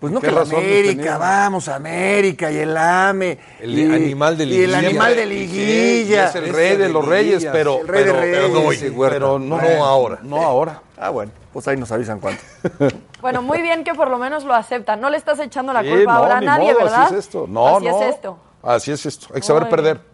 Pues 0.00 0.12
no 0.14 0.20
¿Qué 0.20 0.28
que 0.28 0.34
he 0.34 0.38
América, 0.38 1.18
vamos, 1.18 1.68
América 1.68 2.50
y 2.50 2.56
el 2.56 2.74
AME. 2.74 3.38
El 3.60 3.78
y, 3.78 3.84
animal 3.94 4.38
de 4.38 4.44
Y 4.44 4.46
el 4.62 4.70
liguilla. 4.72 4.78
animal 4.78 5.14
de 5.16 5.22
Sí, 5.24 5.28
liguilla. 5.28 6.28
es 6.28 6.34
el 6.36 6.52
rey 6.54 6.76
de 6.78 6.88
los 6.88 7.06
reyes, 7.06 7.46
pero, 7.52 7.80
El 7.82 7.88
rey 7.88 8.04
de 8.04 8.12
pero, 8.12 8.22
reyes. 8.70 8.92
pero 8.98 9.38
no, 9.38 9.56
pero 9.58 9.68
Bueno. 9.68 9.84
ahora. 9.84 10.18
No 10.22 10.40
ahora. 10.42 10.80
Ah, 10.96 11.10
bueno, 11.10 11.32
pues 11.52 11.68
ahí 11.68 11.76
nos 11.76 11.92
avisan 11.92 12.18
cuánto. 12.18 12.42
Bueno, 13.20 13.42
muy 13.42 13.60
bien 13.60 13.84
que 13.84 13.92
por 13.92 14.08
lo 14.08 14.16
menos 14.16 14.44
lo 14.44 14.54
aceptan. 14.54 14.98
No 14.98 15.10
le 15.10 15.18
estás 15.18 15.38
echando 15.40 15.74
la 15.74 15.82
Sí, 15.82 15.90
culpa 15.90 16.12
no, 16.14 16.18
ahora 16.20 16.38
a 16.38 16.40
nadie, 16.40 16.72
modo, 16.72 16.84
¿verdad? 16.84 17.02
Así 17.02 17.14
es 17.16 17.20
esto. 17.20 17.46
No, 17.46 17.76
Así 17.76 17.84
no. 17.86 18.00
es 18.02 18.14
esto. 18.14 18.38
Así 18.62 18.92
es 18.92 19.04
esto. 19.06 19.26
Hay 19.34 19.42
que 19.42 19.46
saber 19.46 19.62
Muy 19.64 19.70
perder. 19.70 19.96
bien. 19.98 20.06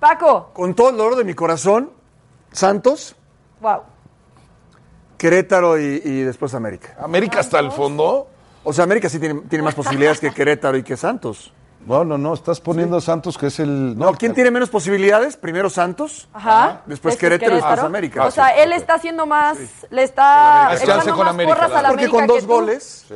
Paco. 0.00 0.50
Con 0.54 0.74
todo 0.74 0.88
el 0.88 0.96
dolor 0.96 1.16
de 1.16 1.24
mi 1.24 1.34
corazón, 1.34 1.90
Santos, 2.52 3.14
Wow. 3.60 3.82
Querétaro 5.18 5.78
y, 5.78 6.00
y 6.04 6.22
después 6.22 6.54
América. 6.54 6.96
América 6.98 7.40
hasta 7.40 7.58
el 7.58 7.70
fondo. 7.72 8.28
O 8.68 8.72
sea, 8.72 8.84
América 8.84 9.08
sí 9.08 9.18
tiene, 9.20 9.42
tiene 9.48 9.62
más 9.64 9.74
posibilidades 9.74 10.18
que 10.20 10.32
Querétaro 10.32 10.76
y 10.76 10.82
que 10.82 10.96
Santos. 10.96 11.52
No, 11.86 12.04
no, 12.04 12.18
no. 12.18 12.34
Estás 12.34 12.60
poniendo 12.60 12.96
a 12.96 13.00
Santos, 13.00 13.38
que 13.38 13.46
es 13.46 13.60
el. 13.60 13.96
No, 13.96 14.12
¿quién 14.14 14.34
tiene 14.34 14.50
menos 14.50 14.68
posibilidades? 14.70 15.36
Primero 15.36 15.70
Santos. 15.70 16.28
Ajá. 16.32 16.82
Después 16.86 17.16
Querétaro 17.16 17.52
y 17.52 17.54
después 17.56 17.78
América. 17.78 18.26
O 18.26 18.30
sea, 18.32 18.48
él 18.60 18.72
está 18.72 18.94
haciendo 18.94 19.24
más, 19.24 19.56
le 19.90 20.02
está 20.02 20.70
Es 20.72 20.82
echando 20.82 21.14
con 21.14 21.26
más 21.26 21.28
América, 21.34 21.54
porras 21.54 21.70
a 21.70 21.82
la 21.82 21.88
Porque 21.90 22.04
América 22.06 22.10
con 22.18 22.26
que 22.26 22.32
dos 22.32 22.42
tú. 22.42 22.46
goles. 22.48 23.04
Sí. 23.08 23.14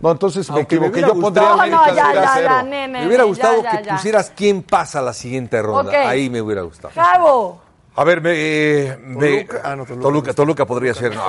No, 0.00 0.10
entonces 0.10 0.50
me 0.50 0.56
Aunque 0.56 0.78
me 0.80 0.88
equivoqué. 0.88 0.98
hubiera 1.00 1.14
Yo 1.14 1.20
pondría 1.22 1.42
gustado- 1.48 1.62
a 1.62 1.66
No, 1.68 1.78
América 1.78 1.90
no, 1.90 2.12
ya, 2.12 2.22
ya, 2.22 2.30
0. 2.34 2.48
ya, 2.50 2.62
nene. 2.64 2.98
Me 3.00 3.06
hubiera 3.06 3.24
gustado 3.24 3.62
ya, 3.62 3.72
ya, 3.72 3.78
que 3.78 3.84
ya. 3.86 3.94
pusieras 3.96 4.32
quién 4.36 4.62
pasa 4.62 4.98
a 4.98 5.02
la 5.02 5.12
siguiente 5.14 5.62
ronda. 5.62 5.90
Ok. 5.90 5.96
Ahí 6.06 6.28
me 6.28 6.42
hubiera 6.42 6.62
gustado. 6.62 6.92
Javo. 6.94 7.60
A 7.94 8.04
ver, 8.04 8.22
me, 8.22 8.30
eh, 8.34 8.96
me- 9.04 9.44
Toluca. 9.44 9.60
Ah, 9.64 9.76
no, 9.76 9.84
Toluca. 9.84 10.02
Toluca, 10.02 10.32
Toluca 10.34 10.66
podría 10.66 10.94
ser. 10.94 11.14
No, 11.14 11.24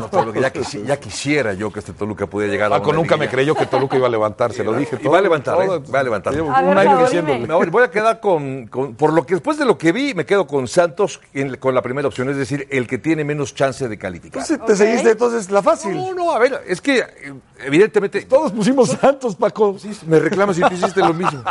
no, 0.00 0.06
Toluca, 0.08 0.40
ya, 0.40 0.52
quisi- 0.52 0.84
ya 0.84 0.96
quisiera 0.98 1.52
yo 1.54 1.72
que 1.72 1.78
este 1.78 1.92
Toluca 1.92 2.26
pudiera 2.26 2.52
llegar 2.52 2.72
a 2.72 2.78
Paco 2.78 2.92
nunca 2.92 3.16
me 3.16 3.28
creyó 3.28 3.54
que 3.54 3.66
Toluca 3.66 3.96
iba 3.96 4.08
a 4.08 4.10
levantar, 4.10 4.52
se 4.52 4.64
lo 4.64 4.72
dije. 4.72 4.96
Y 4.96 5.04
todo- 5.04 5.12
va 5.12 5.18
a 5.18 5.22
levantar, 5.22 5.62
¿eh? 5.62 5.66
todo- 5.66 5.92
Va 5.92 6.00
a 6.00 6.02
levantar. 6.02 6.34
Llevo 6.34 6.50
A 6.50 6.60
ver, 6.60 6.70
un 6.72 6.78
año 6.78 6.98
diciéndole. 6.98 7.46
voy, 7.70 7.84
a 7.84 7.90
quedar 7.92 8.18
con, 8.18 8.66
con- 8.66 8.96
por 8.96 9.12
lo 9.12 9.24
que 9.24 9.34
después 9.34 9.58
de 9.58 9.64
lo 9.64 9.78
que 9.78 9.92
vi, 9.92 10.12
me 10.14 10.26
quedo 10.26 10.44
con 10.48 10.66
Santos 10.66 11.20
en- 11.34 11.56
con 11.56 11.72
la 11.72 11.82
primera 11.82 12.08
opción, 12.08 12.28
es 12.30 12.36
decir, 12.36 12.66
el 12.70 12.88
que 12.88 12.98
tiene 12.98 13.22
menos 13.22 13.54
chance 13.54 13.86
de 13.86 13.96
calificar. 13.96 14.42
Entonces 14.42 14.58
te 14.66 14.74
seguiste 14.74 15.10
entonces 15.12 15.50
la 15.52 15.62
fácil. 15.62 15.94
No, 15.96 16.14
no, 16.14 16.32
a 16.32 16.40
ver, 16.40 16.64
es 16.66 16.80
que 16.80 16.98
eh, 16.98 17.32
evidentemente. 17.64 18.22
Todos 18.22 18.52
pusimos 18.52 18.88
Santos, 18.90 19.36
Paco. 19.36 19.76
Me 20.06 20.18
reclamas 20.18 20.56
si 20.56 20.62
tú 20.62 20.72
hiciste 20.74 21.00
lo 21.00 21.14
mismo. 21.14 21.42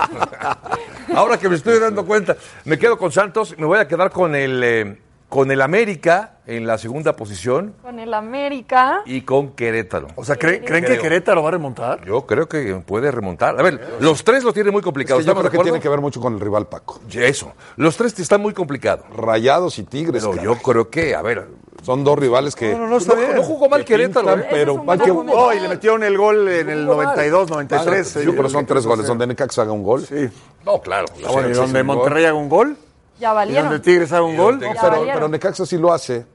Ahora 1.15 1.37
que 1.37 1.49
me 1.49 1.55
estoy 1.55 1.79
dando 1.79 2.05
cuenta, 2.05 2.35
me 2.65 2.77
quedo 2.77 2.97
con 2.97 3.11
Santos, 3.11 3.55
me 3.57 3.65
voy 3.65 3.79
a 3.79 3.87
quedar 3.87 4.11
con 4.11 4.35
el, 4.35 4.61
eh, 4.63 4.97
con 5.29 5.51
el 5.51 5.61
América 5.61 6.33
en 6.45 6.65
la 6.65 6.77
segunda 6.77 7.13
posición 7.17 7.73
Con 7.81 7.99
el 7.99 8.13
América. 8.13 9.01
y 9.05 9.21
con 9.21 9.51
Querétaro. 9.51 10.07
O 10.15 10.23
sea, 10.23 10.35
¿creen, 10.37 10.63
¿creen 10.63 10.85
que. 10.85 10.97
Querétaro 10.97 11.41
va 11.43 11.49
a 11.49 11.51
remontar? 11.51 12.05
Yo 12.05 12.25
creo 12.25 12.47
que 12.47 12.75
puede 12.85 13.11
remontar. 13.11 13.59
A 13.59 13.63
ver, 13.63 13.97
los 13.99 14.23
tres 14.23 14.43
lo 14.43 14.53
tienen 14.53 14.71
muy 14.71 14.79
Es 14.79 14.85
complicado. 14.85 15.19
que 15.19 15.25
yo 15.25 15.31
¿estamos 15.31 15.49
creo 15.49 15.61
que 15.61 15.65
tiene 15.69 15.81
que 15.81 15.89
ver 15.89 15.99
mucho 16.01 16.21
con 16.21 16.33
el 16.35 16.39
rival 16.39 16.67
Paco. 16.67 17.01
Eso. 17.13 17.51
Los 17.75 17.97
tres 17.97 18.17
están 18.19 18.41
muy 18.41 18.53
complicados. 18.53 19.05
Rayados 19.13 19.77
y 19.79 19.83
Tigres. 19.83 20.23
Pero 20.23 20.31
caray. 20.31 20.45
yo 20.45 20.55
creo 20.57 20.89
que, 20.89 21.15
a 21.15 21.21
ver. 21.21 21.47
Son 21.87 22.03
dos 22.03 22.19
rivales 22.19 22.53
que. 22.53 22.73
No, 22.73 22.79
no, 22.79 22.87
no, 22.87 22.97
está 22.97 23.15
bien. 23.15 23.33
No 23.33 23.43
jugó 23.43 23.69
mal 23.69 23.85
que 23.85 23.93
Querétaro, 23.93 24.27
pintan, 24.27 24.41
¿eh? 24.41 24.47
pero 24.51 24.73
es 24.73 24.85
buen 24.85 24.99
que-. 24.99 25.09
Oh, 25.11 25.53
y 25.53 25.59
le 25.61 25.69
metieron 25.69 26.03
el 26.03 26.17
gol 26.17 26.45
en 26.49 26.69
el 26.69 26.85
92, 26.85 27.49
93. 27.49 28.05
Sí, 28.05 28.19
pero 28.35 28.49
son 28.49 28.65
tres 28.65 28.85
goles. 28.85 29.07
Donde 29.07 29.25
Necaxa 29.25 29.61
haga 29.61 29.71
un 29.71 29.83
gol. 29.83 30.05
Sí. 30.05 30.27
No, 30.65 30.81
claro. 30.81 31.05
Ah, 31.25 31.31
bueno, 31.31 31.47
y 31.49 31.53
sí, 31.53 31.59
donde 31.61 31.79
sí. 31.79 31.85
Monterrey 31.85 32.25
haga 32.25 32.33
un 32.35 32.49
gol, 32.49 32.75
Ya 33.21 33.31
y 33.31 33.35
valieron. 33.35 33.69
donde 33.69 33.79
Tigres 33.79 34.11
haga 34.11 34.23
un 34.23 34.35
gol. 34.35 34.59
Ya 34.59 34.73
pero, 34.81 35.05
pero 35.13 35.27
Necaxa 35.29 35.65
si 35.65 35.77
lo 35.77 35.93
hace 35.93 36.25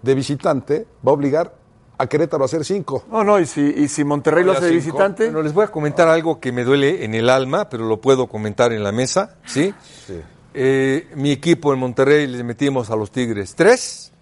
de 0.00 0.14
visitante, 0.14 0.86
va 1.04 1.10
a 1.10 1.14
obligar 1.14 1.52
a 1.98 2.06
Querétaro 2.06 2.44
a 2.44 2.46
hacer 2.46 2.64
cinco. 2.64 3.02
No, 3.10 3.24
no, 3.24 3.40
y 3.40 3.46
si, 3.46 3.62
y 3.62 3.88
si 3.88 4.04
Monterrey 4.04 4.44
lo 4.44 4.52
hace 4.52 4.66
de 4.66 4.80
cinco. 4.80 4.84
visitante, 4.98 5.24
Bueno, 5.24 5.42
les 5.42 5.52
voy 5.52 5.64
a 5.64 5.68
comentar 5.68 6.06
algo 6.06 6.38
que 6.38 6.52
me 6.52 6.62
duele 6.62 7.04
en 7.04 7.16
el 7.16 7.30
alma, 7.30 7.68
pero 7.68 7.84
lo 7.86 8.00
puedo 8.00 8.28
comentar 8.28 8.72
en 8.72 8.84
la 8.84 8.92
mesa, 8.92 9.38
¿sí? 9.44 9.74
Eh, 10.54 11.08
mi 11.16 11.32
equipo 11.32 11.72
en 11.72 11.80
Monterrey 11.80 12.28
les 12.28 12.44
metimos 12.44 12.90
a 12.90 12.94
los 12.96 13.10
Tigres 13.10 13.56
tres, 13.56 14.12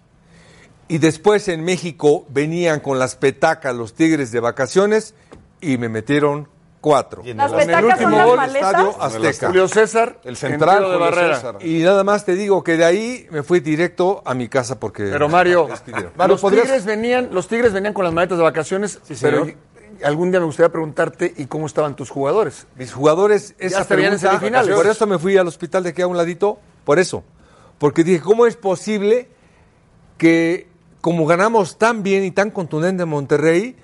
y 0.93 0.99
después 0.99 1.47
en 1.47 1.63
México 1.63 2.25
venían 2.29 2.79
con 2.79 2.99
las 2.99 3.15
petacas 3.15 3.75
los 3.75 3.93
Tigres 3.95 4.31
de 4.31 4.39
vacaciones 4.39 5.15
y 5.59 5.77
me 5.79 5.89
metieron 5.89 6.47
cuatro. 6.81 7.23
Las 7.25 7.51
En 7.51 7.59
el 7.61 7.65
petacas 7.65 7.99
son 7.99 8.13
último 8.13 8.17
las 8.17 8.27
gol. 8.27 8.55
Estadio 8.55 9.01
Azteca. 9.01 9.47
Julio 9.47 9.67
César, 9.67 10.19
El 10.23 10.29
en 10.29 10.35
central 10.35 10.83
de 10.91 10.97
barrera. 10.97 11.35
César. 11.37 11.57
Y 11.65 11.79
nada 11.81 12.03
más 12.03 12.25
te 12.25 12.35
digo 12.35 12.63
que 12.63 12.77
de 12.77 12.85
ahí 12.85 13.25
me 13.31 13.41
fui 13.41 13.59
directo 13.59 14.21
a 14.23 14.35
mi 14.35 14.49
casa 14.49 14.79
porque... 14.79 15.05
Pero 15.05 15.29
Mario, 15.29 15.67
los, 15.67 16.41
¿podrías- 16.41 16.65
tigres 16.65 16.85
venían, 16.85 17.29
los 17.31 17.47
Tigres 17.47 17.73
venían 17.73 17.93
con 17.93 18.03
las 18.05 18.13
maletas 18.13 18.37
de 18.37 18.43
vacaciones, 18.43 18.99
pero 19.19 19.45
señor. 19.45 19.57
algún 20.03 20.29
día 20.29 20.41
me 20.41 20.45
gustaría 20.45 20.71
preguntarte 20.71 21.33
y 21.37 21.45
cómo 21.47 21.65
estaban 21.65 21.95
tus 21.95 22.11
jugadores. 22.11 22.67
Mis 22.75 22.93
jugadores, 22.93 23.55
esa 23.57 23.79
en 23.81 23.87
pregunta, 23.87 24.17
semifinales. 24.19 24.75
Por 24.75 24.85
eso 24.85 25.07
me 25.07 25.17
fui 25.17 25.37
al 25.37 25.47
hospital 25.47 25.81
de 25.81 25.89
aquí 25.89 26.03
a 26.03 26.07
un 26.07 26.17
ladito, 26.17 26.59
por 26.85 26.99
eso. 26.99 27.23
Porque 27.79 28.03
dije, 28.03 28.19
¿cómo 28.21 28.45
es 28.45 28.57
posible 28.57 29.27
que 30.17 30.67
como 31.03 31.25
ganamos 31.25 31.77
tan 31.77 32.01
bien 32.01 32.23
y 32.23 32.31
tan 32.31 32.49
contundente 32.49 33.03
en 33.03 33.09
Monterrey, 33.09 33.75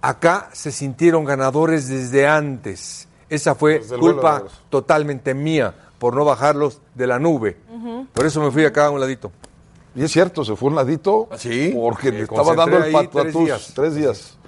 acá 0.00 0.48
se 0.54 0.72
sintieron 0.72 1.26
ganadores 1.26 1.86
desde 1.86 2.26
antes? 2.26 3.08
Esa 3.28 3.54
fue 3.54 3.82
culpa 4.00 4.42
totalmente 4.70 5.34
mía 5.34 5.74
por 5.98 6.14
no 6.16 6.24
bajarlos 6.24 6.80
de 6.94 7.06
la 7.06 7.18
nube. 7.18 7.58
Por 8.14 8.24
eso 8.24 8.40
me 8.40 8.50
fui 8.50 8.64
acá 8.64 8.86
a 8.86 8.90
un 8.90 9.00
ladito. 9.00 9.30
Y 9.94 10.04
es 10.04 10.10
cierto, 10.10 10.46
se 10.46 10.56
fue 10.56 10.70
un 10.70 10.76
ladito. 10.76 11.28
Sí, 11.36 11.72
Porque 11.74 12.10
me 12.10 12.18
le 12.18 12.24
estaba 12.24 12.54
dando 12.54 12.78
el 12.78 12.84
tres 12.84 12.94
patatús. 12.94 13.44
días. 13.44 13.72
Tres 13.74 13.94
días. 13.94 14.38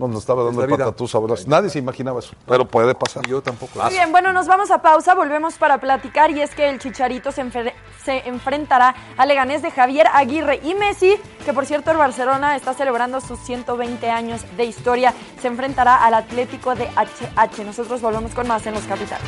No, 0.00 0.08
nos 0.08 0.20
estaba 0.20 0.42
dando 0.44 0.64
el 0.64 0.70
patatús. 0.70 1.10
sabroso. 1.10 1.44
Nadie 1.46 1.68
se 1.70 1.78
imaginaba 1.78 2.18
eso. 2.20 2.32
Pero 2.46 2.64
puede 2.66 2.94
pasar. 2.94 3.26
Yo 3.28 3.42
tampoco. 3.42 3.80
Muy 3.82 3.90
bien, 3.90 4.10
bueno, 4.10 4.32
nos 4.32 4.46
vamos 4.46 4.70
a 4.70 4.80
pausa, 4.80 5.14
volvemos 5.14 5.54
para 5.58 5.78
platicar 5.78 6.30
y 6.30 6.40
es 6.40 6.54
que 6.54 6.68
el 6.70 6.78
Chicharito 6.78 7.30
se, 7.32 7.44
enfre- 7.44 7.74
se 8.04 8.26
enfrentará 8.28 8.94
al 9.18 9.28
Leganés 9.28 9.60
de 9.62 9.70
Javier 9.70 10.06
Aguirre 10.12 10.60
y 10.64 10.74
Messi, 10.74 11.16
que 11.44 11.52
por 11.52 11.66
cierto 11.66 11.90
el 11.90 11.98
Barcelona 11.98 12.56
está 12.56 12.72
celebrando 12.74 13.20
sus 13.20 13.38
120 13.40 14.10
años 14.10 14.40
de 14.56 14.64
historia, 14.64 15.12
se 15.40 15.48
enfrentará 15.48 15.96
al 16.04 16.14
Atlético 16.14 16.74
de 16.74 16.86
HH. 16.96 17.64
Nosotros 17.64 18.00
volvemos 18.00 18.32
con 18.34 18.48
más 18.48 18.66
en 18.66 18.74
Los 18.74 18.84
Capitales. 18.84 19.26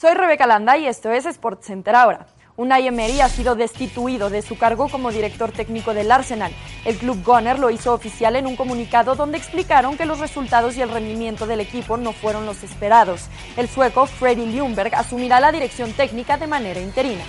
Soy 0.00 0.14
Rebeca 0.14 0.46
Landa 0.46 0.78
y 0.78 0.86
esto 0.86 1.10
es 1.10 1.24
SportsCenter 1.24 1.96
ahora. 1.96 2.28
Unai 2.56 2.86
Emery 2.86 3.20
ha 3.20 3.28
sido 3.28 3.56
destituido 3.56 4.30
de 4.30 4.42
su 4.42 4.56
cargo 4.56 4.88
como 4.88 5.10
director 5.10 5.50
técnico 5.50 5.92
del 5.92 6.12
Arsenal. 6.12 6.52
El 6.84 6.98
club 6.98 7.24
Gunner 7.24 7.58
lo 7.58 7.68
hizo 7.68 7.92
oficial 7.94 8.36
en 8.36 8.46
un 8.46 8.54
comunicado 8.54 9.16
donde 9.16 9.38
explicaron 9.38 9.96
que 9.96 10.06
los 10.06 10.20
resultados 10.20 10.76
y 10.76 10.82
el 10.82 10.90
rendimiento 10.90 11.48
del 11.48 11.58
equipo 11.58 11.96
no 11.96 12.12
fueron 12.12 12.46
los 12.46 12.62
esperados. 12.62 13.26
El 13.56 13.68
sueco 13.68 14.06
Freddy 14.06 14.46
Ljungberg 14.46 14.94
asumirá 14.94 15.40
la 15.40 15.50
dirección 15.50 15.92
técnica 15.92 16.36
de 16.36 16.46
manera 16.46 16.78
interina. 16.78 17.24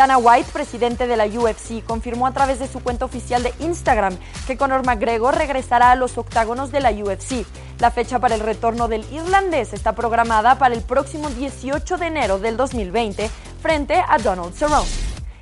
Dana 0.00 0.16
White, 0.16 0.48
presidente 0.50 1.06
de 1.06 1.14
la 1.14 1.26
UFC, 1.26 1.84
confirmó 1.84 2.26
a 2.26 2.32
través 2.32 2.58
de 2.58 2.66
su 2.66 2.82
cuenta 2.82 3.04
oficial 3.04 3.42
de 3.42 3.52
Instagram 3.60 4.16
que 4.46 4.56
Conor 4.56 4.82
McGregor 4.86 5.36
regresará 5.36 5.90
a 5.90 5.94
los 5.94 6.16
octágonos 6.16 6.72
de 6.72 6.80
la 6.80 6.90
UFC. 6.90 7.44
La 7.80 7.90
fecha 7.90 8.18
para 8.18 8.34
el 8.34 8.40
retorno 8.40 8.88
del 8.88 9.04
irlandés 9.12 9.74
está 9.74 9.94
programada 9.94 10.58
para 10.58 10.74
el 10.74 10.80
próximo 10.80 11.28
18 11.28 11.98
de 11.98 12.06
enero 12.06 12.38
del 12.38 12.56
2020 12.56 13.28
frente 13.60 14.02
a 14.08 14.16
Donald 14.16 14.54
Cerrone. 14.54 14.88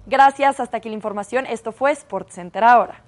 Gracias, 0.07 0.59
hasta 0.59 0.79
aquí 0.79 0.89
la 0.89 0.97
información. 0.97 1.47
Esto 1.47 1.71
fue 1.71 1.95
SportsCenter 1.95 2.65
ahora. 2.65 3.05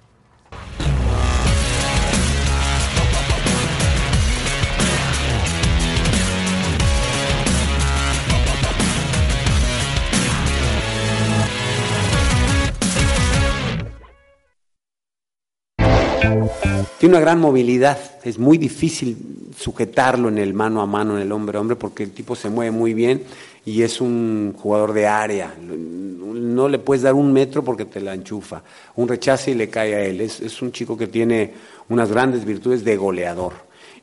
Tiene 17.01 17.15
una 17.15 17.21
gran 17.21 17.39
movilidad, 17.39 17.97
es 18.23 18.37
muy 18.37 18.59
difícil 18.59 19.17
sujetarlo 19.57 20.29
en 20.29 20.37
el 20.37 20.53
mano 20.53 20.83
a 20.83 20.85
mano, 20.85 21.15
en 21.15 21.23
el 21.23 21.31
hombre 21.31 21.57
a 21.57 21.61
hombre, 21.61 21.75
porque 21.75 22.03
el 22.03 22.11
tipo 22.11 22.35
se 22.35 22.47
mueve 22.47 22.69
muy 22.69 22.93
bien 22.93 23.23
y 23.65 23.81
es 23.81 24.01
un 24.01 24.53
jugador 24.55 24.93
de 24.93 25.07
área. 25.07 25.51
No 25.59 26.69
le 26.69 26.77
puedes 26.77 27.01
dar 27.01 27.15
un 27.15 27.33
metro 27.33 27.63
porque 27.63 27.85
te 27.85 28.01
la 28.01 28.13
enchufa. 28.13 28.61
Un 28.97 29.07
rechace 29.07 29.49
y 29.49 29.55
le 29.55 29.67
cae 29.67 29.95
a 29.95 30.01
él. 30.01 30.21
Es, 30.21 30.41
es 30.41 30.61
un 30.61 30.71
chico 30.71 30.95
que 30.95 31.07
tiene 31.07 31.51
unas 31.89 32.11
grandes 32.11 32.45
virtudes 32.45 32.83
de 32.83 32.95
goleador. 32.97 33.53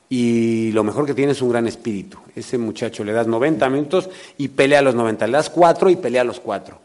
Y 0.08 0.72
lo 0.72 0.82
mejor 0.82 1.06
que 1.06 1.14
tiene 1.14 1.30
es 1.30 1.40
un 1.40 1.50
gran 1.50 1.68
espíritu. 1.68 2.18
Ese 2.34 2.58
muchacho 2.58 3.04
le 3.04 3.12
das 3.12 3.28
90 3.28 3.70
minutos 3.70 4.10
y 4.38 4.48
pelea 4.48 4.80
a 4.80 4.82
los 4.82 4.96
90. 4.96 5.24
Le 5.28 5.34
das 5.34 5.50
4 5.50 5.90
y 5.90 5.94
pelea 5.94 6.22
a 6.22 6.24
los 6.24 6.40
4. 6.40 6.76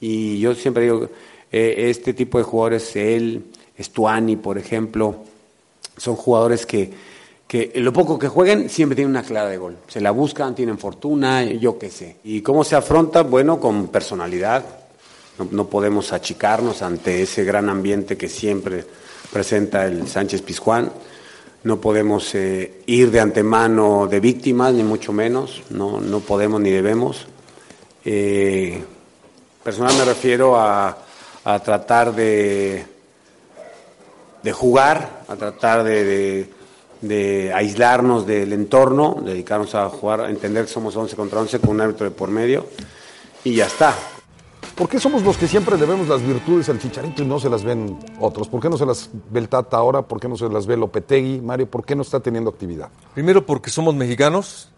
Y 0.00 0.40
yo 0.40 0.52
siempre 0.56 0.82
digo, 0.82 1.08
eh, 1.52 1.90
este 1.90 2.12
tipo 2.12 2.38
de 2.38 2.44
jugadores, 2.44 2.96
él, 2.96 3.44
Stuani, 3.78 4.34
por 4.34 4.58
ejemplo, 4.58 5.26
son 5.96 6.16
jugadores 6.16 6.66
que, 6.66 6.92
que 7.46 7.72
lo 7.76 7.92
poco 7.92 8.18
que 8.18 8.28
jueguen 8.28 8.68
siempre 8.68 8.96
tienen 8.96 9.10
una 9.10 9.22
clara 9.22 9.48
de 9.48 9.56
gol. 9.56 9.76
Se 9.88 10.00
la 10.00 10.10
buscan, 10.10 10.54
tienen 10.54 10.78
fortuna, 10.78 11.44
yo 11.44 11.78
qué 11.78 11.90
sé. 11.90 12.16
¿Y 12.24 12.42
cómo 12.42 12.64
se 12.64 12.76
afronta? 12.76 13.22
Bueno, 13.22 13.60
con 13.60 13.88
personalidad. 13.88 14.64
No, 15.38 15.48
no 15.50 15.66
podemos 15.66 16.12
achicarnos 16.12 16.82
ante 16.82 17.22
ese 17.22 17.44
gran 17.44 17.68
ambiente 17.68 18.16
que 18.16 18.28
siempre 18.28 18.84
presenta 19.32 19.86
el 19.86 20.06
Sánchez 20.06 20.42
Pizjuán. 20.42 20.92
No 21.64 21.80
podemos 21.80 22.34
eh, 22.34 22.82
ir 22.86 23.10
de 23.10 23.20
antemano 23.20 24.06
de 24.06 24.20
víctimas, 24.20 24.74
ni 24.74 24.82
mucho 24.82 25.12
menos. 25.12 25.62
No, 25.70 26.00
no 26.00 26.20
podemos 26.20 26.60
ni 26.60 26.70
debemos. 26.70 27.26
Eh, 28.04 28.84
personal 29.62 29.96
me 29.96 30.04
refiero 30.04 30.56
a, 30.56 30.98
a 31.44 31.58
tratar 31.60 32.14
de, 32.14 32.84
de 34.44 34.52
jugar, 34.52 35.24
a 35.28 35.34
tratar 35.36 35.82
de, 35.82 36.04
de- 36.04 36.54
de 37.00 37.52
aislarnos 37.52 38.26
del 38.26 38.52
entorno, 38.54 39.16
dedicarnos 39.22 39.74
a 39.74 39.88
jugar, 39.90 40.20
a 40.22 40.30
entender 40.30 40.64
que 40.64 40.70
somos 40.72 40.96
11 40.96 41.16
contra 41.16 41.38
11 41.40 41.58
con 41.58 41.70
un 41.70 41.80
árbitro 41.82 42.04
de 42.04 42.10
por 42.12 42.30
medio 42.30 42.66
y 43.42 43.56
ya 43.56 43.66
está. 43.66 43.94
¿Por 44.74 44.88
qué 44.88 44.98
somos 44.98 45.22
los 45.22 45.36
que 45.36 45.46
siempre 45.46 45.76
le 45.76 45.84
vemos 45.84 46.08
las 46.08 46.22
virtudes 46.22 46.68
al 46.70 46.78
Chicharito 46.80 47.22
y 47.22 47.26
no 47.26 47.38
se 47.38 47.50
las 47.50 47.62
ven 47.62 47.98
otros? 48.20 48.48
¿Por 48.48 48.60
qué 48.60 48.70
no 48.70 48.78
se 48.78 48.86
las 48.86 49.10
ve 49.30 49.40
el 49.40 49.48
Tata 49.50 49.76
ahora? 49.76 50.02
¿Por 50.02 50.18
qué 50.18 50.28
no 50.28 50.36
se 50.36 50.48
las 50.48 50.66
ve 50.66 50.76
Lopetegui? 50.78 51.40
Mario, 51.42 51.70
¿por 51.70 51.84
qué 51.84 51.94
no 51.94 52.02
está 52.02 52.20
teniendo 52.20 52.48
actividad? 52.50 52.88
Primero 53.12 53.44
porque 53.44 53.68
somos 53.70 53.94
mexicanos. 53.94 54.70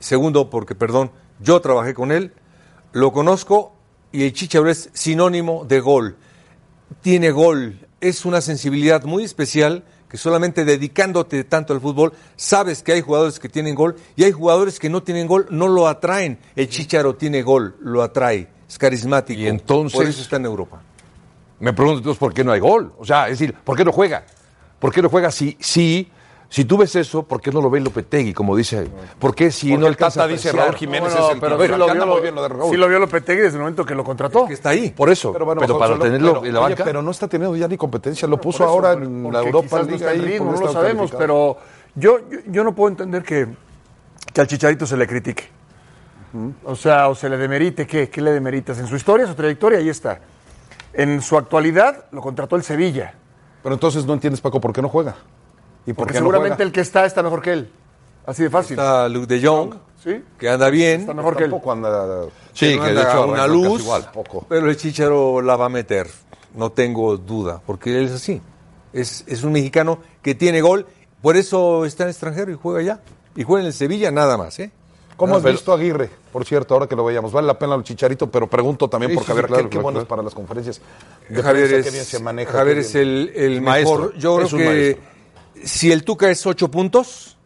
Segundo 0.00 0.48
porque, 0.50 0.74
perdón, 0.74 1.10
yo 1.40 1.60
trabajé 1.60 1.92
con 1.94 2.12
él, 2.12 2.32
lo 2.92 3.12
conozco 3.12 3.72
y 4.10 4.24
el 4.24 4.32
Chicharo 4.32 4.68
es 4.70 4.88
sinónimo 4.94 5.64
de 5.66 5.80
gol. 5.80 6.16
Tiene 7.02 7.30
gol, 7.30 7.85
es 8.00 8.24
una 8.24 8.40
sensibilidad 8.40 9.04
muy 9.04 9.24
especial 9.24 9.84
que 10.08 10.16
solamente 10.16 10.64
dedicándote 10.64 11.42
tanto 11.44 11.72
al 11.72 11.80
fútbol 11.80 12.12
sabes 12.36 12.82
que 12.82 12.92
hay 12.92 13.00
jugadores 13.00 13.38
que 13.40 13.48
tienen 13.48 13.74
gol 13.74 13.96
y 14.14 14.24
hay 14.24 14.32
jugadores 14.32 14.78
que 14.78 14.88
no 14.88 15.02
tienen 15.02 15.26
gol, 15.26 15.46
no 15.50 15.66
lo 15.68 15.88
atraen. 15.88 16.38
El 16.54 16.68
Chicharo 16.68 17.16
tiene 17.16 17.42
gol, 17.42 17.76
lo 17.80 18.02
atrae, 18.02 18.48
es 18.68 18.78
carismático. 18.78 19.40
Y 19.40 19.46
entonces- 19.48 19.96
Por 19.98 20.06
eso 20.06 20.22
está 20.22 20.36
en 20.36 20.44
Europa. 20.44 20.80
Me 21.58 21.72
pregunto 21.72 21.98
entonces 21.98 22.18
por 22.18 22.34
qué 22.34 22.44
no 22.44 22.52
hay 22.52 22.60
gol. 22.60 22.92
O 22.98 23.04
sea, 23.04 23.28
es 23.28 23.38
decir, 23.38 23.54
¿por 23.64 23.76
qué 23.76 23.84
no 23.84 23.90
juega? 23.92 24.24
¿Por 24.78 24.92
qué 24.92 25.00
no 25.02 25.08
juega 25.08 25.30
si, 25.30 25.56
si 25.58 26.10
Si 26.48 26.64
tú 26.64 26.76
ves 26.76 26.94
eso, 26.94 27.24
¿por 27.24 27.40
qué 27.40 27.50
no 27.50 27.60
lo 27.60 27.68
ve 27.70 27.80
Lopetegui, 27.80 28.32
como 28.32 28.56
dice? 28.56 28.88
¿Por 29.18 29.34
qué 29.34 29.50
si 29.50 29.70
Porque 29.70 29.80
no 29.80 29.86
el 29.88 29.96
Tata 29.96 30.26
dice? 30.26 30.52
Raúl 30.52 30.76
Jiménez 30.76 31.12
No, 31.12 31.18
no, 31.18 31.26
es 31.26 31.34
el 31.34 31.40
pero 31.40 31.60
sí 31.60 31.68
lo, 31.68 31.76
vio, 31.76 31.90
andamos 31.90 32.22
viendo 32.22 32.42
de 32.42 32.48
Raúl. 32.48 32.70
sí 32.70 32.76
lo 32.76 32.88
vio 32.88 32.98
Lopetegui 33.00 33.42
desde 33.42 33.56
el 33.56 33.60
momento 33.62 33.84
que 33.84 33.94
lo 33.94 34.04
contrató. 34.04 34.46
Que 34.46 34.54
está 34.54 34.70
ahí. 34.70 34.90
Por 34.90 35.10
eso. 35.10 35.32
Pero 35.32 35.44
bueno, 35.44 35.60
pero 35.60 35.78
para 35.78 35.98
tenerlo 35.98 36.34
pero, 36.34 36.46
en 36.46 36.54
la 36.54 36.60
oye, 36.60 36.74
banca. 36.74 36.84
pero 36.84 37.02
no 37.02 37.10
está 37.10 37.26
teniendo 37.26 37.56
ya 37.56 37.66
ni 37.66 37.76
competencia, 37.76 38.28
lo 38.28 38.40
puso 38.40 38.62
eso, 38.62 38.72
ahora 38.72 38.92
en 38.92 39.32
la 39.32 39.40
Europa 39.40 39.82
no 39.82 39.96
ritmo, 39.96 40.52
no 40.52 40.60
lo 40.60 40.72
sabemos, 40.72 41.10
pero 41.16 41.58
yo, 41.94 42.20
yo, 42.30 42.38
yo 42.46 42.64
no 42.64 42.74
puedo 42.74 42.90
entender 42.90 43.22
que, 43.22 43.48
que 44.32 44.40
al 44.40 44.46
Chicharito 44.46 44.86
se 44.86 44.96
le 44.96 45.06
critique. 45.06 45.56
O 46.64 46.76
sea, 46.76 47.08
o 47.08 47.14
se 47.14 47.28
le 47.28 47.36
demerite, 47.36 47.86
¿qué? 47.86 48.08
¿Qué 48.08 48.20
le 48.20 48.30
demeritas? 48.30 48.78
En 48.78 48.86
su 48.86 48.96
historia, 48.96 49.26
su 49.26 49.34
trayectoria, 49.34 49.78
ahí 49.78 49.88
está. 49.88 50.20
En 50.92 51.22
su 51.22 51.36
actualidad, 51.36 52.06
lo 52.12 52.20
contrató 52.20 52.56
el 52.56 52.62
Sevilla. 52.62 53.14
Pero 53.62 53.74
entonces 53.74 54.04
no 54.04 54.12
entiendes, 54.12 54.40
Paco, 54.40 54.60
por 54.60 54.72
qué 54.72 54.82
no 54.82 54.88
juega. 54.88 55.16
¿Y 55.86 55.92
por 55.92 55.96
Porque 56.04 56.14
qué 56.14 56.20
no 56.20 56.24
seguramente 56.24 56.56
juega? 56.56 56.66
el 56.66 56.72
que 56.72 56.80
está 56.80 57.04
está 57.06 57.22
mejor 57.22 57.40
que 57.42 57.52
él. 57.52 57.70
Así 58.26 58.42
de 58.42 58.50
fácil. 58.50 58.72
Está 58.78 59.08
Luke 59.08 59.26
de 59.26 59.46
Jong, 59.46 59.74
¿Sí? 60.02 60.22
que 60.38 60.48
anda 60.48 60.68
bien. 60.68 61.00
Está 61.02 61.14
mejor 61.14 61.36
que 61.36 61.44
él. 61.44 61.50
Tampoco 61.50 61.72
anda... 61.72 62.24
Sí, 62.52 62.76
no 62.76 62.84
que 62.84 62.92
de 62.92 63.00
hecho 63.00 63.10
a 63.10 63.26
una 63.26 63.46
luz, 63.46 63.82
igual. 63.82 64.10
Poco. 64.12 64.44
pero 64.48 64.68
el 64.68 64.76
Chicharo 64.76 65.40
la 65.42 65.56
va 65.56 65.66
a 65.66 65.68
meter. 65.68 66.08
No 66.54 66.72
tengo 66.72 67.16
duda, 67.18 67.60
porque 67.64 67.96
él 67.96 68.06
es 68.06 68.12
así. 68.12 68.40
Es, 68.92 69.24
es 69.26 69.44
un 69.44 69.52
mexicano 69.52 69.98
que 70.22 70.34
tiene 70.34 70.60
gol, 70.62 70.86
por 71.22 71.36
eso 71.36 71.84
está 71.84 72.04
en 72.04 72.08
extranjero 72.10 72.50
y 72.50 72.54
juega 72.54 72.80
allá. 72.80 73.00
Y 73.36 73.42
juega 73.44 73.60
en 73.62 73.66
el 73.66 73.72
Sevilla 73.74 74.10
nada 74.10 74.36
más, 74.38 74.58
¿eh? 74.58 74.70
¿Cómo 75.16 75.32
No, 75.32 75.36
has 75.36 75.42
pero- 75.42 75.52
visto 75.52 75.72
a 75.72 75.76
Aguirre? 75.76 76.10
Por 76.32 76.44
cierto, 76.46 76.74
ahora 76.74 76.86
que 76.86 76.96
lo 76.96 77.04
veíamos, 77.04 77.30
vale 77.32 77.46
la 77.46 77.58
pena 77.58 77.74
el 77.74 77.82
chicharito, 77.82 78.30
pero 78.30 78.48
pregunto 78.48 78.88
también 78.88 79.10
Sí, 79.10 79.16
por 79.16 79.24
sí, 79.24 79.28
Javier, 79.28 79.46
claro, 79.46 79.62
qué, 79.64 79.68
qué 79.68 79.70
claro, 79.72 79.82
bueno 79.84 80.00
es 80.00 80.06
para 80.06 80.22
las 80.22 80.34
conferencias. 80.34 80.80
de 81.28 81.42
Javier 81.42 81.72
es, 81.74 81.92
bien 81.92 82.04
se 82.04 82.18
maneja. 82.20 82.52
Javier 82.52 82.78
es 82.78 82.94
el, 82.94 83.32
el 83.34 83.60
Maestro, 83.62 83.98
mejor. 83.98 84.16
Yo 84.18 84.40
es 84.40 84.48
creo 84.52 84.58
que 84.60 84.98
si 85.64 85.92
el 85.92 86.04
Tuca 86.04 86.30
es 86.30 86.46
8 86.46 86.70
puntos 86.70 87.36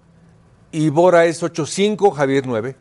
y 0.72 0.88
Bora 0.90 1.26
es 1.26 1.42
8-5, 1.42 2.12
Javier 2.12 2.44
9. 2.46 2.76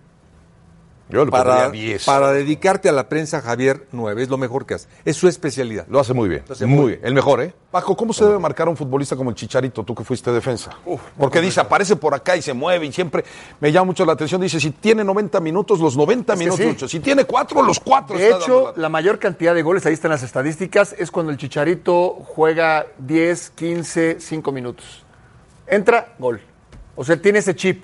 Yo 1.12 1.26
le 1.26 1.32
Para, 1.32 1.62
pondría 1.64 1.72
10. 1.72 2.06
para 2.06 2.32
dedicarte 2.32 2.88
a 2.88 2.92
la 2.92 3.10
prensa, 3.10 3.42
Javier 3.42 3.88
9. 3.92 4.22
Es 4.22 4.30
lo 4.30 4.38
mejor 4.38 4.68
que 4.68 4.76
hace. 4.76 4.88
Es 5.06 5.18
su 5.18 5.28
especialidad. 5.28 5.88
Lo 5.90 6.00
hace 6.00 6.14
muy 6.14 6.30
bien. 6.30 6.44
Lo 6.48 6.54
hace 6.54 6.68
muy 6.68 6.78
muy 6.78 6.88
bien. 6.90 7.00
El 7.04 7.16
mejor, 7.16 7.42
¿eh? 7.42 7.52
Paco, 7.72 7.98
¿cómo 7.98 8.14
se 8.14 8.26
debe 8.26 8.38
marcar 8.38 8.68
a 8.68 8.70
un 8.70 8.78
futbolista 8.78 9.16
como 9.16 9.32
el 9.32 9.36
Chicharito, 9.36 9.84
tú 9.84 9.96
que 9.96 10.04
fuiste 10.04 10.32
defensa? 10.32 10.70
Porque 11.18 11.42
dice, 11.42 11.62
aparece 11.62 11.96
por 11.96 12.14
acá 12.14 12.36
y 12.38 12.44
se 12.44 12.54
mueve 12.54 12.86
y 12.86 12.92
siempre 12.92 13.26
me 13.60 13.72
llama 13.72 13.86
mucho 13.86 14.06
la 14.06 14.14
atención. 14.14 14.40
Dice, 14.40 14.60
si 14.60 14.70
tiene 14.70 15.04
90 15.04 15.40
minutos, 15.40 15.80
los 15.80 15.98
90 15.98 16.34
Es 16.34 16.40
minutos, 16.40 16.60
sí. 16.64 16.72
ocho. 16.76 16.88
Si 16.88 17.00
tiene 17.00 17.24
4, 17.26 17.64
los 17.64 17.80
4. 17.80 18.16
De 18.16 18.30
hecho, 18.30 18.74
la 18.76 18.90
mayor 18.90 19.18
cantidad 19.18 19.56
de 19.56 19.64
goles, 19.64 19.84
ahí 19.88 19.94
están 19.94 20.12
las 20.12 20.22
estadísticas, 20.22 20.94
es 20.96 21.10
cuando 21.10 21.32
el 21.32 21.40
Chicharito 21.40 22.20
juega 22.24 22.86
10, 23.00 23.50
15, 23.56 24.18
5 24.20 24.52
minutos. 24.52 25.06
Entra, 25.70 26.14
gol. 26.20 26.42
O 26.96 27.04
sea, 27.04 27.18
tiene 27.22 27.40
ese 27.40 27.56
chip. 27.56 27.84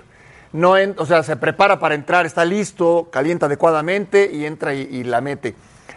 No 0.52 0.76
en- 0.76 0.94
o 0.98 1.06
sea, 1.06 1.22
se 1.22 1.36
prepara 1.36 1.78
para 1.78 1.94
entrar, 1.94 2.24
está 2.26 2.44
listo, 2.44 3.08
calienta 3.10 3.46
adecuadamente 3.46 4.30
y 4.32 4.44
entra 4.46 4.74
y, 4.74 4.82
y 4.82 5.04
la 5.04 5.20
mete. 5.20 5.54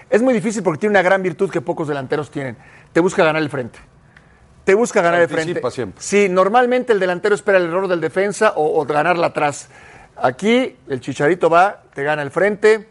Es 0.09 0.21
muy 0.21 0.33
difícil 0.33 0.63
porque 0.63 0.79
tiene 0.79 0.91
una 0.91 1.01
gran 1.01 1.21
virtud 1.21 1.49
que 1.49 1.61
pocos 1.61 1.87
delanteros 1.87 2.31
tienen. 2.31 2.57
Te 2.91 2.99
busca 2.99 3.23
ganar 3.23 3.41
el 3.41 3.49
frente. 3.49 3.79
Te 4.63 4.73
busca 4.73 5.01
ganar 5.01 5.21
el 5.21 5.27
frente. 5.29 5.61
Siempre. 5.71 6.01
Sí, 6.01 6.27
normalmente 6.29 6.93
el 6.93 6.99
delantero 6.99 7.35
espera 7.35 7.57
el 7.57 7.65
error 7.65 7.87
del 7.87 8.01
defensa 8.01 8.53
o, 8.55 8.79
o 8.81 8.85
ganarla 8.85 9.27
atrás. 9.27 9.69
Aquí 10.15 10.75
el 10.89 10.99
Chicharito 10.99 11.49
va, 11.49 11.83
te 11.93 12.03
gana 12.03 12.21
el 12.21 12.31
frente. 12.31 12.89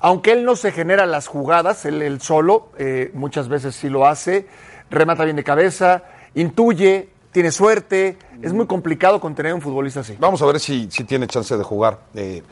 Aunque 0.00 0.32
él 0.32 0.44
no 0.44 0.56
se 0.56 0.72
genera 0.72 1.06
las 1.06 1.28
jugadas, 1.28 1.84
él, 1.86 2.02
él 2.02 2.20
solo, 2.20 2.70
eh, 2.78 3.10
muchas 3.14 3.48
veces 3.48 3.74
sí 3.74 3.88
lo 3.88 4.06
hace, 4.06 4.46
remata 4.90 5.24
bien 5.24 5.36
de 5.36 5.44
cabeza, 5.44 6.02
intuye, 6.34 7.08
tiene 7.34 7.50
suerte. 7.50 8.16
Es 8.40 8.52
muy 8.52 8.66
complicado 8.66 9.20
contener 9.20 9.52
a 9.52 9.54
un 9.56 9.60
futbolista 9.60 10.00
así. 10.00 10.16
Vamos 10.20 10.40
a 10.40 10.46
ver 10.46 10.60
si, 10.60 10.88
si 10.88 11.02
tiene 11.02 11.26
chance 11.26 11.56
de 11.56 11.64
jugar 11.64 11.98
eh, 12.14 12.44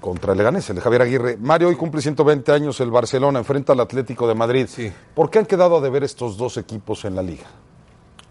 contra 0.00 0.32
el 0.32 0.38
Leganés, 0.38 0.68
el 0.70 0.76
de 0.76 0.82
Javier 0.82 1.02
Aguirre. 1.02 1.36
Mario, 1.36 1.68
hoy 1.68 1.76
cumple 1.76 2.02
120 2.02 2.50
años 2.50 2.80
el 2.80 2.90
Barcelona, 2.90 3.38
enfrenta 3.38 3.72
al 3.72 3.78
Atlético 3.78 4.26
de 4.26 4.34
Madrid. 4.34 4.66
Sí. 4.68 4.92
¿Por 5.14 5.30
qué 5.30 5.38
han 5.38 5.46
quedado 5.46 5.78
a 5.78 5.80
deber 5.80 6.02
estos 6.02 6.36
dos 6.36 6.56
equipos 6.56 7.04
en 7.04 7.14
la 7.14 7.22
liga? 7.22 7.44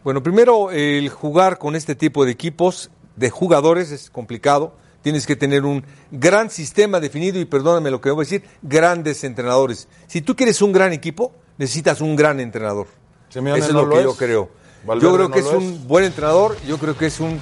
Bueno, 0.04 0.22
primero, 0.22 0.72
el 0.72 1.08
jugar 1.08 1.58
con 1.58 1.78
este 1.78 1.96
tipo 1.96 2.26
de 2.26 2.32
equipos, 2.32 2.92
de 3.16 3.30
jugadores, 3.30 3.92
es 3.92 4.10
complicado. 4.10 4.74
Tienes 5.02 5.26
que 5.26 5.38
tener 5.38 5.64
un 5.64 5.86
gran 6.12 6.50
sistema 6.50 7.00
definido 7.00 7.40
y, 7.40 7.46
perdóname 7.46 7.92
lo 7.92 8.02
que 8.02 8.12
voy 8.12 8.24
a 8.24 8.26
decir, 8.26 8.44
grandes 8.62 9.24
entrenadores. 9.24 9.88
Si 10.08 10.20
tú 10.20 10.36
quieres 10.36 10.62
un 10.62 10.74
gran 10.74 10.92
equipo, 10.92 11.32
necesitas 11.58 12.02
un 12.02 12.18
gran 12.18 12.42
entrenador. 12.42 12.88
Eso 13.30 13.40
es 13.40 13.70
lo 13.72 13.86
lo 13.86 13.90
que 13.90 13.98
es. 14.00 14.04
yo 14.04 14.16
creo. 14.18 14.59
Valverde 14.86 15.08
yo 15.08 15.16
creo 15.16 15.32
que 15.32 15.40
es 15.40 15.46
es. 15.46 15.54
un 15.54 15.88
buen 15.88 16.06
entrenador, 16.06 16.58
yo 16.68 16.78
creo 16.78 16.98
que 16.98 17.08
es 17.08 17.20
un... 17.20 17.40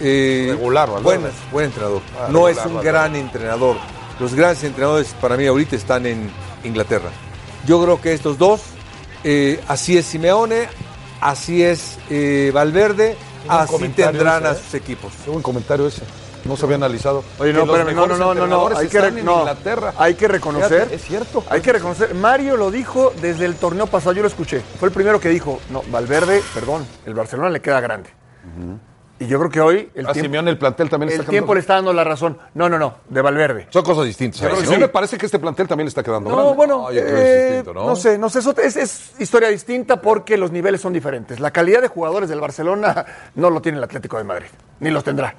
eh, 0.00 0.48
Regular, 0.50 0.88
buen, 1.02 1.20
buen 1.52 1.66
entrenador. 1.66 2.02
Ah, 2.18 2.28
no 2.30 2.46
regular, 2.46 2.50
es 2.52 2.58
un 2.58 2.74
Valverde. 2.76 2.84
gran 2.90 3.16
entrenador. 3.16 3.76
Los 4.18 4.34
grandes 4.34 4.64
entrenadores 4.64 5.14
para 5.20 5.36
mí 5.36 5.46
ahorita 5.46 5.76
están 5.76 6.04
en 6.06 6.30
Inglaterra. 6.64 7.10
Yo 7.66 7.82
creo 7.82 8.00
que 8.00 8.12
estos 8.12 8.36
dos, 8.38 8.60
eh, 9.24 9.60
así 9.68 9.96
es 9.96 10.06
Simeone, 10.06 10.68
así 11.20 11.62
es 11.62 11.98
eh, 12.10 12.50
Valverde, 12.54 13.16
así 13.48 13.88
tendrán 13.90 14.42
ese, 14.42 14.48
a 14.48 14.52
¿eh? 14.52 14.60
sus 14.62 14.74
equipos. 14.74 15.12
Qué 15.24 15.30
buen 15.30 15.42
comentario 15.42 15.86
ese. 15.86 16.02
No 16.44 16.56
se 16.56 16.64
había 16.64 16.76
analizado. 16.76 17.22
Oye, 17.38 17.52
no, 17.52 17.64
espérame, 17.64 17.94
no, 17.94 18.06
no, 18.06 18.16
no, 18.16 18.34
no, 18.34 18.46
no, 18.46 18.76
hay 18.76 18.88
que, 18.88 18.98
en 18.98 19.24
no, 19.24 19.40
Inglaterra. 19.40 19.94
hay 19.98 20.14
que 20.14 20.28
reconocer. 20.28 20.68
Fíjate, 20.88 20.94
es 20.94 21.02
cierto. 21.02 21.44
Hay 21.48 21.60
que 21.60 21.72
reconocer. 21.72 22.14
Mario 22.14 22.56
lo 22.56 22.70
dijo 22.70 23.12
desde 23.20 23.44
el 23.44 23.56
torneo 23.56 23.86
pasado, 23.86 24.12
yo 24.14 24.22
lo 24.22 24.28
escuché. 24.28 24.62
Fue 24.78 24.88
el 24.88 24.94
primero 24.94 25.20
que 25.20 25.28
dijo, 25.28 25.60
no, 25.70 25.82
Valverde, 25.90 26.42
perdón, 26.54 26.86
el 27.06 27.14
Barcelona 27.14 27.50
le 27.50 27.60
queda 27.60 27.80
grande. 27.80 28.10
Y 29.22 29.26
yo 29.26 29.38
creo 29.38 29.50
que 29.50 29.60
hoy 29.60 29.90
el 29.94 30.06
A 30.06 30.12
tiempo, 30.12 30.28
Simeone 30.28 30.50
el 30.50 30.56
plantel 30.56 30.88
también 30.88 31.12
el 31.12 31.20
está 31.20 31.30
tiempo 31.30 31.52
le 31.52 31.60
está 31.60 31.74
dando 31.74 31.92
la 31.92 32.04
razón. 32.04 32.38
No, 32.54 32.70
no, 32.70 32.78
no, 32.78 32.94
de 33.06 33.20
Valverde. 33.20 33.66
Son 33.68 33.84
cosas 33.84 34.06
distintas. 34.06 34.40
Pero 34.40 34.56
sí 34.56 34.78
me 34.78 34.88
parece 34.88 35.18
que 35.18 35.26
este 35.26 35.38
plantel 35.38 35.68
también 35.68 35.84
le 35.84 35.88
está 35.90 36.02
quedando 36.02 36.30
No, 36.30 36.36
grande. 36.36 36.56
bueno, 36.56 36.78
No, 36.84 36.90
eh, 36.90 37.44
distinto, 37.48 37.74
¿no? 37.74 37.86
¿no? 37.88 37.96
sé, 37.96 38.16
no 38.16 38.30
sé, 38.30 38.38
eso 38.38 38.54
es, 38.56 38.76
es 38.76 39.12
historia 39.18 39.50
distinta 39.50 40.00
porque 40.00 40.38
los 40.38 40.50
niveles 40.52 40.80
son 40.80 40.94
diferentes. 40.94 41.38
La 41.38 41.50
calidad 41.50 41.82
de 41.82 41.88
jugadores 41.88 42.30
del 42.30 42.40
Barcelona 42.40 43.04
no 43.34 43.50
lo 43.50 43.60
tiene 43.60 43.76
el 43.76 43.84
Atlético 43.84 44.16
de 44.16 44.24
Madrid, 44.24 44.48
ni 44.80 44.88
los 44.88 45.04
tendrá. 45.04 45.34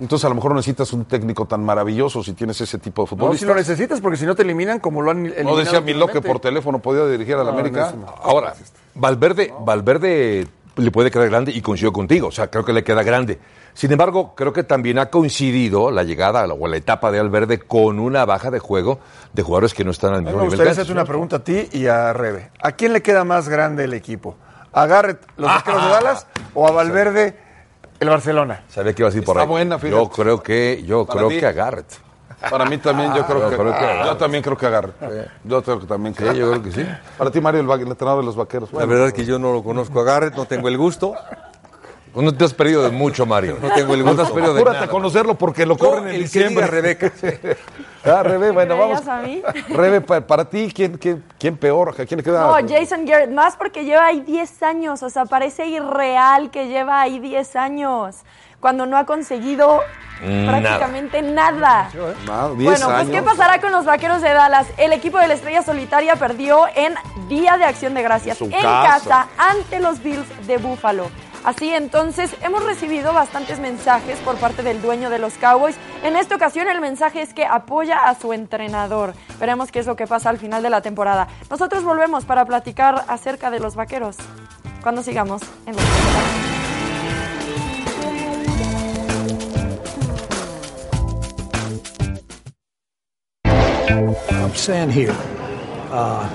Entonces 0.00 0.24
a 0.24 0.28
lo 0.28 0.34
mejor 0.34 0.50
no 0.50 0.56
necesitas 0.56 0.92
un 0.92 1.04
técnico 1.04 1.46
tan 1.46 1.64
maravilloso 1.64 2.22
si 2.22 2.32
tienes 2.32 2.60
ese 2.60 2.78
tipo 2.78 3.02
de 3.02 3.04
No, 3.04 3.08
si 3.10 3.16
futbolistas. 3.16 3.48
lo 3.48 3.54
necesitas 3.54 4.00
porque 4.00 4.16
si 4.16 4.26
no 4.26 4.34
te 4.34 4.42
eliminan 4.42 4.80
como 4.80 5.02
lo 5.02 5.10
han 5.12 5.18
eliminado. 5.26 5.50
No 5.50 5.56
decía 5.56 5.80
Miló 5.80 6.08
que 6.08 6.20
por 6.20 6.40
teléfono 6.40 6.80
podía 6.80 7.06
dirigir 7.06 7.34
a 7.36 7.38
la 7.44 7.44
No, 7.44 7.50
América. 7.50 7.80
no, 7.80 7.86
eso 7.86 7.96
no. 7.98 8.06
Ahora, 8.22 8.54
Valverde, 8.94 9.52
Valverde 9.60 10.46
le 10.76 10.90
puede 10.90 11.10
quedar 11.10 11.28
grande 11.28 11.52
y 11.52 11.60
coincido 11.62 11.92
contigo, 11.92 12.28
o 12.28 12.32
sea, 12.32 12.48
creo 12.50 12.64
que 12.64 12.72
le 12.72 12.82
queda 12.82 13.02
grande. 13.04 13.38
Sin 13.74 13.90
embargo, 13.92 14.34
creo 14.36 14.52
que 14.52 14.62
también 14.64 14.98
ha 14.98 15.06
coincidido 15.06 15.90
la 15.90 16.02
llegada 16.04 16.44
o 16.52 16.66
la 16.68 16.76
etapa 16.76 17.10
de 17.12 17.18
Valverde 17.20 17.58
con 17.60 17.98
una 18.00 18.24
baja 18.24 18.50
de 18.50 18.58
juego 18.60 18.98
de 19.32 19.42
jugadores 19.42 19.74
que 19.74 19.84
no 19.84 19.90
están 19.92 20.14
al 20.14 20.22
mismo 20.22 20.30
me 20.38 20.42
nivel 20.44 20.50
gustaría 20.50 20.70
que 20.70 20.72
hacerte 20.80 20.92
una 20.92 21.04
pregunta 21.04 21.36
a 21.36 21.38
ti 21.44 21.68
y 21.72 21.86
a 21.86 22.12
Rebe. 22.12 22.50
¿A 22.62 22.72
quién 22.72 22.92
le 22.92 23.02
queda 23.02 23.24
más 23.24 23.48
grande 23.48 23.84
el 23.84 23.94
equipo? 23.94 24.36
¿A 24.72 24.86
Garrett, 24.86 25.20
los 25.36 25.48
vaqueros 25.48 25.84
de 25.84 25.88
Dallas 25.90 26.26
o 26.54 26.66
a 26.66 26.72
Valverde, 26.72 27.36
el 28.00 28.08
Barcelona? 28.08 28.62
Sabía 28.68 28.92
que 28.92 29.02
iba 29.02 29.08
a 29.08 29.10
decir 29.12 29.24
por 29.24 29.36
Está 29.36 29.42
ahí. 29.42 29.48
buena, 29.48 29.78
fíjate. 29.78 30.00
yo 30.02 30.08
creo 30.10 30.42
que, 30.42 30.82
yo 30.86 31.04
Para 31.06 31.18
creo 31.18 31.28
ti. 31.30 31.40
que 31.40 31.46
a 31.46 31.52
Garrett. 31.52 31.92
Para 32.50 32.66
mí 32.66 32.76
también 32.78 33.14
yo 33.14 33.24
creo 33.26 33.48
que, 33.48 33.56
creo 33.56 33.72
que 33.74 34.04
yo 34.04 34.16
también 34.18 34.42
creo 34.42 34.56
que 34.56 34.66
agarre. 34.66 34.92
Yo 35.44 35.62
creo 35.62 35.80
que 35.80 35.86
también 35.86 36.14
Sí, 36.14 36.24
yo 36.24 36.50
creo 36.50 36.62
que 36.62 36.72
sí. 36.72 36.86
Para 37.16 37.30
ti 37.30 37.40
Mario 37.40 37.60
el, 37.62 37.70
va- 37.70 37.76
el 37.76 37.82
entrenador 37.88 38.20
de 38.20 38.26
los 38.26 38.36
vaqueros. 38.36 38.70
La 38.72 38.78
Bueno, 38.80 38.90
verdad 38.92 39.06
es 39.08 39.12
que 39.14 39.24
yo 39.24 39.38
no 39.38 39.52
lo 39.52 39.62
conozco 39.62 40.00
a 40.00 40.04
Garrett, 40.04 40.34
no 40.34 40.44
tengo 40.44 40.68
el 40.68 40.76
gusto. 40.76 41.14
No 42.14 42.32
te 42.32 42.44
has 42.44 42.54
perdido 42.54 42.82
de 42.82 42.90
mucho, 42.90 43.26
Mario. 43.26 43.58
No 43.60 43.70
tengo 43.72 43.94
el 43.94 44.04
No 44.04 44.14
te 44.14 44.22
has 44.22 44.28
gusto. 44.28 44.34
perdido 44.34 44.54
de 44.54 44.60
apúrate 44.60 44.76
nada. 44.78 44.86
a 44.86 44.90
conocerlo 44.90 45.34
porque 45.34 45.66
lo 45.66 45.76
corren 45.76 46.08
en 46.08 46.14
el 46.14 46.22
diciembre. 46.22 46.66
Rebeca. 46.66 47.12
Ah, 48.06 48.22
Rebe, 48.22 48.50
bueno, 48.50 48.74
¿Me 48.74 48.80
vamos. 48.82 49.08
a 49.08 49.16
mí? 49.22 49.42
Rebe, 49.70 50.02
pa- 50.02 50.20
para, 50.20 50.44
ti, 50.44 50.70
¿quién, 50.76 50.98
quién, 50.98 51.24
quién 51.38 51.56
peor? 51.56 51.94
¿A 51.98 52.04
quién 52.04 52.18
le 52.18 52.22
queda? 52.22 52.42
No, 52.60 52.68
Jason 52.68 53.06
Garrett, 53.06 53.30
más 53.30 53.56
porque 53.56 53.82
lleva 53.86 54.04
ahí 54.04 54.20
10 54.20 54.62
años, 54.62 55.02
o 55.02 55.08
sea, 55.08 55.24
parece 55.24 55.64
irreal 55.68 56.50
que 56.50 56.68
lleva 56.68 57.00
ahí 57.00 57.18
10 57.18 57.56
años, 57.56 58.16
cuando 58.60 58.84
no 58.84 58.98
ha 58.98 59.06
conseguido 59.06 59.80
prácticamente 60.46 61.22
nada. 61.22 61.88
10 61.92 62.26
Bueno, 62.26 62.56
pues 62.56 62.80
años. 62.82 63.10
¿qué 63.10 63.22
pasará 63.22 63.58
con 63.60 63.72
los 63.72 63.86
Vaqueros 63.86 64.20
de 64.20 64.34
Dallas? 64.34 64.66
El 64.76 64.92
equipo 64.92 65.18
de 65.18 65.26
la 65.28 65.32
Estrella 65.34 65.62
Solitaria 65.62 66.16
perdió 66.16 66.66
en 66.74 66.94
Día 67.30 67.56
de 67.56 67.64
Acción 67.64 67.94
de 67.94 68.02
Gracias 68.02 68.38
En 68.40 68.50
casa. 68.50 68.82
casa 69.00 69.28
ante 69.38 69.80
los 69.80 70.02
Bills 70.02 70.26
de 70.46 70.58
Buffalo. 70.58 71.06
Así 71.44 71.74
entonces, 71.74 72.34
hemos 72.42 72.64
recibido 72.64 73.12
bastantes 73.12 73.60
mensajes 73.60 74.18
por 74.20 74.36
parte 74.36 74.62
del 74.62 74.80
dueño 74.80 75.10
de 75.10 75.18
los 75.18 75.34
Cowboys. 75.34 75.76
En 76.02 76.16
esta 76.16 76.36
ocasión 76.36 76.68
el 76.68 76.80
mensaje 76.80 77.20
es 77.20 77.34
que 77.34 77.44
apoya 77.44 77.98
a 77.98 78.14
su 78.18 78.32
entrenador. 78.32 79.14
Veremos 79.38 79.70
qué 79.70 79.80
es 79.80 79.86
lo 79.86 79.94
que 79.94 80.06
pasa 80.06 80.30
al 80.30 80.38
final 80.38 80.62
de 80.62 80.70
la 80.70 80.80
temporada. 80.80 81.28
Nosotros 81.50 81.84
volvemos 81.84 82.24
para 82.24 82.46
platicar 82.46 83.04
acerca 83.08 83.50
de 83.50 83.60
los 83.60 83.76
Vaqueros 83.76 84.16
cuando 84.82 85.02
sigamos 85.02 85.42
en 85.66 85.76
los 85.76 85.84
I'm 94.66 94.90
uh, 95.94 96.28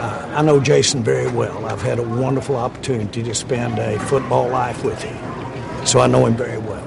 uh, 0.00 0.32
I 0.34 0.42
know 0.42 0.58
Jason 0.58 1.04
very 1.04 1.30
well. 1.30 1.66
I've 1.66 1.82
had 1.82 1.98
a 1.98 2.02
wonderful 2.02 2.56
opportunity 2.56 3.22
to 3.22 3.34
spend 3.34 3.78
a 3.78 3.98
football 4.00 4.48
life 4.48 4.82
with 4.84 5.02
him. 5.02 5.86
so 5.86 6.00
I 6.00 6.06
know 6.06 6.24
him 6.24 6.34
very 6.34 6.56
well. 6.56 6.84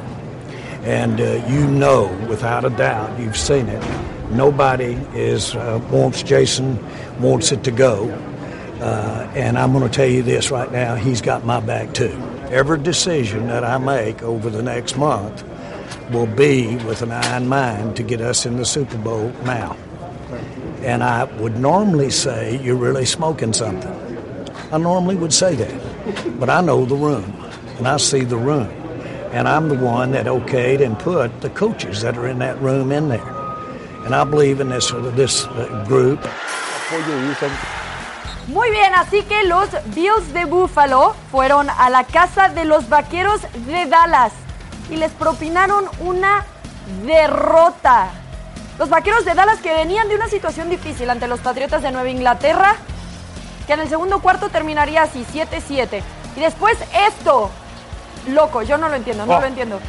And 0.84 1.22
uh, 1.22 1.46
you 1.48 1.68
know, 1.68 2.08
without 2.28 2.66
a 2.66 2.72
doubt, 2.72 3.20
you've 3.20 3.38
seen 3.38 3.68
it. 3.68 3.84
Nobody 4.32 4.94
is 5.14 5.56
uh, 5.56 5.80
wants 5.92 6.24
Jason 6.24 6.80
wants 7.22 7.52
it 7.52 7.64
to 7.66 7.72
go. 7.72 8.10
Uh, 8.82 9.32
and 9.36 9.60
I'm 9.60 9.72
going 9.72 9.88
to 9.88 9.94
tell 9.94 10.10
you 10.10 10.24
this 10.24 10.50
right 10.50 10.72
now: 10.72 10.96
he's 10.96 11.22
got 11.22 11.46
my 11.46 11.60
back 11.60 11.94
too. 11.94 12.18
Every 12.50 12.80
decision 12.80 13.48
that 13.48 13.64
I 13.64 13.78
make 13.78 14.24
over 14.24 14.50
the 14.50 14.64
next 14.64 14.98
month 14.98 15.44
will 16.10 16.26
be 16.26 16.76
with 16.78 17.04
an 17.04 17.12
eye 17.12 17.38
in 17.38 17.48
mind 17.48 17.98
to 17.98 18.04
get 18.04 18.20
us 18.20 18.48
in 18.48 18.58
the 18.58 18.66
Super 18.66 18.98
Bowl 18.98 19.32
now. 19.44 19.78
And 20.84 21.04
I 21.04 21.26
would 21.40 21.60
normally 21.60 22.10
say 22.10 22.58
you're 22.64 22.76
really 22.76 23.06
smoking 23.06 23.54
something. 23.54 23.94
I 24.72 24.78
normally 24.78 25.16
would 25.16 25.34
say 25.34 25.56
that, 25.56 26.40
but 26.40 26.50
I 26.50 26.62
know 26.62 26.86
the 26.86 26.96
room, 26.96 27.26
and 27.78 27.88
I 27.88 27.98
see 27.98 28.24
the 28.24 28.38
room, 28.38 28.70
and 29.34 29.48
I'm 29.48 29.68
the 29.68 29.76
one 29.76 30.12
that 30.12 30.28
okayed 30.28 30.80
and 30.82 30.98
put 30.98 31.42
the 31.42 31.50
coaches 31.50 32.02
that 32.02 32.16
are 32.18 32.28
in 32.28 32.38
that 32.40 32.62
room 32.62 32.92
in 32.92 33.10
there, 33.10 33.28
and 34.06 34.14
I 34.14 34.24
believe 34.24 34.62
in 34.62 34.70
this 34.70 34.92
this 35.16 35.46
uh, 35.48 35.84
group. 35.88 36.20
Muy 38.48 38.70
bien, 38.72 38.94
así 38.94 39.24
que 39.24 39.44
los 39.48 39.70
Bills 39.94 40.34
de 40.34 40.46
Buffalo 40.46 41.16
fueron 41.32 41.68
a 41.70 41.90
la 41.90 42.04
casa 42.04 42.50
de 42.50 42.66
los 42.66 42.88
Vaqueros 42.90 43.42
de 43.66 43.86
Dallas 43.86 44.34
y 44.90 44.98
les 44.98 45.12
propinaron 45.12 45.86
una 46.00 46.46
derrota. 47.06 48.10
Los 48.80 48.90
Vaqueros 48.90 49.26
de 49.26 49.34
Dallas 49.34 49.60
que 49.60 49.74
venían 49.74 50.08
de 50.08 50.16
una 50.16 50.30
situación 50.30 50.70
difícil 50.70 51.10
ante 51.10 51.28
los 51.28 51.42
Patriotas 51.42 51.82
de 51.84 51.92
Nueva 51.92 52.10
Inglaterra, 52.10 52.76
que 53.68 53.74
en 53.74 53.82
el 53.82 53.90
segundo 53.90 54.22
cuarto 54.22 54.48
terminaría 54.50 55.04
así, 55.04 55.26
7-7. 55.34 56.02
Y 56.38 56.40
después 56.40 56.78
esto. 57.08 57.50
Loco, 58.30 58.62
yo 58.62 58.78
no 58.78 58.88
lo 58.88 58.96
entiendo, 58.96 59.26
no 59.26 59.36
Oh. 59.38 59.42
lo 59.42 59.48
entiendo. 59.48 59.80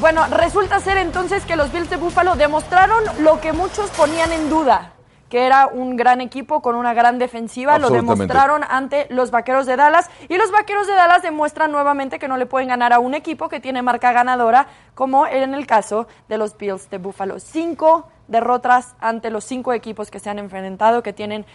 Bueno, 0.00 0.26
resulta 0.30 0.80
ser 0.80 0.96
entonces 0.96 1.44
que 1.44 1.54
los 1.54 1.70
Bills 1.70 1.90
de 1.90 1.96
Buffalo 1.96 2.34
demostraron 2.34 3.04
lo 3.18 3.40
que 3.42 3.52
muchos 3.52 3.90
ponían 3.90 4.32
en 4.32 4.48
duda, 4.48 4.92
que 5.32 5.46
era 5.46 5.66
un 5.66 5.96
gran 5.96 6.20
equipo 6.20 6.60
con 6.60 6.74
una 6.74 6.92
gran 6.92 7.18
defensiva, 7.18 7.78
lo 7.78 7.88
demostraron 7.88 8.62
ante 8.68 9.06
los 9.08 9.30
Vaqueros 9.30 9.64
de 9.64 9.76
Dallas 9.76 10.10
y 10.28 10.36
los 10.36 10.50
Vaqueros 10.50 10.86
de 10.86 10.92
Dallas 10.92 11.22
demuestran 11.22 11.72
nuevamente 11.72 12.18
que 12.18 12.28
no 12.28 12.36
le 12.36 12.44
pueden 12.44 12.68
ganar 12.68 12.92
a 12.92 12.98
un 12.98 13.14
equipo 13.14 13.48
que 13.48 13.58
tiene 13.58 13.80
marca 13.80 14.12
ganadora, 14.12 14.66
como 14.94 15.26
en 15.26 15.54
el 15.54 15.66
caso 15.66 16.06
de 16.28 16.36
los 16.36 16.58
Bills 16.58 16.90
de 16.90 16.98
Buffalo. 16.98 17.40
Cinco 17.40 18.08
derrotas 18.28 18.94
ante 19.00 19.30
los 19.30 19.44
cinco 19.44 19.72
equipos 19.72 20.10
que 20.10 20.18
se 20.18 20.28
han 20.28 20.38
enfrentado, 20.38 21.02
que 21.02 21.14
tienen 21.14 21.46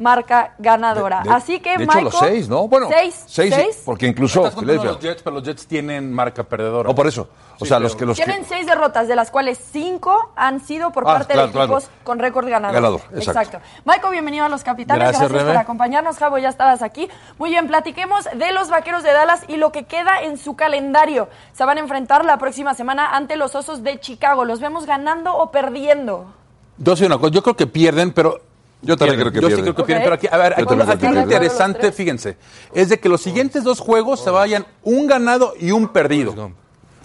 marca 0.00 0.54
ganadora. 0.58 1.20
De- 1.22 1.30
Así 1.30 1.60
que 1.60 1.76
de 1.76 1.84
hecho, 1.84 1.92
Michael, 1.94 2.04
los 2.04 2.18
seis, 2.18 2.48
¿no? 2.48 2.66
Bueno, 2.66 2.88
seis, 2.90 3.22
seis, 3.26 3.54
seis. 3.54 3.82
porque 3.84 4.06
incluso 4.06 4.46
Estás 4.46 4.62
los 4.64 4.98
Jets, 5.00 5.22
pero 5.22 5.36
los 5.36 5.44
Jets 5.44 5.66
tienen 5.66 6.12
marca 6.12 6.42
perdedora. 6.42 6.88
No, 6.88 6.94
por 6.94 7.06
eso. 7.06 7.28
O 7.58 7.64
Sí, 7.64 7.68
sea, 7.68 7.76
pero- 7.76 7.80
los 7.88 7.96
que 7.96 8.06
los 8.06 8.16
que- 8.18 8.24
Tienen 8.24 8.46
seis 8.46 8.66
derrotas, 8.66 9.06
de 9.06 9.14
las 9.14 9.30
cuales 9.30 9.58
cinco 9.70 10.32
han 10.34 10.60
sido 10.60 10.90
por 10.92 11.02
Ah, 11.06 11.12
parte 11.18 11.34
claro, 11.34 11.48
de 11.48 11.52
claro. 11.52 11.64
equipos 11.76 11.90
con 12.04 12.18
récord 12.18 12.48
ganador. 12.48 12.74
Ganador, 12.74 13.00
exacto. 13.14 13.58
Michael, 13.84 14.12
bienvenido 14.12 14.46
a 14.46 14.48
Los 14.48 14.62
Capitanes. 14.64 15.02
Gracias, 15.04 15.28
Gracias, 15.30 15.46
por 15.52 15.56
acompañarnos. 15.58 16.16
Javo, 16.16 16.38
ya 16.38 16.48
estabas 16.48 16.80
aquí. 16.82 17.08
Muy 17.38 17.50
bien, 17.50 17.66
platiquemos 17.68 18.24
de 18.34 18.52
los 18.52 18.70
Vaqueros 18.70 19.02
de 19.02 19.12
Dallas 19.12 19.44
y 19.48 19.56
lo 19.58 19.70
que 19.72 19.84
queda 19.84 20.22
en 20.22 20.38
su 20.38 20.56
calendario. 20.56 21.28
Se 21.52 21.64
van 21.66 21.76
a 21.76 21.80
enfrentar 21.80 22.24
la 22.24 22.38
próxima 22.38 22.72
semana 22.72 23.14
ante 23.14 23.36
los 23.36 23.54
Osos 23.54 23.82
de 23.82 24.00
Chicago. 24.00 24.46
¿Los 24.46 24.60
vemos 24.60 24.86
ganando 24.86 25.36
o 25.36 25.50
perdiendo? 25.50 26.32
Yo 26.78 26.96
sé 26.96 27.04
una 27.04 27.18
cosa, 27.18 27.30
yo 27.32 27.42
creo 27.42 27.56
que 27.56 27.66
pierden, 27.66 28.12
pero. 28.12 28.40
Yo 28.82 28.96
también 28.96 29.20
creo 29.20 29.30
que 29.32 29.40
Yo 29.40 29.48
sí 29.48 29.54
pierden. 29.54 29.64
creo 29.64 29.74
que 29.76 29.82
pierden, 29.84 30.04
pero 30.04 30.14
aquí, 30.14 30.26
a 30.30 30.36
ver, 30.38 30.52
aquí, 30.54 30.62
aquí 30.62 31.06
que 31.06 31.12
lo 31.12 31.20
interesante, 31.20 31.92
fíjense, 31.92 32.36
es 32.72 32.88
de 32.88 32.98
que 32.98 33.08
los 33.08 33.20
siguientes 33.20 33.62
dos 33.62 33.78
juegos 33.80 34.20
se 34.24 34.30
vayan 34.30 34.66
un 34.82 35.06
ganado 35.06 35.52
y 35.60 35.70
un 35.70 35.88
perdido. 35.88 36.52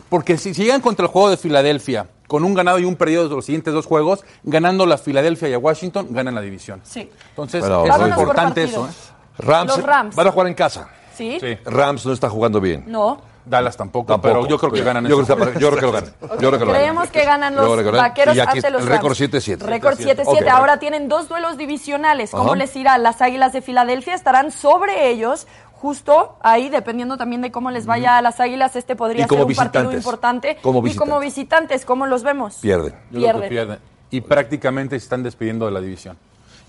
Porque 0.10 0.38
si, 0.38 0.54
si 0.54 0.64
llegan 0.64 0.82
contra 0.82 1.06
el 1.06 1.12
juego 1.12 1.30
de 1.30 1.38
Filadelfia 1.38 2.08
con 2.28 2.44
un 2.44 2.54
ganado 2.54 2.80
y 2.80 2.86
un 2.86 2.96
perdido 2.96 3.28
de 3.28 3.36
los 3.36 3.46
siguientes 3.46 3.74
dos 3.74 3.86
juegos, 3.86 4.24
ganando 4.44 4.86
la 4.86 4.98
Filadelfia 4.98 5.50
y 5.50 5.54
a 5.54 5.58
Washington, 5.60 6.08
ganan 6.12 6.34
la 6.36 6.42
división. 6.42 6.80
Sí. 6.84 7.10
Entonces, 7.30 7.62
Pero- 7.64 7.86
es 7.86 8.08
importante 8.10 8.64
eso. 8.64 8.88
¿eh? 8.88 8.92
Rams, 9.40 9.76
Los 9.76 9.84
Rams. 9.86 10.16
van 10.16 10.28
a 10.28 10.32
jugar 10.32 10.48
en 10.48 10.54
casa. 10.54 10.88
¿Sí? 11.16 11.38
Sí. 11.42 11.58
Rams 11.66 12.06
no 12.06 12.14
está 12.14 12.30
jugando 12.30 12.62
bien. 12.62 12.86
No. 12.88 13.20
Dallas 13.46 13.78
tampoco, 13.78 14.08
Tampoco. 14.14 14.34
pero 14.34 14.48
yo 14.48 14.58
creo 14.58 14.72
que 14.72 14.82
ganan 14.84 15.06
Yo 15.06 15.22
esos 15.22 15.36
creo 15.38 15.54
que, 15.54 15.60
yo 15.60 15.70
creo 15.70 15.80
que 15.80 15.86
lo 15.86 15.92
ganan. 15.92 16.14
Yo 16.22 16.28
creo 16.50 16.52
que 16.52 16.58
lo 16.60 16.72
ganan. 16.72 16.74
Creemos 16.82 17.10
que 17.10 17.26
ganan 17.26 17.56
los 17.56 17.72
creo 17.74 17.92
que 17.92 17.98
vaqueros 17.98 18.38
ante 18.40 18.72
los 18.72 18.82
el 18.82 18.88
récord 18.88 19.14
7-7. 19.14 19.58
Récord 19.60 20.00
7-7. 20.00 20.24
Ok. 20.26 20.48
Ahora 20.50 20.80
tienen 20.80 21.08
dos 21.08 21.30
duelos 21.30 21.58
divisionales. 21.58 22.32
¿Cómo 22.32 22.50
Ajá. 22.52 22.56
les 22.56 22.76
irá? 22.76 22.98
Las 22.98 23.22
Águilas 23.22 23.54
de 23.54 23.62
Filadelfia 23.62 24.16
estarán 24.16 24.52
sobre 24.52 25.10
ellos. 25.10 25.48
Justo 25.74 26.38
ahí, 26.42 26.70
dependiendo 26.70 27.18
también 27.18 27.42
de 27.44 27.52
cómo 27.52 27.70
les 27.70 27.86
vaya 27.86 28.18
a 28.18 28.22
las 28.24 28.40
Águilas, 28.40 28.76
este 28.76 28.96
podría 28.96 29.28
ser 29.28 29.44
un 29.44 29.54
partido 29.54 29.92
importante. 29.92 30.58
Como 30.64 30.86
Y 30.88 30.96
como 30.96 31.20
visitantes. 31.20 31.86
¿cómo 31.86 32.08
los 32.08 32.24
vemos? 32.24 32.56
Pierden. 32.56 32.94
Yo 33.12 33.20
creo 33.20 33.22
Pierden. 33.22 33.42
que 33.44 33.50
pierden. 33.50 33.80
Y 34.10 34.22
prácticamente 34.22 34.98
se 35.00 35.04
están 35.04 35.22
despidiendo 35.22 35.66
de 35.66 35.72
la 35.72 35.82
división. 35.82 36.18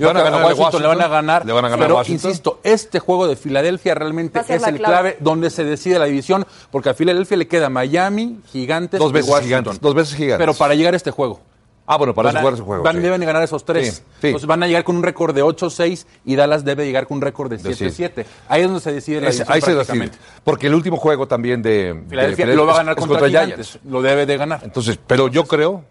Van 0.05 0.17
a 0.17 0.21
creo 0.21 0.25
que 0.25 0.31
ganar 0.31 0.41
a 0.41 0.55
Washington, 0.55 0.83
le 0.83 0.89
van 0.89 1.01
a 1.01 1.09
ganar. 1.09 1.47
Le 1.47 1.53
van 1.53 1.65
a 1.65 1.69
ganar 1.69 1.85
a 1.85 1.87
pero, 1.87 1.97
Washington. 1.97 2.31
insisto, 2.31 2.61
este 2.63 2.99
juego 3.01 3.27
de 3.27 3.37
Filadelfia 3.37 3.95
realmente 3.95 4.41
es 4.41 4.51
el 4.51 4.59
clave. 4.59 4.79
clave 4.79 5.17
donde 5.21 5.49
se 5.51 5.65
decide 5.65 5.99
la 5.99 6.05
división, 6.07 6.47
porque 6.71 6.91
a 6.91 6.95
Filadelfia 6.95 7.37
le 7.37 7.49
queda 7.49 7.71
Miami, 7.71 8.41
Gigantes 8.53 9.01
Dos 9.01 9.11
y 9.11 9.15
veces 9.15 9.31
Washington. 9.31 9.49
gigantes. 9.63 9.81
Dos 9.81 9.95
veces 9.95 10.15
gigantes. 10.17 10.39
Pero 10.39 10.55
para 10.55 10.75
llegar 10.75 10.93
a 10.95 10.97
este 10.97 11.11
juego. 11.11 11.41
Ah, 11.89 11.99
bueno, 11.99 12.15
para 12.15 12.27
van 12.27 12.35
eso 12.35 12.39
a- 12.39 12.41
jugar 12.41 12.55
ese 12.55 12.63
juego. 12.65 12.83
van- 12.83 12.97
sí. 12.97 13.03
Deben 13.03 13.21
de 13.21 13.27
ganar 13.27 13.43
esos 13.45 13.65
tres. 13.65 13.87
Sí, 13.95 14.03
sí. 14.21 14.27
Entonces 14.27 14.47
van 14.49 14.61
a 14.63 14.67
llegar 14.67 14.83
con 14.83 14.97
un 14.97 15.05
récord 15.05 15.33
de 15.33 15.43
8-6 15.45 16.05
y 16.25 16.35
Dallas 16.35 16.65
debe 16.65 16.85
llegar 16.85 17.07
con 17.07 17.19
un 17.19 17.23
récord 17.23 17.49
de 17.49 17.59
De 17.59 17.75
7-7. 17.77 18.27
Ahí 18.49 18.63
es 18.63 18.67
donde 18.67 18.81
se 18.83 18.93
decide 18.93 19.21
la 19.21 19.31
división 19.31 19.47
ahí 19.49 19.61
se 19.61 19.67
decide. 19.71 19.75
prácticamente. 19.85 20.19
Porque 20.43 20.67
el 20.67 20.75
último 20.75 20.97
juego 20.97 21.29
también 21.29 21.63
de 21.63 21.95
de 21.95 22.03
Filadelfia 22.11 22.47
lo 22.47 22.67
va 22.67 22.73
a 22.73 22.77
ganar 22.79 22.99
es 22.99 23.07
contra. 23.07 23.29
Gigantes. 23.29 23.79
Lo 23.89 24.03
debe 24.03 24.27
de 24.27 24.37
ganar. 24.37 24.61
Entonces, 24.65 24.99
pero 25.07 25.29
yo 25.29 25.45
creo, 25.45 25.85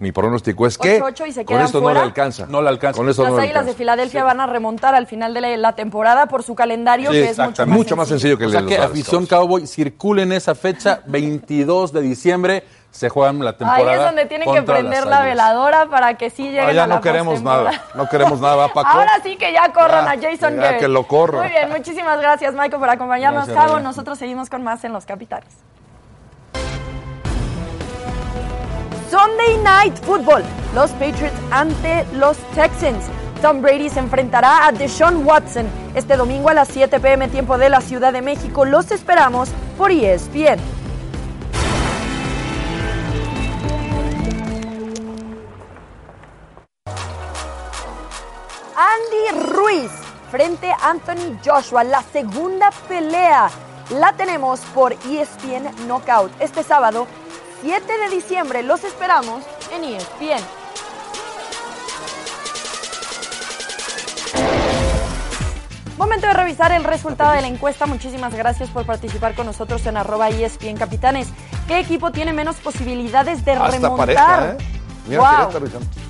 mi 0.00 0.12
pronóstico 0.12 0.66
es 0.66 0.76
que 0.78 1.00
8-8 1.00 1.28
y 1.28 1.32
se 1.32 1.44
con 1.44 1.54
quedan 1.54 1.66
esto 1.66 1.78
no 1.78 1.84
fuera. 1.84 2.00
le 2.00 2.06
alcanza. 2.06 2.46
No 2.46 2.60
le 2.62 2.68
alcanza. 2.70 2.96
Con 2.98 3.08
esto 3.08 3.22
Las 3.22 3.30
no 3.32 3.36
le 3.38 3.42
Águilas 3.44 3.64
de 3.64 3.70
alcanza. 3.70 3.78
Filadelfia 3.78 4.24
van 4.24 4.40
a 4.40 4.46
remontar 4.46 4.94
al 4.94 5.06
final 5.06 5.32
de 5.34 5.40
la, 5.42 5.56
la 5.56 5.74
temporada 5.76 6.26
por 6.26 6.42
su 6.42 6.54
calendario, 6.54 7.10
Sí, 7.12 7.18
que 7.18 7.30
es 7.30 7.38
mucho 7.38 7.66
más. 7.66 7.76
Mucho 7.76 7.96
más 7.96 8.08
sencillo 8.08 8.36
que 8.36 8.44
O 8.44 8.46
el 8.46 8.52
sea 8.52 8.62
de 8.62 8.66
que 8.68 8.76
los 8.78 8.86
afición 8.86 9.26
Dallas 9.26 9.28
Cowboy 9.28 9.66
circule 9.66 10.22
en 10.22 10.32
esa 10.32 10.54
fecha, 10.54 11.00
22 11.06 11.92
de 11.92 12.00
diciembre, 12.00 12.64
se 12.90 13.08
juegan 13.08 13.38
la 13.38 13.50
Ahí 13.50 13.56
temporada. 13.56 13.94
es 13.94 14.02
donde 14.04 14.26
tienen 14.26 14.52
que 14.52 14.62
prender 14.62 15.06
la 15.06 15.22
veladora 15.22 15.86
para 15.86 16.14
que 16.14 16.28
sí 16.30 16.44
lleguen 16.50 16.74
ya 16.74 16.84
a 16.84 16.86
la 16.88 16.94
no 16.96 17.00
queremos 17.00 17.40
nada. 17.42 17.70
No 17.94 18.08
queremos 18.08 18.40
nada, 18.40 18.56
¿va, 18.56 18.68
Paco? 18.72 18.88
Ahora 18.88 19.12
sí 19.22 19.36
que 19.36 19.52
ya 19.52 19.70
corran 19.72 20.06
Ya, 20.06 20.28
a 20.28 20.32
Jason 20.32 20.56
ya 20.56 20.62
Garrett. 20.62 20.80
que 20.80 20.88
lo 20.88 21.06
corran. 21.06 21.42
Muy 21.42 21.50
bien, 21.50 21.68
muchísimas 21.68 22.18
gracias, 22.20 22.52
Michael, 22.54 22.80
por 22.80 22.88
acompañarnos. 22.90 23.46
Gracias, 23.46 23.66
Cabo, 23.66 23.80
nosotros 23.80 24.18
seguimos 24.18 24.48
con 24.50 24.62
más 24.64 24.82
en 24.82 24.92
Los 24.92 25.04
Capitanes. 25.06 25.54
Sunday 29.10 29.58
Night 29.64 29.96
Football. 30.04 30.44
Los 30.72 30.92
Patriots 30.92 31.34
ante 31.50 32.06
los 32.14 32.36
Texans. 32.54 33.06
Tom 33.42 33.60
Brady 33.60 33.88
se 33.88 33.98
enfrentará 33.98 34.66
a 34.66 34.72
Deshaun 34.72 35.26
Watson 35.26 35.66
este 35.96 36.16
domingo 36.16 36.48
a 36.48 36.54
las 36.54 36.68
7 36.68 37.00
pm 37.00 37.26
tiempo 37.26 37.58
de 37.58 37.70
la 37.70 37.80
Ciudad 37.80 38.12
de 38.12 38.22
México. 38.22 38.64
Los 38.64 38.92
esperamos 38.92 39.48
por 39.76 39.90
ESPN. 39.90 40.60
Andy 48.76 49.52
Ruiz 49.52 49.90
frente 50.30 50.70
a 50.70 50.90
Anthony 50.90 51.36
Joshua. 51.44 51.82
La 51.82 52.02
segunda 52.12 52.70
pelea 52.86 53.50
la 53.90 54.12
tenemos 54.12 54.60
por 54.72 54.92
ESPN 54.92 55.86
Knockout. 55.88 56.30
Este 56.38 56.62
sábado, 56.62 57.08
7 57.62 57.98
de 57.98 58.08
diciembre, 58.08 58.62
los 58.62 58.84
esperamos 58.84 59.42
en 59.72 59.84
ESPN. 59.84 60.42
Momento 65.98 66.26
de 66.28 66.32
revisar 66.32 66.72
el 66.72 66.84
resultado 66.84 67.32
de 67.32 67.42
la 67.42 67.46
encuesta. 67.46 67.84
Muchísimas 67.86 68.34
gracias 68.34 68.70
por 68.70 68.86
participar 68.86 69.34
con 69.34 69.46
nosotros 69.46 69.84
en 69.86 69.98
arroba 69.98 70.30
ESPN 70.30 70.76
Capitanes. 70.78 71.28
¿Qué 71.68 71.78
equipo 71.78 72.10
tiene 72.10 72.32
menos 72.32 72.56
posibilidades 72.56 73.44
de 73.44 73.52
Hasta 73.52 73.70
remontar? 73.70 73.96
pareja, 74.16 74.50
¿eh? 74.52 74.56
Mira, 75.06 75.48
Wow. 75.50 75.60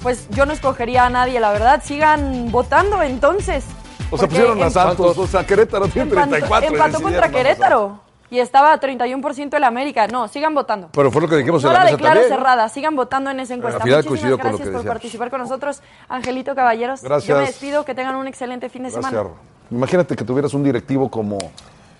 Pues 0.02 0.28
yo 0.30 0.46
no 0.46 0.52
escogería 0.52 1.06
a 1.06 1.10
nadie, 1.10 1.40
la 1.40 1.50
verdad. 1.50 1.82
Sigan 1.84 2.52
votando 2.52 3.02
entonces. 3.02 3.64
O 4.10 4.18
sea, 4.18 4.28
pusieron 4.28 4.62
a 4.62 4.70
Santos. 4.70 5.16
O 5.18 5.26
sea, 5.26 5.44
Querétaro 5.44 5.88
tiene 5.88 6.10
empató- 6.10 6.28
34. 6.30 6.70
y 6.70 6.72
Empató 6.74 7.02
contra. 7.02 7.28
Querétaro. 7.30 8.00
Y 8.30 8.38
estaba 8.38 8.72
a 8.72 8.80
31% 8.80 9.54
el 9.56 9.64
América. 9.64 10.06
No, 10.06 10.28
sigan 10.28 10.54
votando. 10.54 10.88
Pero 10.92 11.10
fue 11.10 11.20
lo 11.22 11.28
que 11.28 11.36
dijimos 11.36 11.62
No 11.64 11.68
en 11.70 11.72
la 11.72 11.78
la 11.80 11.84
mesa 11.86 11.96
declaro 11.96 12.14
también. 12.20 12.30
¿no? 12.30 12.36
cerrada. 12.36 12.68
Sigan 12.68 12.94
votando 12.96 13.30
en 13.30 13.40
esa 13.40 13.54
encuesta. 13.54 13.78
Muchísimas 13.80 14.06
coincidió 14.06 14.38
con 14.38 14.38
lo 14.38 14.48
gracias 14.50 14.60
que 14.60 14.72
por 14.72 14.78
decíamos. 14.80 14.94
participar 14.94 15.30
con 15.30 15.40
nosotros. 15.40 15.82
Angelito 16.08 16.54
Caballeros, 16.54 17.02
Gracias. 17.02 17.26
yo 17.28 17.36
me 17.40 17.46
despido. 17.46 17.84
Que 17.84 17.94
tengan 17.94 18.14
un 18.14 18.28
excelente 18.28 18.68
fin 18.68 18.84
de 18.84 18.90
Gracias. 18.90 19.10
semana. 19.12 19.30
Imagínate 19.70 20.14
que 20.16 20.24
tuvieras 20.24 20.54
un 20.54 20.62
directivo 20.62 21.10
como 21.10 21.38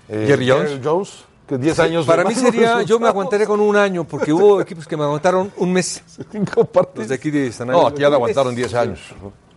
eh, 0.09 0.25
Jerry 0.29 0.49
Jones. 0.83 1.25
que 1.49 1.59
10 1.59 1.79
años. 1.81 2.07
Para 2.07 2.23
mí 2.25 2.35
sería, 2.35 2.83
yo 2.83 3.01
me 3.01 3.09
aguantaría 3.09 3.47
con 3.47 3.59
un 3.61 3.75
año, 3.77 4.05
porque 4.05 4.33
hubo 4.33 4.61
equipos 4.63 4.87
que 4.87 4.97
me 4.97 5.03
aguantaron 5.05 5.53
un 5.57 5.73
mes. 5.73 6.01
Cinco 6.31 6.65
partidos. 6.65 6.99
Los 6.99 7.09
de 7.09 7.15
aquí 7.17 7.31
de 7.33 7.51
San 7.51 7.67
No, 7.69 7.89
aquí 7.89 8.03
ya 8.03 8.09
le 8.09 8.15
aguantaron 8.15 8.55
10 8.55 8.75
años. 8.75 9.01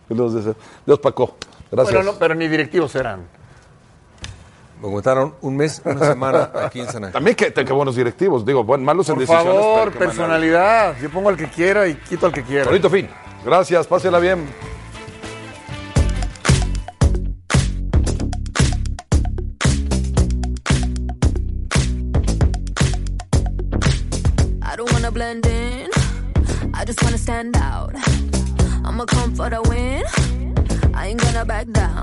Dios, 0.08 0.98
Paco. 0.98 1.36
Gracias. 1.70 1.94
Bueno, 1.94 2.12
no, 2.12 2.18
pero 2.18 2.34
ni 2.34 2.46
directivos 2.48 2.94
eran. 2.96 3.26
Me 4.84 4.88
aguantaron 4.90 5.34
un 5.40 5.56
mes, 5.56 5.80
una 5.82 5.98
semana 5.98 6.50
aquí 6.62 6.80
en 6.80 6.84
San 6.86 6.96
Ángel. 7.04 7.12
También 7.14 7.34
qué, 7.36 7.54
qué 7.54 7.72
buenos 7.72 7.96
directivos. 7.96 8.44
Digo, 8.44 8.64
buen, 8.64 8.84
malos 8.84 9.08
en 9.08 9.14
Por 9.14 9.20
decisiones. 9.26 9.54
favor, 9.54 9.78
pero 9.78 9.92
qué 9.92 9.96
buena- 9.98 10.12
personalidad. 10.12 10.96
Yo 11.00 11.08
pongo 11.08 11.30
al 11.30 11.38
que 11.38 11.48
quiera 11.48 11.86
y 11.88 11.94
quito 11.94 12.26
al 12.26 12.32
que 12.34 12.42
quiera. 12.42 12.66
Bonito 12.66 12.90
fin. 12.90 13.08
Gracias, 13.46 13.86
pásela 13.86 14.18
bien. 14.18 14.46
I 24.62 24.76
don't 24.76 24.90
wanna 24.92 25.10
blend 25.10 25.46
in. 25.46 25.88
I 26.72 26.84
just 26.84 27.02
wanna 27.02 27.18
stand 27.18 27.56
out. 27.56 27.94
I'ma 28.84 29.04
come 29.06 29.34
for 29.34 29.48
the 29.50 29.62
win. 29.62 30.02
I 30.94 31.08
ain't 31.08 31.20
gonna 31.20 31.44
back 31.44 31.66
down. 31.72 32.02